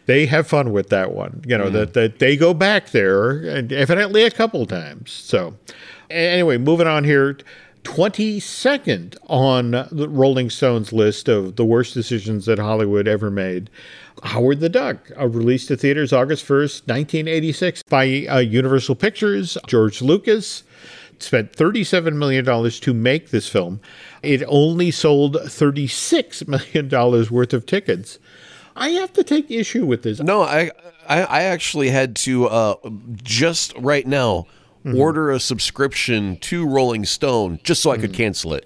they 0.06 0.26
have 0.26 0.48
fun 0.48 0.72
with 0.72 0.90
that 0.90 1.12
one. 1.12 1.44
You 1.46 1.58
know, 1.58 1.70
that, 1.70 1.94
that 1.94 2.20
they 2.20 2.36
go 2.38 2.54
back 2.54 2.90
there 2.92 3.32
and 3.32 3.72
evidently 3.72 4.24
a 4.24 4.32
couple 4.32 4.66
times. 4.66 5.12
So, 5.12 5.56
anyway, 6.10 6.58
moving 6.58 6.88
on 6.88 7.04
here. 7.04 7.38
22nd 7.84 9.18
on 9.28 9.72
the 9.72 10.08
Rolling 10.08 10.52
Stones 10.52 10.94
list 10.94 11.28
of 11.28 11.56
the 11.56 11.66
worst 11.66 11.96
decisions 11.96 12.46
that 12.46 12.60
Hollywood 12.60 13.08
ever 13.08 13.32
made. 13.32 13.70
Howard 14.24 14.60
the 14.60 14.70
Duck, 14.70 15.10
uh, 15.20 15.28
released 15.28 15.70
to 15.70 15.78
theaters 15.78 16.14
August 16.14 16.46
1st, 16.46 16.88
1986, 16.88 17.82
by 17.90 18.28
uh, 18.30 18.38
Universal 18.38 18.96
Pictures. 18.96 19.58
George 19.66 20.02
Lucas 20.02 20.64
spent 21.22 21.54
$37 21.54 22.14
million 22.16 22.44
to 22.72 22.94
make 22.94 23.30
this 23.30 23.48
film. 23.48 23.80
It 24.24 24.44
only 24.48 24.92
sold 24.92 25.36
$36 25.36 26.48
million 26.94 27.28
worth 27.32 27.54
of 27.54 27.66
tickets. 27.66 28.20
I 28.76 28.90
have 28.90 29.12
to 29.14 29.24
take 29.24 29.52
issue 29.52 29.86
with 29.86 30.04
this. 30.04 30.20
no 30.22 30.42
i 30.44 30.72
i, 31.08 31.22
I 31.24 31.42
actually 31.44 31.90
had 31.90 32.16
to 32.18 32.48
uh, 32.48 32.76
just 33.22 33.74
right 33.78 34.08
now 34.08 34.46
order 34.96 35.30
a 35.30 35.40
subscription 35.40 36.38
to 36.38 36.66
rolling 36.68 37.06
stone 37.06 37.60
just 37.64 37.82
so 37.84 37.92
i 37.92 37.98
could 37.98 38.14
cancel 38.14 38.54
it 38.54 38.66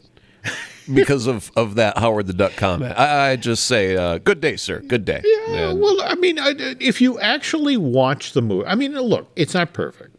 because 0.93 1.25
of 1.27 1.51
of 1.57 1.75
that 1.75 1.97
howard 1.97 2.27
the 2.27 2.33
duck 2.33 2.55
comment 2.55 2.93
i, 2.97 3.31
I 3.31 3.35
just 3.35 3.65
say 3.65 3.97
uh, 3.97 4.19
good 4.19 4.39
day 4.41 4.55
sir 4.57 4.79
good 4.79 5.03
day 5.05 5.21
Yeah, 5.25 5.71
And- 5.71 5.81
well, 5.81 5.97
I 6.03 6.15
mean, 6.15 6.37
I- 6.39 6.75
if 6.79 7.01
you 7.01 7.19
actually 7.19 7.75
watch 7.77 8.33
the 8.33 8.41
movie, 8.41 8.67
I 8.67 8.75
mean, 8.75 8.93
look, 8.93 9.29
it's 9.35 9.53
not 9.55 9.73
perfect, 9.73 10.15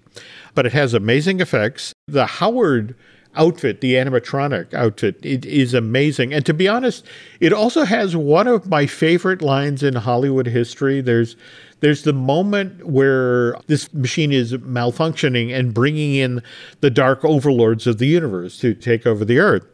but 0.55 0.66
it 0.66 0.72
has 0.72 0.95
amazing 0.95 1.41
effects. 1.41 1.95
The 2.09 2.27
Howard 2.27 2.95
outfit, 3.35 3.81
the 3.81 3.95
animatronic 3.95 4.73
outfit, 4.73 5.19
it 5.25 5.45
is 5.45 5.75
amazing. 5.75 6.33
And 6.33 6.47
to 6.47 6.55
be 6.55 6.69
honest, 6.69 7.05
it 7.41 7.53
also 7.53 7.83
has 7.83 8.15
one 8.15 8.47
of 8.47 8.69
my 8.69 8.87
favorite 8.87 9.43
lines 9.43 9.83
in 9.83 9.97
Hollywood 9.97 10.47
history. 10.47 11.01
There's 11.01 11.35
there's 11.81 12.05
the 12.05 12.13
moment 12.13 12.87
where 12.87 13.57
this 13.67 13.93
machine 13.93 14.31
is 14.31 14.53
malfunctioning 14.53 15.53
and 15.53 15.75
bringing 15.75 16.15
in 16.15 16.45
the 16.81 16.91
dark 16.91 17.25
overlords 17.25 17.89
of 17.89 17.99
the 17.99 18.07
universe 18.07 18.57
to 18.61 18.73
take 18.73 19.05
over 19.05 19.25
the 19.25 19.41
earth 19.41 19.67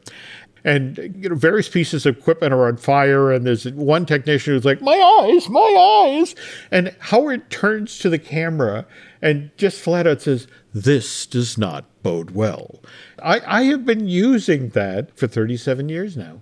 and 0.64 0.96
you 1.16 1.28
know 1.28 1.34
various 1.34 1.68
pieces 1.68 2.06
of 2.06 2.16
equipment 2.16 2.52
are 2.52 2.66
on 2.66 2.76
fire 2.76 3.32
and 3.32 3.46
there's 3.46 3.66
one 3.72 4.06
technician 4.06 4.54
who's 4.54 4.64
like 4.64 4.80
my 4.80 4.92
eyes 4.92 5.48
my 5.48 6.06
eyes 6.06 6.34
and 6.70 6.94
howard 7.00 7.48
turns 7.50 7.98
to 7.98 8.08
the 8.08 8.18
camera 8.18 8.86
and 9.20 9.50
just 9.56 9.80
flat 9.80 10.06
out 10.06 10.22
says 10.22 10.46
this 10.74 11.26
does 11.26 11.58
not 11.58 11.84
bode 12.02 12.30
well. 12.32 12.80
I, 13.22 13.40
I 13.46 13.62
have 13.64 13.84
been 13.84 14.08
using 14.08 14.70
that 14.70 15.16
for 15.16 15.26
37 15.26 15.88
years 15.88 16.16
now. 16.16 16.40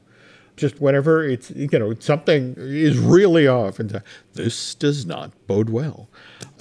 Just 0.57 0.81
whenever 0.81 1.25
it's 1.25 1.51
you 1.53 1.69
know 1.73 1.95
something 2.01 2.55
is 2.59 2.99
really 2.99 3.49
off 3.49 3.79
and 3.81 4.03
this 4.35 4.75
does 4.75 5.07
not 5.07 5.33
bode 5.47 5.71
well. 5.71 6.09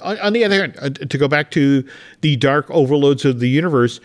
On, 0.00 0.18
on 0.20 0.32
the 0.32 0.42
other 0.42 0.60
hand 0.60 0.76
uh, 0.80 0.88
to 0.88 1.18
go 1.18 1.28
back 1.28 1.50
to 1.52 1.84
the 2.22 2.36
dark 2.36 2.70
overloads 2.70 3.26
of 3.26 3.40
the 3.40 3.48
universe 3.48 4.00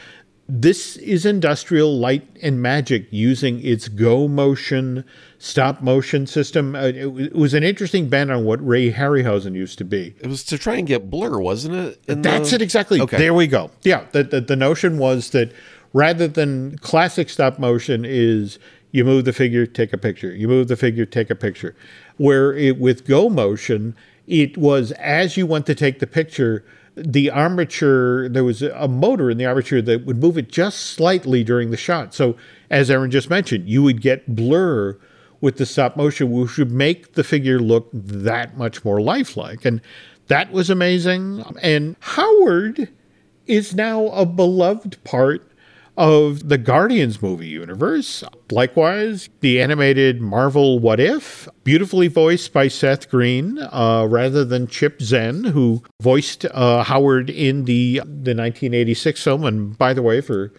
this 0.48 0.98
is 0.98 1.26
industrial 1.26 1.98
light 1.98 2.28
and 2.42 2.62
magic 2.62 3.08
using 3.10 3.64
its 3.66 3.88
go 3.88 4.28
motion 4.28 5.04
stop 5.38 5.82
motion 5.82 6.26
system 6.26 6.76
uh, 6.76 6.80
it, 6.84 6.96
it 6.96 7.36
was 7.36 7.54
an 7.54 7.64
interesting 7.64 8.08
bend 8.10 8.32
on 8.32 8.44
what 8.46 8.66
ray 8.66 8.92
harryhausen 8.92 9.54
used 9.54 9.78
to 9.78 9.84
be 9.84 10.14
it 10.20 10.28
was 10.28 10.44
to 10.44 10.58
try 10.58 10.76
and 10.76 10.88
get 10.88 11.10
blur 11.10 11.40
wasn't 11.40 11.74
it 11.74 12.00
in 12.08 12.22
that's 12.22 12.50
the- 12.50 12.56
it 12.56 12.62
exactly. 12.62 13.02
Okay. 13.02 13.18
There 13.18 13.34
we 13.34 13.48
go. 13.48 13.70
Yeah, 13.84 14.06
the, 14.12 14.24
the 14.24 14.42
the 14.42 14.56
notion 14.56 14.98
was 14.98 15.30
that 15.32 15.52
rather 15.94 16.28
than 16.28 16.78
classic 16.80 17.30
stop 17.30 17.60
motion 17.60 18.04
is 18.06 18.60
you 18.92 19.04
move 19.04 19.26
the 19.26 19.34
figure, 19.34 19.66
take 19.66 19.92
a 19.92 19.98
picture. 19.98 20.34
You 20.34 20.48
move 20.48 20.68
the 20.70 20.78
figure, 20.78 21.06
take 21.06 21.30
a 21.30 21.36
picture. 21.36 21.76
Where 22.18 22.54
it 22.54 22.80
with 22.80 23.06
go 23.06 23.30
motion, 23.30 23.96
it 24.26 24.58
was 24.58 24.92
as 24.94 25.36
you 25.38 25.46
went 25.46 25.66
to 25.66 25.76
take 25.76 26.00
the 26.00 26.08
picture, 26.08 26.64
the 26.96 27.30
armature 27.30 28.30
there 28.30 28.44
was 28.46 28.62
a 28.62 28.88
motor 28.88 29.30
in 29.30 29.38
the 29.38 29.46
armature 29.46 29.82
that 29.82 30.06
would 30.06 30.18
move 30.22 30.38
it 30.38 30.50
just 30.50 30.80
slightly 30.82 31.44
during 31.44 31.72
the 31.72 31.78
shot. 31.78 32.14
So 32.14 32.38
as 32.70 32.90
Aaron 32.90 33.12
just 33.12 33.30
mentioned, 33.30 33.68
you 33.70 33.84
would 33.84 34.02
get 34.02 34.34
blur 34.34 34.98
with 35.46 35.58
the 35.58 35.66
stop 35.68 35.96
motion, 35.96 36.32
which 36.32 36.58
would 36.58 36.72
make 36.72 37.14
the 37.14 37.24
figure 37.24 37.60
look 37.60 37.88
that 37.94 38.58
much 38.58 38.84
more 38.84 39.00
lifelike. 39.00 39.64
And 39.64 39.80
that 40.26 40.52
was 40.52 40.72
amazing. 40.72 41.44
And 41.62 41.96
Howard 42.00 42.90
is 43.46 43.76
now 43.76 44.08
a 44.08 44.26
beloved 44.26 45.02
part 45.04 45.48
of 45.98 46.50
the 46.50 46.58
Guardians 46.58 47.22
movie 47.22 47.46
universe. 47.46 48.24
Likewise, 48.50 49.30
the 49.42 49.62
animated 49.62 50.20
Marvel 50.20 50.80
What 50.80 51.00
If, 51.00 51.48
beautifully 51.64 52.08
voiced 52.08 52.52
by 52.52 52.68
Seth 52.68 53.08
Green, 53.08 53.60
uh, 53.60 54.08
rather 54.10 54.44
than 54.44 54.66
Chip 54.66 54.98
Zien, 54.98 55.52
who 55.52 55.84
voiced 56.02 56.46
uh, 56.46 56.82
Howard 56.82 57.30
in 57.30 57.66
the 57.66 57.98
the 58.00 58.34
1986 58.34 59.24
film. 59.24 59.46
And 59.46 59.78
by 59.78 59.94
the 59.94 60.02
way, 60.02 60.22
for 60.22 60.52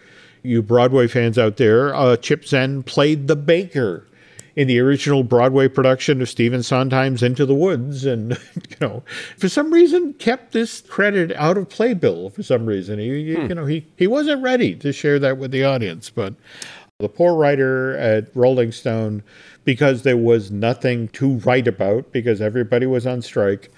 you 0.43 0.61
Broadway 0.61 1.07
fans 1.07 1.37
out 1.37 1.57
there, 1.57 1.93
uh, 1.93 2.15
Chip 2.15 2.43
Zien 2.43 2.85
played 2.85 3.27
the 3.27 3.35
baker 3.35 4.07
in 4.57 4.67
the 4.67 4.79
original 4.79 5.23
Broadway 5.23 5.67
production 5.67 6.19
of 6.19 6.27
Stephen 6.27 6.63
Sondheim's 6.63 7.21
Into 7.21 7.45
the 7.45 7.53
Woods, 7.53 8.05
and 8.05 8.31
you 8.55 8.75
know, 8.81 9.03
for 9.37 9.47
some 9.47 9.71
reason, 9.71 10.13
kept 10.13 10.51
this 10.51 10.81
credit 10.81 11.31
out 11.33 11.57
of 11.57 11.69
Playbill. 11.69 12.31
For 12.31 12.41
some 12.41 12.65
reason, 12.65 12.97
he, 12.97 13.35
hmm. 13.35 13.47
you 13.47 13.55
know, 13.55 13.65
he 13.65 13.85
he 13.95 14.07
wasn't 14.07 14.41
ready 14.41 14.75
to 14.75 14.91
share 14.91 15.19
that 15.19 15.37
with 15.37 15.51
the 15.51 15.63
audience. 15.63 16.09
But 16.09 16.33
the 16.97 17.07
poor 17.07 17.35
writer 17.35 17.95
at 17.97 18.35
Rolling 18.35 18.71
Stone, 18.71 19.21
because 19.63 20.01
there 20.01 20.17
was 20.17 20.49
nothing 20.49 21.09
to 21.09 21.37
write 21.37 21.67
about, 21.67 22.11
because 22.11 22.41
everybody 22.41 22.87
was 22.87 23.05
on 23.05 23.21
strike. 23.21 23.71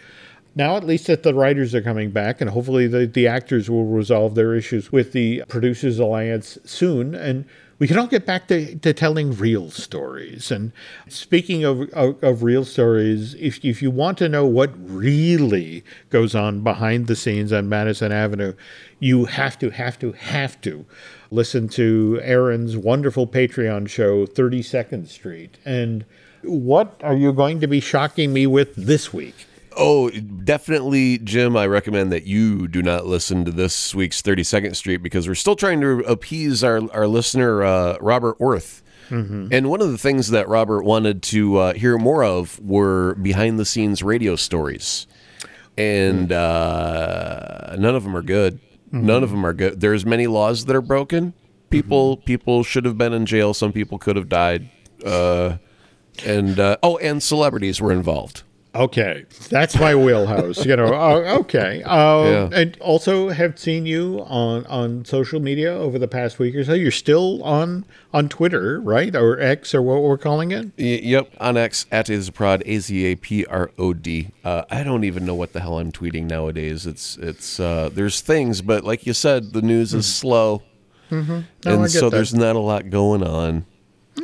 Now, 0.56 0.78
at 0.78 0.86
least 0.86 1.08
that 1.08 1.24
the 1.24 1.34
writers 1.34 1.76
are 1.76 1.82
coming 1.82 2.10
back, 2.10 2.40
and 2.40 2.50
hopefully 2.50 2.88
the, 2.88 3.06
the 3.06 3.28
actors 3.28 3.70
will 3.70 3.86
resolve 3.86 4.36
their 4.36 4.56
issues 4.56 4.92
with 4.94 5.12
the 5.12 5.44
Producers 5.50 6.00
Alliance 6.00 6.58
soon, 6.64 7.14
and 7.14 7.44
we 7.80 7.88
can 7.88 7.98
all 7.98 8.08
get 8.08 8.26
back 8.26 8.48
to, 8.50 8.76
to 8.76 8.94
telling 8.94 9.36
real 9.36 9.72
stories. 9.72 10.52
And 10.52 10.74
speaking 11.08 11.64
of, 11.64 11.90
of, 11.94 12.22
of 12.22 12.44
real 12.44 12.66
stories, 12.66 13.36
if, 13.36 13.64
if 13.64 13.82
you 13.82 13.90
want 13.90 14.18
to 14.18 14.28
know 14.28 14.46
what 14.46 14.72
really 14.78 15.86
goes 16.10 16.36
on 16.36 16.62
behind 16.62 17.08
the 17.08 17.16
scenes 17.16 17.54
on 17.54 17.70
Madison 17.70 18.12
Avenue, 18.12 18.54
you 19.00 19.26
have 19.26 19.58
to, 19.60 19.70
have 19.70 19.98
to, 20.00 20.12
have 20.12 20.60
to 20.62 20.86
listen 21.32 21.70
to 21.70 22.20
Aaron's 22.22 22.76
wonderful 22.76 23.26
Patreon 23.26 23.88
show, 23.88 24.28
32nd 24.28 25.08
Street. 25.08 25.58
And 25.64 26.04
what 26.44 27.00
are 27.02 27.16
you 27.16 27.32
going 27.32 27.62
to 27.62 27.68
be 27.68 27.80
shocking 27.80 28.34
me 28.34 28.46
with 28.46 28.76
this 28.76 29.14
week? 29.14 29.46
Oh, 29.82 30.10
definitely, 30.10 31.20
Jim. 31.20 31.56
I 31.56 31.66
recommend 31.68 32.12
that 32.12 32.26
you 32.26 32.68
do 32.68 32.82
not 32.82 33.06
listen 33.06 33.46
to 33.46 33.52
this 33.52 33.96
week's 33.96 34.22
32nd 34.22 34.76
Street 34.76 34.98
because 34.98 35.28
we're 35.28 35.36
still 35.36 35.56
trying 35.56 35.80
to 35.82 36.00
appease 36.02 36.64
our, 36.64 36.82
our 36.92 37.08
listener, 37.08 37.64
uh, 37.64 37.98
Robert 38.02 38.36
Orth. 38.40 38.82
And 39.52 39.70
one 39.72 39.82
of 39.82 39.90
the 39.92 39.98
things 39.98 40.30
that 40.30 40.48
Robert 40.48 40.84
wanted 40.84 41.24
to 41.24 41.58
uh, 41.58 41.74
hear 41.74 41.98
more 41.98 42.24
of 42.24 42.60
were 42.60 43.16
behind 43.16 43.58
the 43.58 43.66
scenes 43.66 44.04
radio 44.04 44.36
stories. 44.36 45.08
And 45.78 46.32
uh, 46.32 47.76
none 47.80 47.96
of 47.96 48.04
them 48.04 48.16
are 48.16 48.22
good. 48.22 48.60
None 48.92 49.24
of 49.24 49.32
them 49.32 49.46
are 49.46 49.54
good. 49.54 49.80
There's 49.82 50.06
many 50.06 50.28
laws 50.28 50.66
that 50.66 50.76
are 50.76 50.82
broken. 50.82 51.34
People 51.70 52.18
people 52.18 52.64
should 52.64 52.86
have 52.86 52.98
been 52.98 53.14
in 53.14 53.26
jail. 53.26 53.54
Some 53.54 53.72
people 53.72 53.98
could 53.98 54.16
have 54.16 54.28
died. 54.30 54.70
Uh, 55.06 55.58
and 56.26 56.60
uh, 56.60 56.78
oh, 56.84 56.98
and 56.98 57.24
celebrities 57.24 57.80
were 57.82 57.92
involved. 57.92 58.44
Okay, 58.76 59.26
that's 59.50 59.80
my 59.80 59.96
wheelhouse. 59.96 60.64
You 60.64 60.76
know, 60.76 60.94
uh, 60.94 61.38
okay. 61.40 61.82
Uh, 61.84 62.24
Yeah. 62.24 62.50
And 62.54 62.78
also 62.80 63.30
have 63.30 63.58
seen 63.58 63.88
you 63.88 64.24
on 64.28 64.64
on 64.68 65.06
social 65.06 65.40
media 65.40 65.74
over 65.74 65.98
the 65.98 66.08
past 66.08 66.38
week 66.38 66.54
or 66.56 66.64
so. 66.64 66.74
You're 66.74 66.92
still 66.92 67.42
on 67.44 67.84
on 68.14 68.30
Twitter, 68.30 68.80
right, 68.80 69.16
or 69.16 69.40
X, 69.40 69.74
or 69.74 69.82
what 69.82 70.04
we're 70.04 70.20
calling 70.20 70.52
it. 70.52 70.68
Y- 70.78 71.00
yep, 71.02 71.32
on 71.40 71.58
X 71.58 71.88
at 71.92 72.08
Azaprod, 72.08 72.62
A 72.68 72.78
Z 72.78 73.06
A 73.06 73.16
P 73.16 73.44
R 73.48 73.72
O 73.80 73.94
D. 73.96 74.30
Uh, 74.44 74.62
I 74.70 74.84
don't 74.84 75.04
even 75.04 75.26
know 75.26 75.36
what 75.36 75.54
the 75.54 75.62
hell 75.62 75.80
I'm 75.80 75.92
tweeting 75.92 76.26
nowadays. 76.26 76.86
It's 76.86 77.18
it's 77.18 77.60
uh, 77.60 77.90
there's 77.92 78.22
things, 78.22 78.62
but 78.62 78.84
like 78.84 79.08
you 79.08 79.14
said, 79.14 79.54
the 79.54 79.64
news 79.64 79.96
is 79.96 80.06
slow, 80.06 80.62
No, 81.10 81.44
I 81.66 81.72
and 81.72 81.90
so 81.90 82.10
that. 82.12 82.16
there's 82.18 82.36
not 82.36 82.56
a 82.56 82.60
lot 82.60 82.92
going 82.92 83.24
on. 83.24 83.66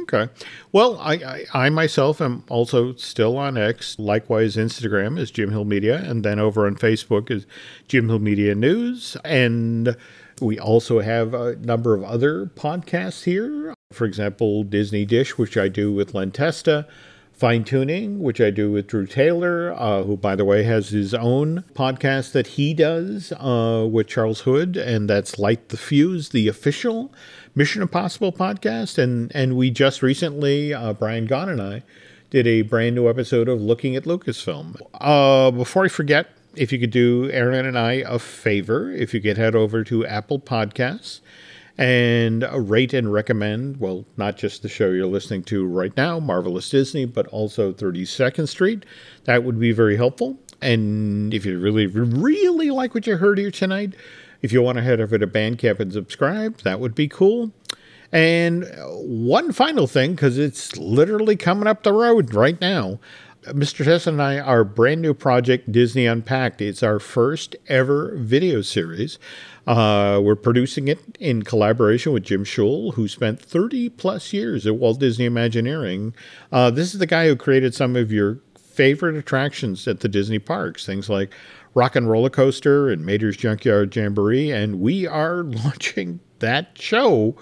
Okay. 0.01 0.29
Well, 0.71 0.97
I, 0.99 1.13
I, 1.13 1.45
I 1.53 1.69
myself 1.69 2.21
am 2.21 2.43
also 2.49 2.93
still 2.95 3.37
on 3.37 3.57
X. 3.57 3.97
Likewise, 3.97 4.55
Instagram 4.55 5.17
is 5.17 5.31
Jim 5.31 5.51
Hill 5.51 5.65
Media. 5.65 5.97
And 5.97 6.23
then 6.23 6.39
over 6.39 6.65
on 6.65 6.75
Facebook 6.75 7.31
is 7.31 7.45
Jim 7.87 8.09
Hill 8.09 8.19
Media 8.19 8.55
News. 8.55 9.17
And 9.23 9.95
we 10.41 10.59
also 10.59 10.99
have 10.99 11.33
a 11.33 11.55
number 11.57 11.93
of 11.93 12.03
other 12.03 12.47
podcasts 12.47 13.23
here. 13.23 13.73
For 13.91 14.05
example, 14.05 14.63
Disney 14.63 15.05
Dish, 15.05 15.37
which 15.37 15.57
I 15.57 15.69
do 15.69 15.93
with 15.93 16.13
Len 16.13 16.31
Testa. 16.31 16.87
Fine 17.35 17.65
Tuning, 17.65 18.21
which 18.21 18.39
I 18.39 18.49
do 18.49 18.71
with 18.71 18.87
Drew 18.87 19.05
Taylor, 19.05 19.73
uh, 19.73 20.03
who, 20.03 20.15
by 20.15 20.37
the 20.37 20.45
way, 20.45 20.63
has 20.63 20.89
his 20.89 21.13
own 21.13 21.65
podcast 21.73 22.31
that 22.31 22.47
he 22.47 22.73
does 22.73 23.33
uh, 23.33 23.85
with 23.91 24.07
Charles 24.07 24.41
Hood, 24.41 24.77
and 24.77 25.09
that's 25.09 25.37
Light 25.37 25.67
the 25.67 25.75
Fuse, 25.75 26.29
the 26.29 26.47
official 26.47 27.13
Mission 27.53 27.81
Impossible 27.81 28.31
podcast. 28.31 28.97
And 28.97 29.33
and 29.35 29.57
we 29.57 29.69
just 29.69 30.01
recently, 30.01 30.73
uh, 30.73 30.93
Brian 30.93 31.27
Gahn 31.27 31.49
and 31.49 31.61
I, 31.61 31.83
did 32.29 32.47
a 32.47 32.61
brand 32.61 32.95
new 32.95 33.09
episode 33.09 33.49
of 33.49 33.61
Looking 33.61 33.97
at 33.97 34.05
Lucasfilm. 34.05 34.79
Uh, 34.93 35.51
before 35.51 35.83
I 35.83 35.89
forget, 35.89 36.29
if 36.55 36.71
you 36.71 36.79
could 36.79 36.91
do 36.91 37.29
Aaron 37.31 37.65
and 37.65 37.77
I 37.77 38.03
a 38.07 38.17
favor, 38.17 38.89
if 38.91 39.13
you 39.13 39.19
could 39.19 39.37
head 39.37 39.55
over 39.55 39.83
to 39.83 40.05
Apple 40.05 40.39
Podcasts 40.39 41.19
and 41.77 42.45
rate 42.69 42.93
and 42.93 43.11
recommend, 43.11 43.77
well, 43.77 44.05
not 44.15 44.37
just 44.37 44.61
the 44.61 44.69
show 44.69 44.89
you're 44.91 45.07
listening 45.07 45.43
to 45.43 45.65
right 45.65 45.95
now, 45.97 46.19
Marvelous 46.19 46.69
Disney, 46.69 47.05
but 47.05 47.27
also 47.27 47.73
32nd 47.73 48.47
Street. 48.47 48.85
That 49.25 49.43
would 49.43 49.59
be 49.59 49.71
very 49.71 49.97
helpful. 49.97 50.39
And 50.61 51.33
if 51.33 51.45
you 51.45 51.59
really, 51.59 51.87
really 51.87 52.71
like 52.71 52.93
what 52.93 53.05
you 53.05 53.17
heard 53.17 53.37
here 53.37 53.51
tonight, 53.51 53.93
if 54.41 54.53
you 54.53 54.61
want 54.61 54.77
to 54.77 54.83
head 54.83 55.01
over 55.01 55.17
to 55.17 55.27
Bandcamp 55.27 55.79
and 55.79 55.91
subscribe, 55.91 56.59
that 56.59 56.79
would 56.79 56.95
be 56.95 57.07
cool. 57.07 57.51
And 58.11 58.71
one 58.77 59.51
final 59.51 59.87
thing, 59.87 60.11
because 60.11 60.37
it's 60.37 60.77
literally 60.77 61.35
coming 61.35 61.67
up 61.67 61.83
the 61.83 61.91
road 61.91 62.33
right 62.33 62.59
now. 62.61 62.99
Mr. 63.49 63.85
Tess 63.85 64.07
and 64.07 64.21
I, 64.21 64.39
our 64.39 64.63
brand 64.63 65.01
new 65.01 65.13
project, 65.13 65.71
Disney 65.71 66.05
Unpacked. 66.05 66.61
It's 66.61 66.81
our 66.81 66.99
first 66.99 67.55
ever 67.67 68.15
video 68.17 68.61
series. 68.61 69.19
Uh, 69.67 70.19
we're 70.23 70.35
producing 70.35 70.87
it 70.87 70.99
in 71.19 71.43
collaboration 71.43 72.11
with 72.11 72.23
Jim 72.23 72.43
Shull, 72.43 72.91
who 72.91 73.07
spent 73.07 73.39
30 73.39 73.89
plus 73.89 74.33
years 74.33 74.65
at 74.65 74.75
Walt 74.75 74.99
Disney 74.99 75.25
Imagineering. 75.25 76.15
Uh, 76.51 76.71
this 76.71 76.93
is 76.93 76.99
the 76.99 77.05
guy 77.05 77.27
who 77.27 77.35
created 77.35 77.75
some 77.75 77.95
of 77.95 78.11
your 78.11 78.39
favorite 78.57 79.15
attractions 79.15 79.87
at 79.87 79.99
the 79.99 80.09
Disney 80.09 80.39
parks, 80.39 80.85
things 80.85 81.07
like 81.07 81.33
Rock 81.75 81.95
and 81.95 82.09
Roller 82.09 82.29
Coaster 82.29 82.89
and 82.89 83.05
Mater's 83.05 83.37
Junkyard 83.37 83.95
Jamboree. 83.95 84.51
And 84.51 84.79
we 84.79 85.05
are 85.05 85.43
launching 85.43 86.19
that 86.39 86.77
show 86.79 87.35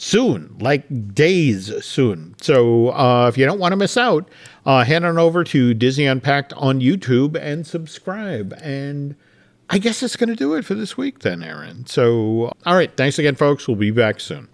soon, 0.00 0.56
like 0.60 1.14
days 1.14 1.84
soon. 1.84 2.34
So 2.40 2.88
uh, 2.92 3.28
if 3.28 3.36
you 3.36 3.44
don't 3.44 3.58
want 3.58 3.72
to 3.72 3.76
miss 3.76 3.98
out, 3.98 4.28
uh, 4.66 4.84
head 4.84 5.04
on 5.04 5.18
over 5.18 5.44
to 5.44 5.74
Disney 5.74 6.06
Unpacked 6.06 6.52
on 6.54 6.80
YouTube 6.80 7.36
and 7.40 7.66
subscribe. 7.66 8.52
And 8.60 9.16
I 9.68 9.78
guess 9.78 10.00
that's 10.00 10.16
going 10.16 10.28
to 10.28 10.36
do 10.36 10.54
it 10.54 10.64
for 10.64 10.74
this 10.74 10.96
week, 10.96 11.20
then, 11.20 11.42
Aaron. 11.42 11.86
So, 11.86 12.52
all 12.66 12.74
right. 12.74 12.94
Thanks 12.96 13.18
again, 13.18 13.36
folks. 13.36 13.66
We'll 13.68 13.76
be 13.76 13.90
back 13.90 14.20
soon. 14.20 14.48